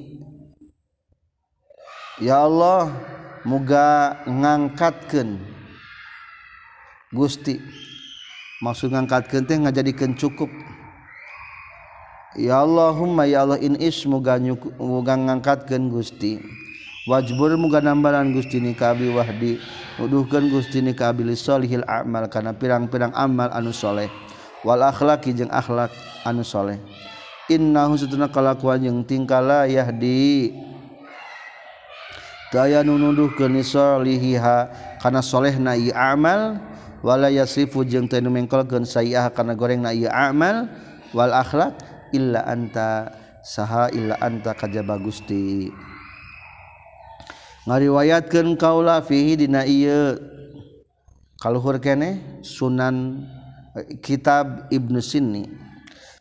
Ya 2.16 2.48
Allah 2.48 2.96
muga 3.44 4.24
ngangkatkeun. 4.24 5.36
Gusti 7.12 7.60
maksud 8.64 8.92
ngangkatkeun 8.96 9.44
teh 9.44 9.60
ngajadikeun 9.60 10.16
cukup. 10.16 10.48
Ya 12.40 12.64
Allahumma 12.64 13.28
ya 13.28 13.44
Allah 13.44 13.60
in 13.60 13.76
is 13.84 14.00
muga 14.08 14.40
muga 14.80 15.16
ngangkatkeun 15.20 15.92
Gusti. 15.92 16.40
wajbur 17.06 17.54
muga 17.56 17.80
nambaran 17.82 18.34
Gusti 18.34 18.58
kabi 18.74 19.14
Wahdi 19.14 19.62
nuduhkeun 20.02 20.50
Gusti 20.50 20.82
kabi 20.92 21.24
lisolihil 21.24 21.86
amal 21.86 22.26
kana 22.28 22.52
pirang-pirang 22.52 23.14
amal 23.14 23.50
anu 23.54 23.72
soleh. 23.72 24.10
Wal 24.66 24.82
akhlaqi 24.82 25.38
jeung 25.38 25.54
akhlak 25.54 25.94
anu 26.26 26.42
soleh. 26.42 26.82
Innahu 27.46 27.94
satuna 27.94 28.26
kalakuan 28.26 28.82
jeung 28.82 29.06
tingkah 29.06 29.38
la 29.38 29.70
yahdi. 29.70 30.58
Daya 32.50 32.82
nu 32.82 32.98
nuduhkeun 32.98 33.54
lisolihiha 33.54 34.58
kana 34.98 35.22
solehna 35.22 35.78
ieu 35.78 35.94
amal 35.94 36.58
wala 37.06 37.30
yasrifu 37.30 37.86
jeung 37.86 38.10
teu 38.10 38.26
mengkolkeun 38.26 38.90
sayiah 38.90 39.30
kana 39.30 39.54
gorengna 39.54 39.94
ieu 39.94 40.10
amal 40.10 40.66
wal 41.14 41.30
akhlaq 41.30 41.78
illa 42.10 42.42
anta 42.50 43.14
saha 43.46 43.94
illa 43.94 44.18
anta 44.18 44.58
kajaba 44.58 44.98
Gusti. 44.98 45.70
ngariwayatkan 47.66 48.56
kaula 48.58 49.02
fihi 49.02 49.38
dina 49.38 49.66
ieu. 49.66 50.18
Kaluhur 51.36 51.78
kene 51.84 52.42
sunan 52.42 53.28
eh, 53.76 54.00
kitab 54.00 54.72
Ibnu 54.72 54.98
Sinni. 55.04 55.46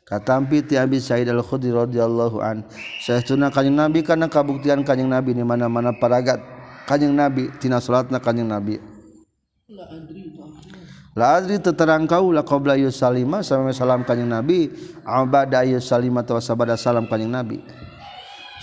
Katampi 0.05 0.61
ti 0.61 0.76
Abi 0.76 1.01
Sa'id 1.01 1.24
Al-Khudri 1.32 1.72
radhiyallahu 1.72 2.36
an. 2.45 2.68
Saestuna 3.01 3.49
kanjing 3.49 3.72
Nabi 3.72 4.05
kana 4.05 4.28
kabuktian 4.28 4.84
kanjing 4.84 5.09
Nabi 5.09 5.32
di 5.32 5.40
mana-mana 5.40 5.97
paragat. 5.97 6.45
Kanjing 6.84 7.16
Nabi 7.16 7.49
tina 7.57 7.80
salatna 7.80 8.20
kanjing 8.20 8.45
Nabi. 8.45 8.76
La 9.72 9.88
adri 9.88 10.28
la 11.16 11.26
adri 11.40 11.57
teterang 11.57 12.05
kaula 12.05 12.45
qabla 12.45 12.76
yusalima 12.76 13.40
sama 13.40 13.72
salam 13.72 14.05
kanjing 14.05 14.28
Nabi. 14.28 14.68
Abada 15.09 15.64
yusalima 15.64 16.20
wa 16.20 16.42
sabada 16.42 16.76
salam 16.76 17.09
kanjing 17.09 17.32
Nabi. 17.32 17.64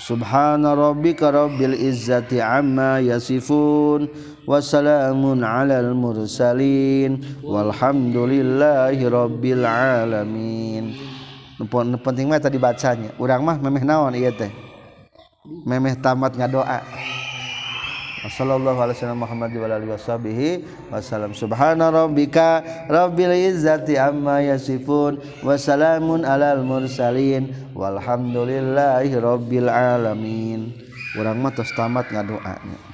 Subhana 0.02 0.74
rabbika 0.74 1.30
rabbil 1.30 1.78
izzati 1.78 2.42
amma 2.42 2.98
yasifun 2.98 4.10
wasalamun 4.50 5.46
alal 5.46 5.94
mursalin. 5.94 7.22
Walhamdulillahi 7.46 8.98
rabbil 9.06 9.62
alamin. 9.62 10.98
Nu 11.62 11.70
penting 12.02 12.26
mah 12.26 12.42
tadi 12.42 12.58
bacanya. 12.58 13.14
Urang 13.22 13.46
mah 13.46 13.62
memeh 13.62 13.86
naon 13.86 14.18
ieu 14.18 14.34
teh? 14.34 14.50
Memeh 15.46 15.94
tamat 16.02 16.34
ngadoa 16.34 16.66
doa. 16.66 17.21
Wassallallahu 18.22 18.78
alaihi 18.78 18.98
wasallam 19.02 19.26
Muhammad 19.26 19.50
wa 19.58 19.66
alihi 19.66 19.92
washabihi 19.98 20.50
wasallam. 20.94 21.34
Subhana 21.34 21.90
rabbika 21.90 22.62
rabbil 22.86 23.34
izzati 23.34 23.98
amma 23.98 24.46
yasifun 24.46 25.18
wa 25.42 25.58
salamun 25.58 26.22
alal 26.22 26.62
mursalin 26.62 27.50
walhamdulillahi 27.74 29.18
rabbil 29.18 29.70
alamin. 29.74 30.70
Urang 31.18 31.42
mah 31.42 31.50
tos 31.50 31.74
tamat 31.74 32.14
ngadoana. 32.14 32.91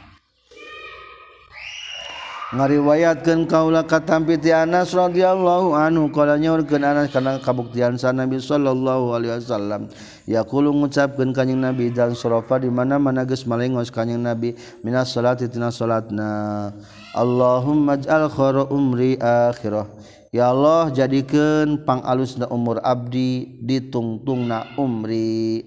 ngariwayatkan 2.55 3.43
kaula 3.43 3.83
katampiti 3.83 4.55
Anas 4.55 4.95
radhiyallahu 4.95 5.75
anhu. 5.75 6.07
Kala 6.13 6.39
nyaurkeun 6.39 6.83
Anas 6.83 7.11
kana 7.11 7.43
kabuktian 7.43 7.99
sa 7.99 8.15
Nabi 8.15 8.39
sallallahu 8.39 9.11
alaihi 9.11 9.35
wasallam. 9.35 9.91
Yaqulu 10.27 10.71
ngucapkeun 10.71 11.35
kanjing 11.35 11.59
Nabi 11.59 11.91
dan 11.91 12.15
surafa 12.15 12.63
di 12.63 12.71
mana-mana 12.71 13.27
geus 13.27 13.43
malengos 13.43 13.91
kanjing 13.91 14.23
Nabi 14.23 14.55
minas 14.79 15.11
salati 15.11 15.51
tina 15.51 15.73
salatna. 15.73 16.71
Allahumma 17.11 17.99
ij'al 17.99 18.31
khara 18.31 18.63
umri 18.71 19.19
akhirah. 19.19 19.89
Ya 20.37 20.53
Allah 20.53 20.93
jadikan 20.93 21.81
pangalusna 21.81 22.45
umur 22.53 22.77
abdi 22.85 23.57
ditungtungna 23.57 24.69
umri. 24.77 25.65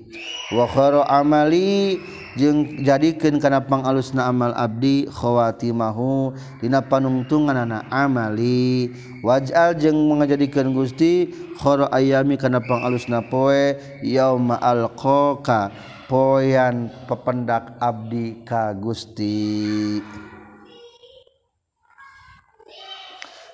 Wakhara 0.54 1.02
amali 1.10 1.98
jeung 2.38 2.78
jadikeun 2.78 3.42
kana 3.42 3.66
pangalusna 3.66 4.30
amal 4.30 4.54
abdi 4.54 5.10
khowatimahu 5.10 6.38
dina 6.62 6.86
panungtunganna 6.86 7.82
amali. 7.90 8.94
Waj'al 9.26 9.74
jeung 9.74 10.06
mengajadikan 10.06 10.70
Gusti 10.70 11.34
khoro 11.58 11.90
ayami 11.90 12.38
kana 12.38 12.62
pangalusna 12.62 13.26
poe 13.26 13.74
yauma 14.06 14.54
alqaka 14.62 15.74
poean 16.06 16.94
pependak 17.10 17.74
abdi 17.82 18.38
ka 18.46 18.70
Gusti. 18.78 19.98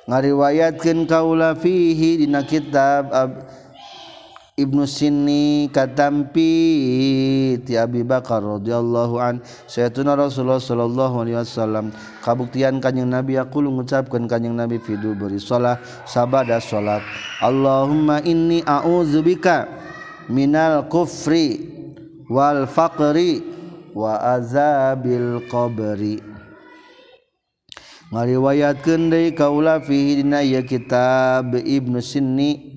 Ngariwayatkan 0.06 1.06
kaula 1.06 1.54
fihi 1.58 2.22
dina 2.22 2.46
kitab 2.46 3.10
Ibnu 4.56 4.88
Sinni 4.88 5.68
katampi 5.68 6.48
ti 7.60 7.76
Abi 7.76 8.00
Bakar 8.00 8.40
radhiyallahu 8.40 9.20
an. 9.20 9.44
Sayatuna 9.68 10.16
Rasulullah 10.16 10.56
sallallahu 10.56 11.28
alaihi 11.28 11.36
wasallam 11.36 11.92
kabuktian 12.24 12.80
kanjing 12.80 13.04
Nabi 13.04 13.36
aku 13.36 13.60
ngucapkeun 13.60 14.24
kanjing 14.24 14.56
Nabi 14.56 14.80
fidu 14.80 15.12
beri 15.12 15.36
salat 15.36 15.76
sabada 16.08 16.56
salat 16.56 17.04
Allahumma 17.44 18.24
inni 18.24 18.64
a'udzubika 18.64 19.68
minal 20.32 20.88
kufri 20.88 21.60
wal 22.32 22.64
faqri 22.64 23.44
wa 23.92 24.40
azabil 24.40 25.44
qabri 25.52 26.35
ngariwayatkeun 28.12 29.10
deui 29.10 29.34
kaula 29.34 29.82
fihi 29.82 30.22
dina 30.22 30.44
ieu 30.44 30.62
kitab 30.62 31.56
Ibnu 31.56 31.98
Sinni. 31.98 32.76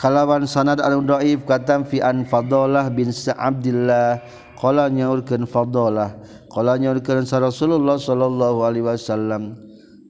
Kalawan 0.00 0.48
sanad 0.48 0.80
anu 0.80 1.04
dhaif 1.04 1.44
katam 1.44 1.84
fi 1.84 2.00
an 2.00 2.24
Fadalah 2.24 2.88
bin 2.88 3.12
Sa'abdillah 3.12 4.24
qala 4.56 4.88
nyaurkeun 4.88 5.44
Fadalah 5.44 6.16
qala 6.48 6.80
nyaurkeun 6.80 7.28
sa 7.28 7.40
Rasulullah 7.40 8.00
sallallahu 8.00 8.64
alaihi 8.64 8.86
wasallam. 8.86 9.63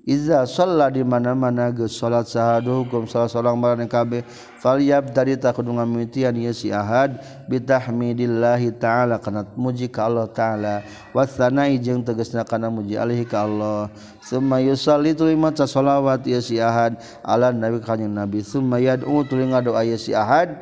Iza 0.04 0.44
sholat 0.44 0.92
di 0.92 1.00
mana-mana 1.00 1.72
geus 1.72 1.96
salat 1.96 2.28
sahadu 2.28 2.84
hukum 2.84 3.08
salah 3.08 3.24
seorang 3.24 3.56
marang 3.56 3.88
kabeh 3.88 4.20
falyab 4.60 5.16
dari 5.16 5.32
kudu 5.40 5.72
ngamitian 5.72 6.36
ieu 6.36 6.52
si 6.52 6.68
Ahad 6.68 7.24
bitahmidillahi 7.48 8.68
taala 8.76 9.16
kana 9.16 9.48
muji 9.56 9.88
ka 9.88 10.04
Allah 10.04 10.28
taala. 10.28 10.84
Wasanai 11.16 11.80
jeung 11.80 12.04
tegasna 12.04 12.44
kana 12.44 12.68
muji 12.68 13.00
alih 13.00 13.24
ka 13.24 13.48
Allah. 13.48 13.88
Summa 14.20 14.60
yusalli 14.60 15.16
tuluy 15.16 15.40
maca 15.40 15.64
shalawat 15.64 16.20
ieu 16.28 16.44
si 16.44 16.60
Ahad. 16.60 17.00
Ala 17.24 17.48
nabi 17.48 17.80
kanjing 17.80 18.12
nabi. 18.12 18.44
Summa 18.44 18.84
yad'u 18.84 19.24
tuluy 19.24 19.48
ngadoa 19.48 19.88
ieu 19.88 19.96
si 19.96 20.12
Ahad. 20.12 20.52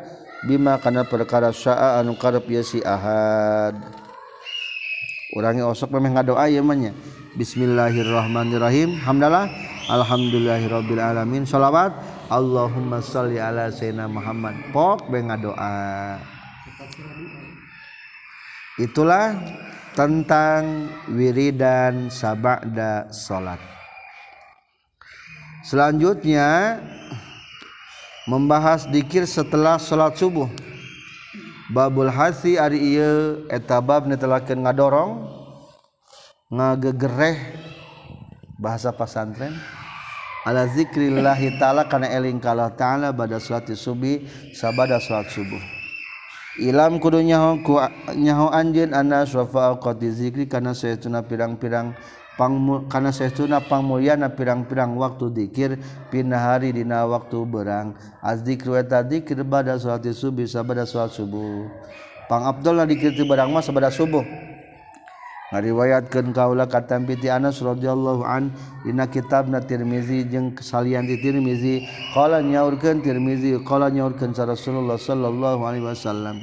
Bima 0.47 0.79
kana 0.79 1.03
perkara 1.03 1.51
syaa 1.51 1.99
anu 1.99 2.15
karep 2.15 2.47
ieu 2.47 2.63
si 2.63 2.79
Ahad. 2.87 3.75
Urangi 5.35 5.67
osok 5.67 5.99
memang 5.99 6.23
ngadoa 6.23 6.47
ieu 6.47 6.63
mah 6.63 6.79
nya 6.79 6.95
Bismillahirrahmanirrahim. 7.33 9.01
Hamdalah. 9.01 9.49
Alhamdulillahirabbil 9.89 11.01
alamin 11.01 11.49
shalawat 11.49 11.97
Allahumma 12.29 13.01
shalli 13.01 13.41
ala 13.41 13.73
sayyidina 13.73 14.05
Muhammad. 14.05 14.53
Pok 14.69 15.09
benga 15.09 15.41
doa 15.41 16.21
itulah 18.77 19.33
tentang 19.97 20.93
wiridan 21.09 22.13
sabada 22.13 23.09
salat 23.09 23.61
selanjutnya 25.65 26.85
membahas 28.29 28.85
dikir 28.93 29.25
setelah 29.25 29.81
salat 29.81 30.21
subuh. 30.21 30.53
Babul 31.73 32.13
hasi 32.13 32.61
ari 32.61 32.93
ieu 32.93 33.49
eta 33.49 33.81
bab 33.81 34.05
netelakeun 34.05 34.69
ngadorong 34.69 35.42
ngagegereh 36.53 37.57
bahasa 38.61 38.93
pasantren 38.93 39.57
ala 40.45 40.69
zikrillahi 40.69 41.57
ta'ala 41.57 41.89
kana 41.89 42.13
eling 42.13 42.37
kala 42.45 42.69
ta'ala 42.77 43.09
pada 43.09 43.41
salat 43.41 43.73
subuh 43.73 44.21
sabada 44.53 45.01
salat 45.01 45.33
subuh. 45.33 45.63
Ilam 46.61 47.01
kudu 47.01 47.25
nyaho 47.25 47.65
ku 47.65 47.81
nyaho 48.13 48.53
anjeun 48.53 48.93
anna 48.93 49.25
syafa 49.25 49.81
qati 49.81 50.13
zikri 50.13 50.45
kana 50.45 50.77
saytuna 50.77 51.25
pirang-pirang 51.25 51.97
karena 52.93 53.13
saya 53.13 53.33
sunapang 53.33 53.85
mulyana 53.87 54.29
pirang-pirang 54.29 54.93
waktu 54.97 55.33
dzikir 55.33 55.81
pindah 56.13 56.53
hari 56.53 56.73
dina 56.75 57.05
waktu 57.09 57.45
berang 57.45 57.97
asdzikrueta 58.21 59.01
dzikir 59.01 59.41
pada 59.49 59.81
salat 59.81 60.05
subuh 60.13 60.45
bisa 60.45 60.61
pada 60.61 60.85
salat 60.85 61.17
subuh. 61.17 61.65
Pang 62.29 62.45
Abdullah 62.45 62.85
dikirti 62.85 63.25
barang 63.25 63.49
mas 63.49 63.73
pada 63.73 63.89
subuh 63.89 64.52
ngariwayatkan 65.53 66.33
kaula 66.33 66.65
katam 66.65 67.05
piti 67.05 67.29
Anas 67.29 67.61
radhiyallahu 67.61 68.25
an 68.25 68.49
dina 68.83 69.05
kitabna 69.05 69.61
Tirmizi 69.61 70.25
jeung 70.25 70.57
kesalian 70.57 71.05
di 71.05 71.21
Tirmizi 71.21 71.85
qala 72.17 72.41
nyaurkeun 72.41 73.05
Tirmizi 73.05 73.61
qala 73.61 73.93
nyaurkeun 73.93 74.33
sa 74.33 74.49
Rasulullah 74.49 74.97
sallallahu 74.97 75.61
alaihi 75.61 75.85
wasallam. 75.85 76.41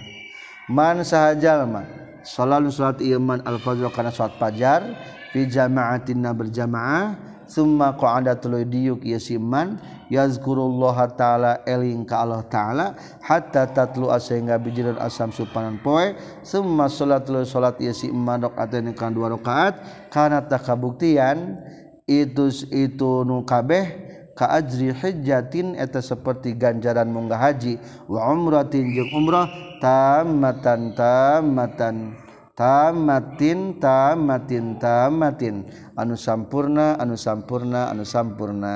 Man 0.69 1.01
sahajalma 1.01 1.89
salalu 2.21 2.69
salat 2.69 3.01
ieu 3.01 3.17
man 3.17 3.41
al-fajr 3.49 3.89
kana 3.89 4.13
salat 4.13 4.37
fajar 4.37 4.85
fi 5.33 5.49
jama'atina 5.49 6.29
berjamaah 6.37 7.28
summa 7.49 7.97
qa'ada 7.97 8.37
tuluy 8.37 8.63
diuk 8.63 9.01
ieu 9.01 9.17
si 9.17 9.41
man 9.41 9.81
yazkurullaha 10.13 11.09
taala 11.17 11.65
eling 11.65 12.05
ka 12.05 12.21
Allah 12.21 12.45
taala 12.45 12.93
hatta 13.25 13.65
tatlu 13.65 14.13
sehingga 14.21 14.61
bijiran 14.61 15.01
asam 15.01 15.33
supanan 15.33 15.81
poe. 15.81 16.13
Summa 16.45 16.85
salatul 16.85 17.41
salat 17.49 17.81
ieu 17.81 17.91
si 17.91 18.13
man 18.13 18.45
rakaatan 18.45 18.93
kana 18.93 19.11
dua 19.11 19.27
rakaat. 19.33 19.81
Kana 20.13 20.45
takabuktian 20.45 21.57
itu 22.05 22.53
itu 22.69 23.25
nu 23.25 23.41
kabeh 23.41 24.07
ajri 24.39 24.95
hijjatin 24.95 25.75
eta 25.75 25.99
seperti 25.99 26.55
ganjaran 26.55 27.11
munggah 27.11 27.41
haji. 27.41 27.75
Wa 28.07 28.31
umratin 28.31 28.93
jeung 28.95 29.11
umrah 29.11 29.51
tamatan 29.83 30.95
tamatan 30.95 32.15
tamatin 32.59 33.79
tamatin 33.79 34.75
tamatin. 34.75 35.63
Anu 35.95 36.19
sampurna 36.19 36.99
anu 36.99 37.15
sampurna 37.15 37.87
anu 37.87 38.03
sampurna. 38.03 38.75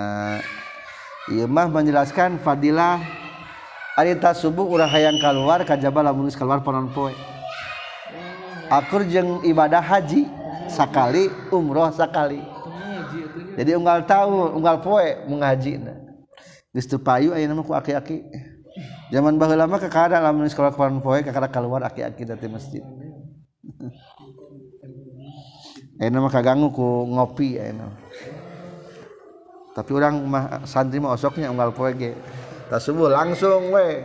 Ieu 1.27 1.51
mah 1.51 1.67
menjelaskan 1.67 2.39
fadilah. 2.39 3.03
Arita 3.93 4.33
subuh 4.33 4.65
urang 4.65 4.89
hayang 4.89 5.21
keluar 5.21 5.61
kajaba 5.67 6.01
lamun 6.01 6.31
keluar 6.31 6.63
ponon 6.63 6.89
poe. 6.95 7.13
Akur 8.71 9.05
jeung 9.05 9.45
ibadah 9.45 9.83
haji 9.83 10.25
sakali 10.65 11.29
umroh 11.53 11.91
sakali. 11.93 12.41
Jadi 13.53 13.77
unggal 13.77 14.01
tahu 14.09 14.57
unggal 14.57 14.81
poe 14.81 15.27
mengaji 15.29 15.77
geus 16.73 16.89
teu 16.89 16.97
payu 16.97 17.37
ayeuna 17.37 17.53
mah 17.53 17.61
ku 17.61 17.77
aki-aki. 17.77 18.25
Zaman 19.13 19.37
baheula 19.37 19.69
mah 19.69 19.77
kakada 19.77 20.17
lamun 20.17 20.49
sekolah 20.49 20.73
ponon 20.73 20.97
poe 20.97 21.21
kakada 21.21 21.45
keluar 21.45 21.85
aki-aki 21.85 22.25
dari 22.25 22.49
masjid 22.49 22.81
Enak 26.03 26.19
mah 26.19 26.31
kaganggu 26.31 26.67
ku 26.75 27.07
ngopi 27.07 27.55
enak. 27.55 27.95
Tapi 29.73 29.91
orang 29.95 30.19
mah 30.27 30.43
santri 30.67 30.99
mah 30.99 31.15
osoknya 31.15 31.49
unggal 31.49 31.71
poe 31.71 31.95
ge. 31.95 32.13
Tas 32.67 32.83
subuh 32.83 33.09
langsung 33.09 33.71
we. 33.71 34.03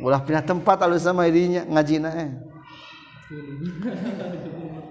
Ulah 0.00 0.24
pindah 0.24 0.44
tempat 0.44 0.80
alus 0.84 1.04
sama 1.04 1.28
dirinya 1.28 1.68
ngajina 1.68 2.10
eh. 2.16 2.30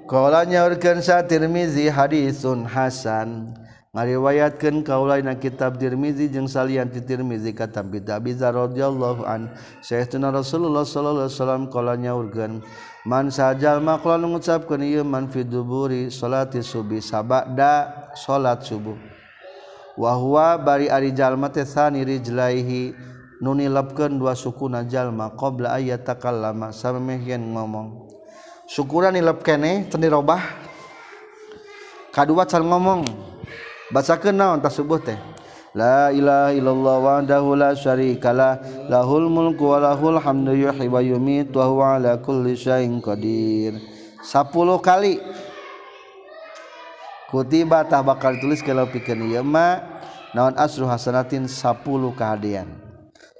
Kala 0.09 0.43
nyaurkeun 0.43 0.99
sa 1.01 1.24
Tirmizi 1.24 1.88
hadisun 1.88 2.66
hasan 2.68 3.53
ngariwayatkeun 3.93 4.82
kaulaina 4.82 5.38
kitab 5.38 5.78
Tirmizi 5.78 6.28
jeung 6.28 6.49
salian 6.49 6.89
ti 6.89 7.01
Tirmizi 7.01 7.53
kata 7.53 7.86
bi 7.86 8.01
Abi 8.03 8.34
radhiyallahu 8.36 9.24
an 9.24 9.53
Sayyidina 9.82 10.34
Rasulullah 10.34 10.84
sallallahu 10.84 11.28
alaihi 11.28 11.38
wasallam 11.38 11.64
kala 11.70 11.93
nyaurkeun 11.97 12.66
Man 13.02 13.34
mansajalma 13.34 13.97
ngucapkeun 13.97 14.22
mengucapkan 14.30 14.82
man 15.02 15.26
fiduburi 15.26 16.14
salati 16.14 16.62
subi 16.62 17.02
sabada 17.02 17.89
salat 18.14 18.62
subuh. 18.62 18.93
Wahwa 19.97 20.62
bari 20.62 20.86
ari 20.86 21.10
jalma 21.10 21.49
teh 21.49 21.66
sani 21.66 22.06
rijlaihi 22.06 22.93
nuni 23.41 23.66
nilapkeun 23.66 24.22
dua 24.22 24.38
sukuna 24.38 24.86
jalma 24.86 25.34
qabla 25.34 25.82
ayat 25.82 26.06
takallama 26.06 26.70
samemehkeun 26.70 27.41
ngomong. 27.41 28.06
Syukuran 28.70 29.18
nilap 29.18 29.41
kene 29.41 29.89
teu 29.89 29.97
dirobah 29.97 30.45
kadua 32.14 32.45
can 32.45 32.62
ngomong. 32.70 33.02
Bacakeun 33.89 34.38
naon 34.38 34.62
tasubuh 34.62 35.02
teh? 35.02 35.18
La 35.72 36.11
ilaha 36.11 36.51
illallah 36.51 36.95
wahdahu 36.99 37.55
la 37.55 37.72
syarikalah 37.72 38.59
lahul 38.91 39.32
mulku 39.32 39.72
wa 39.72 39.80
lahul 39.80 40.19
hamdu 40.19 40.51
yuhyi 40.51 40.91
wa 40.91 40.99
yumiitu 40.99 41.55
wa 41.63 41.65
huwa 41.72 41.86
ala 41.95 42.19
kulli 42.19 42.59
syai'in 42.59 42.99
qadir. 42.99 43.80
10 44.19 44.51
kali 44.84 45.24
kutiba 47.32 47.88
tah 47.88 48.03
bakal 48.03 48.36
tulis 48.43 48.59
kalau 48.59 48.84
pikeun 48.91 49.32
ieu 49.32 49.39
mah 49.47 49.80
naon 50.36 50.51
asru 50.59 50.84
hasanatin 50.91 51.47
10 51.47 51.88
kahadean. 52.19 52.67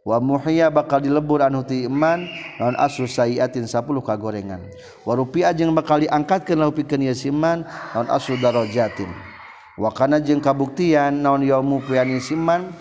Wa 0.08 0.24
muhya 0.24 0.72
bakal 0.72 1.04
dilebur 1.04 1.44
anu 1.44 1.68
ti 1.68 1.84
iman 1.84 2.32
naon 2.64 2.80
asru 2.80 3.12
sayiatin 3.12 3.68
10 3.68 3.92
kagorengan. 4.08 4.64
Wa 5.04 5.20
rupiah 5.20 5.52
jeung 5.52 5.76
bakal 5.76 6.00
diangkatkeun 6.00 6.64
lau 6.64 6.72
pikeun 6.72 7.12
ieu 7.12 7.12
siman 7.12 7.68
naon 7.92 8.08
asru 8.08 8.40
darajatin. 8.40 9.31
wakana 9.80 10.20
jeung 10.20 10.44
kabuktian 10.44 11.24
naon 11.24 11.44
yaumu 11.44 11.80
kuyanin 11.84 12.20
siman 12.20 12.72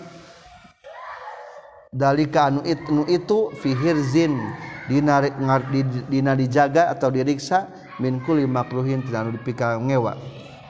dalika 1.91 2.47
anu 2.47 2.63
itu 2.63 3.03
itu 3.11 3.39
fihirzin 3.59 4.35
dina 4.87 5.23
dina 6.07 6.33
dijaga 6.35 6.87
atau 6.91 7.11
diriksa 7.11 7.67
min 7.99 8.23
kulli 8.23 8.47
makruhin 8.47 9.03
tina 9.03 9.23
anu 9.23 9.35
dipikangewa. 9.35 10.15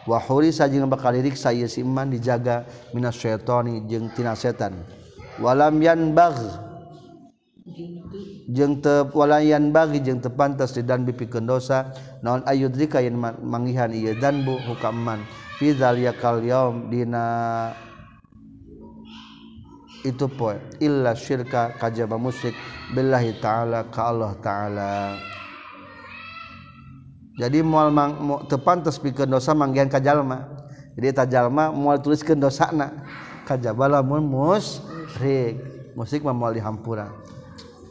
Wa 0.02 0.18
hurisa 0.18 0.66
jeung 0.66 0.90
bakal 0.90 1.14
diriksa 1.14 1.54
ieu 1.54 1.70
siman 1.70 2.10
dijaga 2.10 2.66
minas 2.90 3.22
syaitani 3.22 3.86
jeung 3.86 4.10
tina 4.18 4.34
setan. 4.34 4.74
Walam 5.38 5.78
yanbagh. 5.78 6.42
Jeng 8.52 8.82
tewalayan 8.84 9.70
bagi 9.72 10.02
jeng 10.04 10.20
tepantas 10.20 10.74
di 10.74 10.82
dan 10.82 11.06
bipikeun 11.06 11.46
dosa. 11.46 11.94
Naon 12.26 12.42
ayudrika 12.50 13.00
yen 13.00 13.16
mangihan 13.46 13.94
ieu 13.94 14.18
danbu 14.18 14.58
hukaman. 14.66 15.22
fizal 15.62 15.94
yakal 16.02 16.42
yaum 16.42 16.90
dina 16.90 17.70
itu 20.02 20.26
poe 20.26 20.58
illa 20.82 21.14
syirka 21.14 21.78
kajaba 21.78 22.18
musik 22.18 22.58
billahi 22.98 23.38
ta'ala 23.38 23.86
ka 23.94 24.10
Allah 24.10 24.34
ta'ala. 24.42 24.94
Jadi 27.38 27.62
mual 27.62 27.94
mang 27.94 28.18
mu, 28.18 28.36
tepantes 28.50 28.98
pikeun 28.98 29.30
dosa 29.30 29.54
manggihan 29.54 29.86
ka 29.86 30.02
jalma. 30.02 30.50
Jadi 30.98 31.06
eta 31.06 31.30
jalma 31.30 31.70
mual 31.70 32.02
tuliskeun 32.02 32.42
dosana. 32.42 33.06
Kajaba 33.46 34.02
lamun 34.02 34.26
musyrik. 34.26 35.62
Musik 35.94 36.26
mah 36.26 36.34
mual 36.34 36.58
dihampura. 36.58 37.14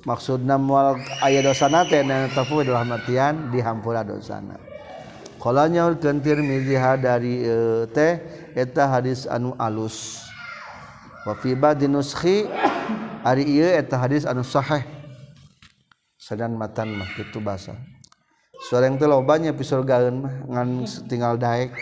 Maksudna 0.03 0.59
mual 0.59 0.99
aya 1.23 1.39
dosana 1.39 1.87
teh 1.87 2.03
adalah 2.03 2.83
matian 2.83 3.55
dihampura 3.55 4.03
dosana. 4.03 4.70
kalau 5.41 5.65
nyaurkeun 5.65 6.21
miziha 6.45 7.01
dari 7.01 7.49
e, 7.49 7.57
teh 7.97 8.21
eta 8.53 8.85
hadis 8.85 9.25
anu 9.25 9.57
alus. 9.57 10.21
Wa 11.25 11.33
fi 11.33 11.57
hari 11.57 11.89
nuskhi 11.89 12.45
ari 13.25 13.49
ieu 13.49 13.65
eta 13.65 13.97
hadis 13.97 14.29
anu 14.29 14.45
sahih. 14.45 14.85
Sadan 16.21 16.61
matan 16.61 16.93
mah 16.93 17.09
kitu 17.17 17.41
basa 17.41 17.73
yang 18.69 19.01
telah 19.01 19.17
loba 19.17 19.41
nya 19.41 19.57
gaun 19.57 20.29
mah 20.29 20.35
ngan 20.45 20.69
tinggal 21.09 21.41
daek. 21.41 21.73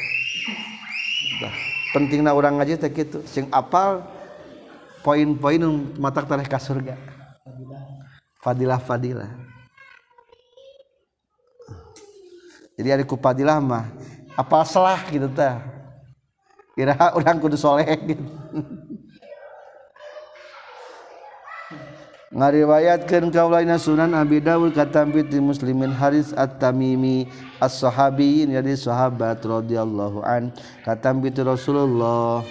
Tah 1.43 1.55
pentingna 1.91 2.31
urang 2.31 2.63
ngaji 2.63 2.79
teh 2.79 2.95
kitu. 2.95 3.27
Sing 3.27 3.51
apal 3.51 4.07
poin-poin 5.03 5.59
matak 5.99 6.31
tareh 6.31 6.47
ka 6.47 6.63
surga. 6.63 6.95
Fadilah 8.39 8.79
fadilah 8.79 9.48
jadi 12.79 12.95
ada 12.95 13.05
kupadilah 13.05 13.59
lama. 13.59 13.91
Apa 14.39 14.63
salah 14.63 15.03
gitu 15.11 15.27
ta 15.35 15.59
kira 16.79 16.95
orang 17.19 17.43
kudu 17.43 17.59
soleh 17.59 17.91
gitu. 18.07 18.23
Ngariwayatkan 22.29 23.33
kaulaina 23.33 23.81
sunan 23.81 24.13
Abi 24.13 24.39
Dawud 24.39 24.77
katampi 24.77 25.25
di 25.25 25.41
muslimin 25.41 25.91
Haris 25.91 26.37
At-Tamimi 26.37 27.25
as-sahabiyin 27.57 28.53
jadi 28.53 28.77
sahabat 28.77 29.41
radhiyallahu 29.43 30.21
an. 30.23 30.53
Katampi 30.85 31.33
Rasulullah 31.41 32.45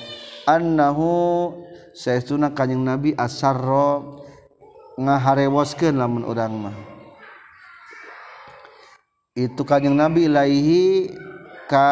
annahu 0.49 1.53
saestuna 1.93 2.57
kanjing 2.57 2.81
Nabi 2.81 3.13
asarro 3.21 4.25
ngaharewoskeun 4.97 5.93
lamun 5.93 6.25
urang 6.25 6.57
mah. 6.57 6.96
Itu 9.37 9.61
kanjeng 9.61 9.93
Nabi 9.93 10.25
ilaihi 10.25 11.13
ka 11.69 11.85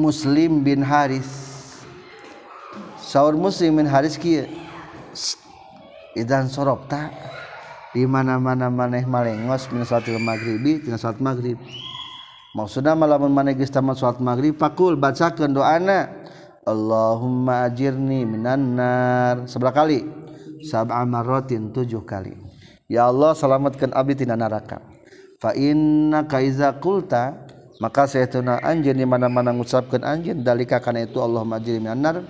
Muslim 0.00 0.64
bin 0.64 0.80
Haris. 0.80 1.28
Saur 2.96 3.36
Muslim 3.36 3.84
bin 3.84 3.84
Haris 3.84 4.16
kieu. 4.16 4.48
Idan 6.16 6.48
sorobta 6.48 7.12
di 7.92 8.08
mana-mana 8.08 8.72
maneh 8.72 9.04
malengos 9.04 9.68
min 9.68 9.84
salatul 9.84 10.16
maghribi 10.16 10.80
tina 10.80 10.96
salat 10.96 11.20
maghrib. 11.20 11.60
Maksudnya 12.56 12.96
malam 12.96 13.28
manegis 13.28 13.68
tamat 13.68 14.00
sholat 14.00 14.24
maghrib 14.24 14.56
pakul 14.56 14.96
bacakan 14.96 15.52
doana. 15.52 16.08
Allahumma 16.64 17.68
ajirni 17.68 18.24
minanar 18.24 19.44
seberapa 19.44 19.84
kali. 19.84 20.00
Sab'a 20.58 21.06
marratin 21.06 21.70
tujuh 21.70 22.02
kali 22.02 22.47
ya 22.88 23.06
Allah 23.06 23.36
selamatkan 23.36 23.92
abdi 23.92 24.24
tina 24.24 24.34
neraka. 24.34 24.80
Fa 25.38 25.54
inna 25.54 26.26
kaiza 26.26 26.74
qulta 26.80 27.46
maka 27.78 28.10
saytuna 28.10 28.58
anjeun 28.58 28.98
di 28.98 29.06
mana-mana 29.06 29.54
ngucapkeun 29.54 30.02
anjeun 30.02 30.42
dalika 30.42 30.82
kana 30.82 31.06
itu 31.06 31.22
Allah 31.22 31.46
majrim 31.46 31.86
nar. 31.86 32.26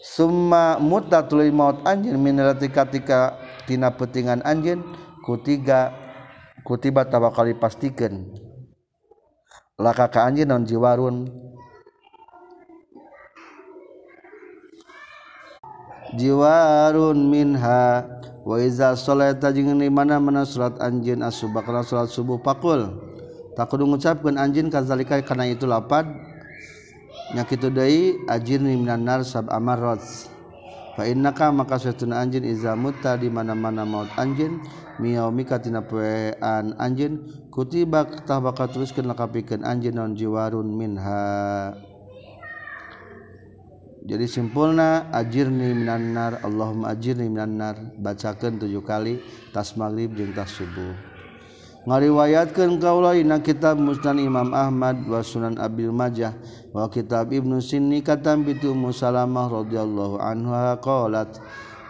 Summa 0.00 0.80
mutatul 0.80 1.46
maut 1.52 1.84
anjeun 1.86 2.18
minarati 2.18 2.72
katika 2.72 3.38
tina 3.68 3.92
petingan 3.94 4.42
anjeun 4.42 4.82
kutiga 5.22 5.94
kutiba 6.64 7.04
tawakali 7.06 7.54
pastikeun 7.54 8.34
laka 9.78 10.08
ka 10.08 10.24
anjeun 10.26 10.48
naon 10.48 10.64
jiwarun 10.66 11.16
jiwarun 16.16 17.18
minha. 17.30 18.18
waiza 18.44 18.96
mana 19.90 20.16
mana 20.16 20.42
salat 20.48 20.80
anjeun 20.80 21.20
asubah 21.20 21.62
kana 21.64 21.84
salat 21.84 22.08
subuh 22.08 22.40
pakul. 22.40 22.88
Tak 23.58 23.66
kudu 23.66 23.84
ngucapkeun 23.84 24.38
anjeun 24.40 24.70
kazalika 24.72 25.20
kana 25.20 25.46
itu 25.50 25.66
lapad. 25.68 26.06
Nyakit 27.30 27.62
deui 27.70 28.18
ajirni 28.26 28.74
minanar 28.74 29.22
sab 29.22 29.46
amarat 29.54 30.02
fa 30.98 31.06
innaka 31.06 31.54
maka 31.54 31.78
satuna 31.78 32.18
anjin 32.18 32.42
iza 32.42 32.74
mutta 32.74 33.14
di 33.14 33.30
mana-mana 33.30 33.86
maut 33.86 34.10
anjin 34.18 34.58
miyaumika 34.98 35.62
tina 35.62 35.78
poean 35.78 36.74
anjin 36.74 37.22
kutiba 37.54 38.02
tah 38.26 38.42
bakal 38.42 38.66
teruskeun 38.66 39.06
lakapikeun 39.06 39.62
anjin 39.62 39.94
non 39.94 40.18
jiwarun 40.18 40.66
minha. 40.66 41.89
jadi 44.00 44.24
simpulna 44.24 45.12
ajirni 45.12 45.76
minanar 45.76 46.40
Allahumma 46.40 46.96
ajirni 46.96 47.28
minanar 47.28 47.76
bacakan 48.00 48.56
tujuh 48.56 48.80
kali 48.80 49.20
tas 49.52 49.76
maghrib 49.76 50.16
jeung 50.16 50.32
tas 50.32 50.48
subuh. 50.48 50.96
Ngariwayatkan 51.80 52.76
kaula 52.76 53.16
ina 53.16 53.40
kitab 53.40 53.80
Musnad 53.80 54.20
Imam 54.20 54.52
Ahmad 54.52 55.00
wa 55.08 55.24
Sunan 55.24 55.56
Abil 55.56 55.88
Majah. 55.88 56.36
Wa 56.76 56.92
kitab 56.92 57.32
Ibnu 57.32 57.56
Sinni 57.64 58.04
katam 58.04 58.44
bitu 58.44 58.76
Ummu 58.76 58.92
Salamah 58.92 59.48
radhiyallahu 59.48 60.20
anha 60.20 60.76
qalat 60.76 61.40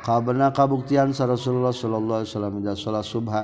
qabna 0.06 0.54
kabuktian 0.54 1.10
Rasulullah 1.10 1.74
sallallahu 1.74 2.22
alaihi 2.22 2.30
wasallam 2.30 2.54
salat 2.78 3.06
subha. 3.06 3.42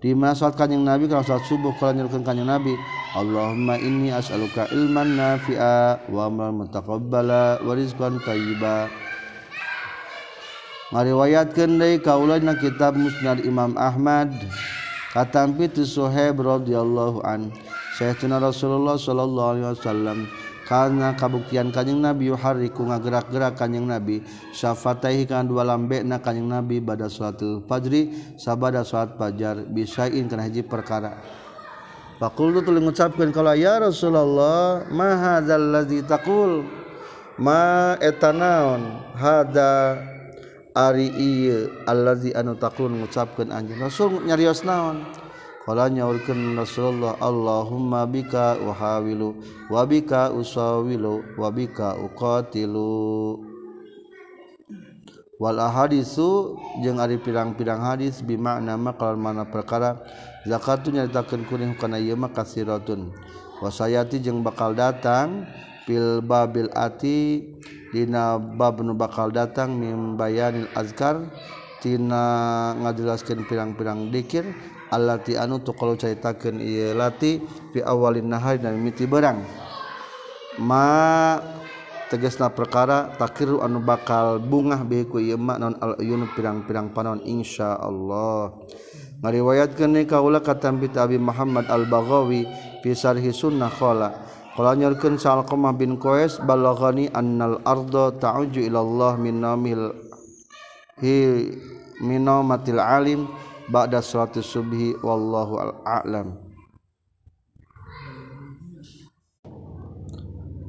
Di 0.00 0.16
salat 0.16 0.56
kanjing 0.56 0.80
Nabi 0.80 1.04
kalau 1.12 1.20
salat 1.20 1.44
subuh 1.44 1.76
kalau 1.76 1.92
nyuruhkeun 1.92 2.24
kanjing 2.24 2.48
Nabi 2.48 2.72
Allahumma 3.12 3.76
inni 3.76 4.08
as'aluka 4.08 4.64
ilman 4.72 5.12
nafi'a 5.20 6.08
wa 6.08 6.24
amalan 6.24 6.64
mutaqabbala 6.64 7.60
wa 7.60 7.72
rizqan 7.76 8.16
thayyiba 8.24 8.88
ngariwayatkeun 10.96 11.76
deui 11.76 12.00
kaula 12.00 12.40
dina 12.40 12.56
kitab 12.56 12.96
Musnad 12.96 13.44
Imam 13.44 13.76
Ahmad 13.76 14.32
katampi 15.12 15.68
tu 15.68 15.84
Suhaib 15.84 16.40
radhiyallahu 16.40 17.20
an 17.20 17.52
Sayyidina 18.00 18.40
Rasulullah 18.40 18.96
sallallahu 18.96 19.50
alaihi 19.52 19.68
wasallam 19.68 20.18
karena 20.70 21.18
kabuktian 21.18 21.74
kanyeng 21.74 21.98
nabi 21.98 22.30
yuhariku 22.30 22.86
ngagerak-gerak 22.86 23.58
kanyeng 23.58 23.90
nabi. 23.90 24.22
Syafataihi 24.54 25.26
kan 25.26 25.42
dua 25.42 25.66
lambe 25.66 26.06
na 26.06 26.22
kanyeng 26.22 26.46
nabi 26.46 26.78
pada 26.78 27.10
salatul 27.10 27.66
fajri 27.66 28.14
sabada 28.38 28.86
salat 28.86 29.18
fajar 29.18 29.66
bisain 29.66 30.30
kana 30.30 30.46
hiji 30.46 30.62
perkara. 30.62 31.18
Fakultu 32.22 32.62
tuli 32.62 32.78
ngucapkeun 32.86 33.34
kalau 33.34 33.58
ya 33.58 33.82
Rasulullah 33.82 34.86
ma 34.94 35.10
hadzal 35.18 35.74
ladzi 35.74 36.06
taqul? 36.06 36.62
Ma 37.34 37.98
etanaon? 37.98 39.10
Hada 39.18 39.98
ari 40.70 41.10
ieu 41.18 41.82
allazi 41.82 42.30
anu 42.30 42.54
taqul? 42.54 42.94
Ngucapkeun 42.94 43.50
anjeun. 43.50 43.82
Rasul 43.82 44.22
nyarios 44.22 44.62
naon? 44.62 45.02
Kala 45.60 45.92
nyaurkeun 45.92 46.56
Rasulullah 46.56 47.20
Allahumma 47.20 48.08
bika 48.08 48.56
uhawilu 48.56 49.36
wa 49.68 49.84
bika 49.84 50.32
usawilu 50.32 51.20
wa 51.36 51.48
bika 51.52 52.00
uqatilu. 52.00 53.36
Wal 55.40 55.60
ahadisu 55.60 56.56
jeung 56.84 57.00
ari 57.00 57.16
pirang-pirang 57.16 57.80
hadis 57.80 58.20
bi 58.20 58.40
makna 58.40 58.76
maqal 58.76 59.16
mana 59.16 59.48
perkara 59.48 60.00
zakatun 60.48 61.00
nyaritakeun 61.00 61.48
kuring 61.48 61.72
kana 61.76 61.96
ieu 61.96 62.12
mah 62.12 62.28
kasiratun 62.28 63.08
wasayati 63.64 64.20
jeung 64.20 64.44
bakal 64.44 64.76
datang 64.76 65.48
fil 65.88 66.20
babil 66.20 66.68
ati 66.76 67.56
dina 67.88 68.36
bab 68.36 68.84
nu 68.84 68.92
bakal 68.92 69.32
datang 69.32 69.80
mimbayanil 69.80 70.68
azkar 70.76 71.24
tina 71.80 72.76
ngajelaskeun 72.84 73.48
pirang-pirang 73.48 74.12
dikir 74.12 74.44
allati 74.90 75.38
anu 75.38 75.62
tu 75.62 75.72
kalau 75.72 75.94
caritakeun 75.94 76.58
ieu 76.58 76.92
lati 76.92 77.38
fi 77.70 77.80
awalin 77.80 78.26
nahar 78.26 78.58
dan 78.58 78.76
miti 78.82 79.06
berang 79.06 79.42
ma 80.58 81.38
tegasna 82.10 82.50
perkara 82.50 83.14
takiru 83.14 83.62
anu 83.62 83.78
bakal 83.78 84.42
bungah 84.42 84.82
bihi 84.82 85.06
ku 85.06 85.22
ieu 85.22 85.38
ma 85.38 85.56
non 85.62 85.78
al 85.78 85.94
uyun 86.02 86.26
pirang-pirang 86.34 86.90
panon 86.90 87.22
insyaallah. 87.22 88.50
Ngariwayatkeun 89.20 89.94
ni 89.94 90.08
kaula 90.08 90.40
katambi 90.40 90.88
Abi 90.96 91.20
Muhammad 91.20 91.68
Al-Baghawi 91.68 92.48
fi 92.80 92.90
sarhi 92.96 93.28
sunnah 93.36 93.68
qala 93.68 94.16
qala 94.56 94.72
nyorkeun 94.72 95.20
salqamah 95.20 95.76
bin 95.76 96.00
Qais 96.00 96.40
balaghani 96.40 97.12
annal 97.12 97.60
arda 97.68 98.16
ta'uju 98.16 98.64
ila 98.64 98.80
Allah 98.80 99.12
min 99.20 99.44
namil 99.44 99.92
hi 101.04 101.52
minamatil 102.00 102.80
alim. 102.80 103.28
ba'da 103.70 104.02
salatu 104.02 104.42
subhi 104.42 104.98
wallahu 105.00 105.62
a'lam. 105.86 106.50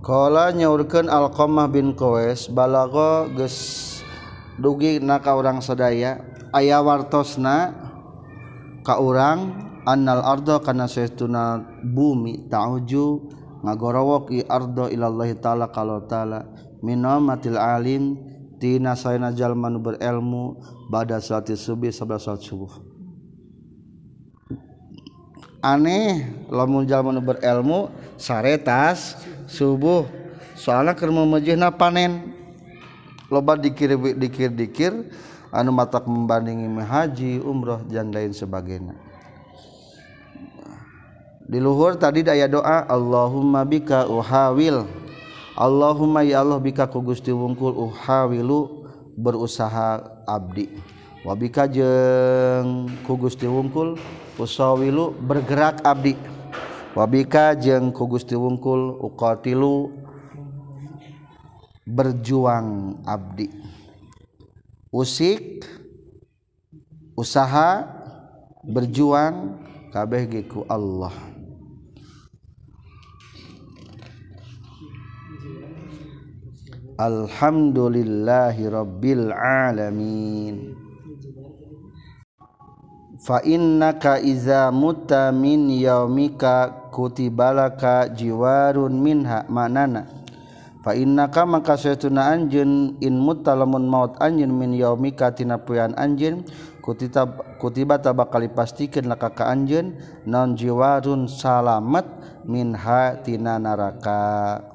Kala 0.01 0.49
nyaurkeun 0.49 1.13
Alqamah 1.13 1.69
bin 1.69 1.93
Qawes 1.93 2.49
balago 2.49 3.29
geus 3.37 4.01
dugi 4.57 4.97
na 4.97 5.21
ka 5.21 5.37
urang 5.37 5.61
sadaya? 5.61 6.17
Aya 6.57 6.81
wartosna 6.81 7.69
ka 8.81 8.97
urang 8.97 9.53
annal 9.85 10.25
arda 10.25 10.57
kana 10.57 10.89
saytuna 10.89 11.61
bumi 11.85 12.49
tauju 12.49 13.29
ngagorowok 13.61 14.33
i 14.33 14.41
arda 14.41 14.89
ilallahi 14.89 15.37
taala 15.37 15.69
kalau 15.69 16.01
taala. 16.09 16.49
Minamatil 16.81 17.61
alim 17.61 18.17
tina 18.57 18.97
sayana 18.97 19.29
jalma 19.37 19.69
nu 19.69 19.85
berilmu 19.85 20.57
bada 20.89 21.21
salati 21.21 21.53
subuh 21.53 21.93
sabda 21.93 22.17
salat 22.17 22.41
subuh. 22.41 22.90
Aneh 25.61 26.27
lamun 26.49 26.83
jalma 26.83 27.15
berilmu 27.21 27.93
saretas 28.17 29.21
subuh. 29.45 30.09
Soalnya 30.57 30.93
keur 30.93 31.13
memejihna 31.13 31.71
panen. 31.73 32.35
Loba 33.31 33.55
dikir 33.55 33.95
dikir 34.19 34.51
dikir 34.51 34.91
anu 35.55 35.71
matak 35.71 36.03
membandingi 36.03 36.67
haji 36.83 37.39
umroh 37.39 37.79
dan 37.87 38.11
lain 38.11 38.35
sebagainya. 38.35 38.93
Di 41.47 41.59
luhur 41.59 41.95
tadi 41.95 42.27
daya 42.27 42.51
doa 42.51 42.83
Allahumma 42.87 43.63
bika 43.63 44.03
uhawil. 44.07 44.83
Allahumma 45.55 46.23
ya 46.23 46.43
Allah 46.43 46.59
bika 46.59 46.87
ku 46.87 47.03
Gusti 47.03 47.31
wungkul 47.31 47.75
uhawilu 47.75 48.87
berusaha 49.15 49.99
abdi. 50.27 50.71
Wabika 51.27 51.67
jeung 51.69 52.87
ku 53.03 53.19
Gusti 53.19 53.45
wungkul 53.45 53.99
usawilu 54.41 55.13
bergerak 55.13 55.85
abdi. 55.85 56.17
Wabika 56.97 57.55
jeung 57.55 57.93
ku 57.93 58.09
Gusti 58.09 58.35
wungkul 58.35 58.99
uqatilu 58.99 59.93
berjuang 61.87 62.99
abdi. 63.07 63.47
Usik 64.91 65.63
usaha 67.15 67.87
berjuang 68.65 69.55
kabeh 69.95 70.27
ge 70.27 70.41
ku 70.49 70.67
Allah. 70.67 71.15
Alhamdulillahi 77.01 78.69
alamin 79.33 80.80
fainna 83.21 83.93
iza 84.25 84.73
muta 84.73 85.29
min 85.29 85.69
yaumika 85.69 86.89
kutibalaka 86.89 88.09
jiwarun 88.09 88.97
minha 88.97 89.45
manana. 89.45 90.09
Fainaka 90.81 91.45
maka 91.45 91.77
saytuna 91.77 92.33
anjeun 92.33 92.97
in 93.05 93.21
mutta 93.21 93.53
lamun 93.53 93.85
maut 93.85 94.17
anjeun 94.17 94.49
min 94.49 94.73
yaumika 94.73 95.29
tina 95.29 95.61
puyan 95.61 95.93
anjeun 95.93 96.41
kutitab 96.81 97.45
kutiba 97.61 98.01
tabakali 98.01 98.49
pastikeun 98.49 99.05
laka 99.05 99.29
ka 99.29 99.45
anjeun 99.53 99.93
non 100.25 100.57
jiwarun 100.57 101.29
salamet 101.29 102.09
minha 102.49 103.21
tina 103.21 103.61
naraka. 103.61 104.70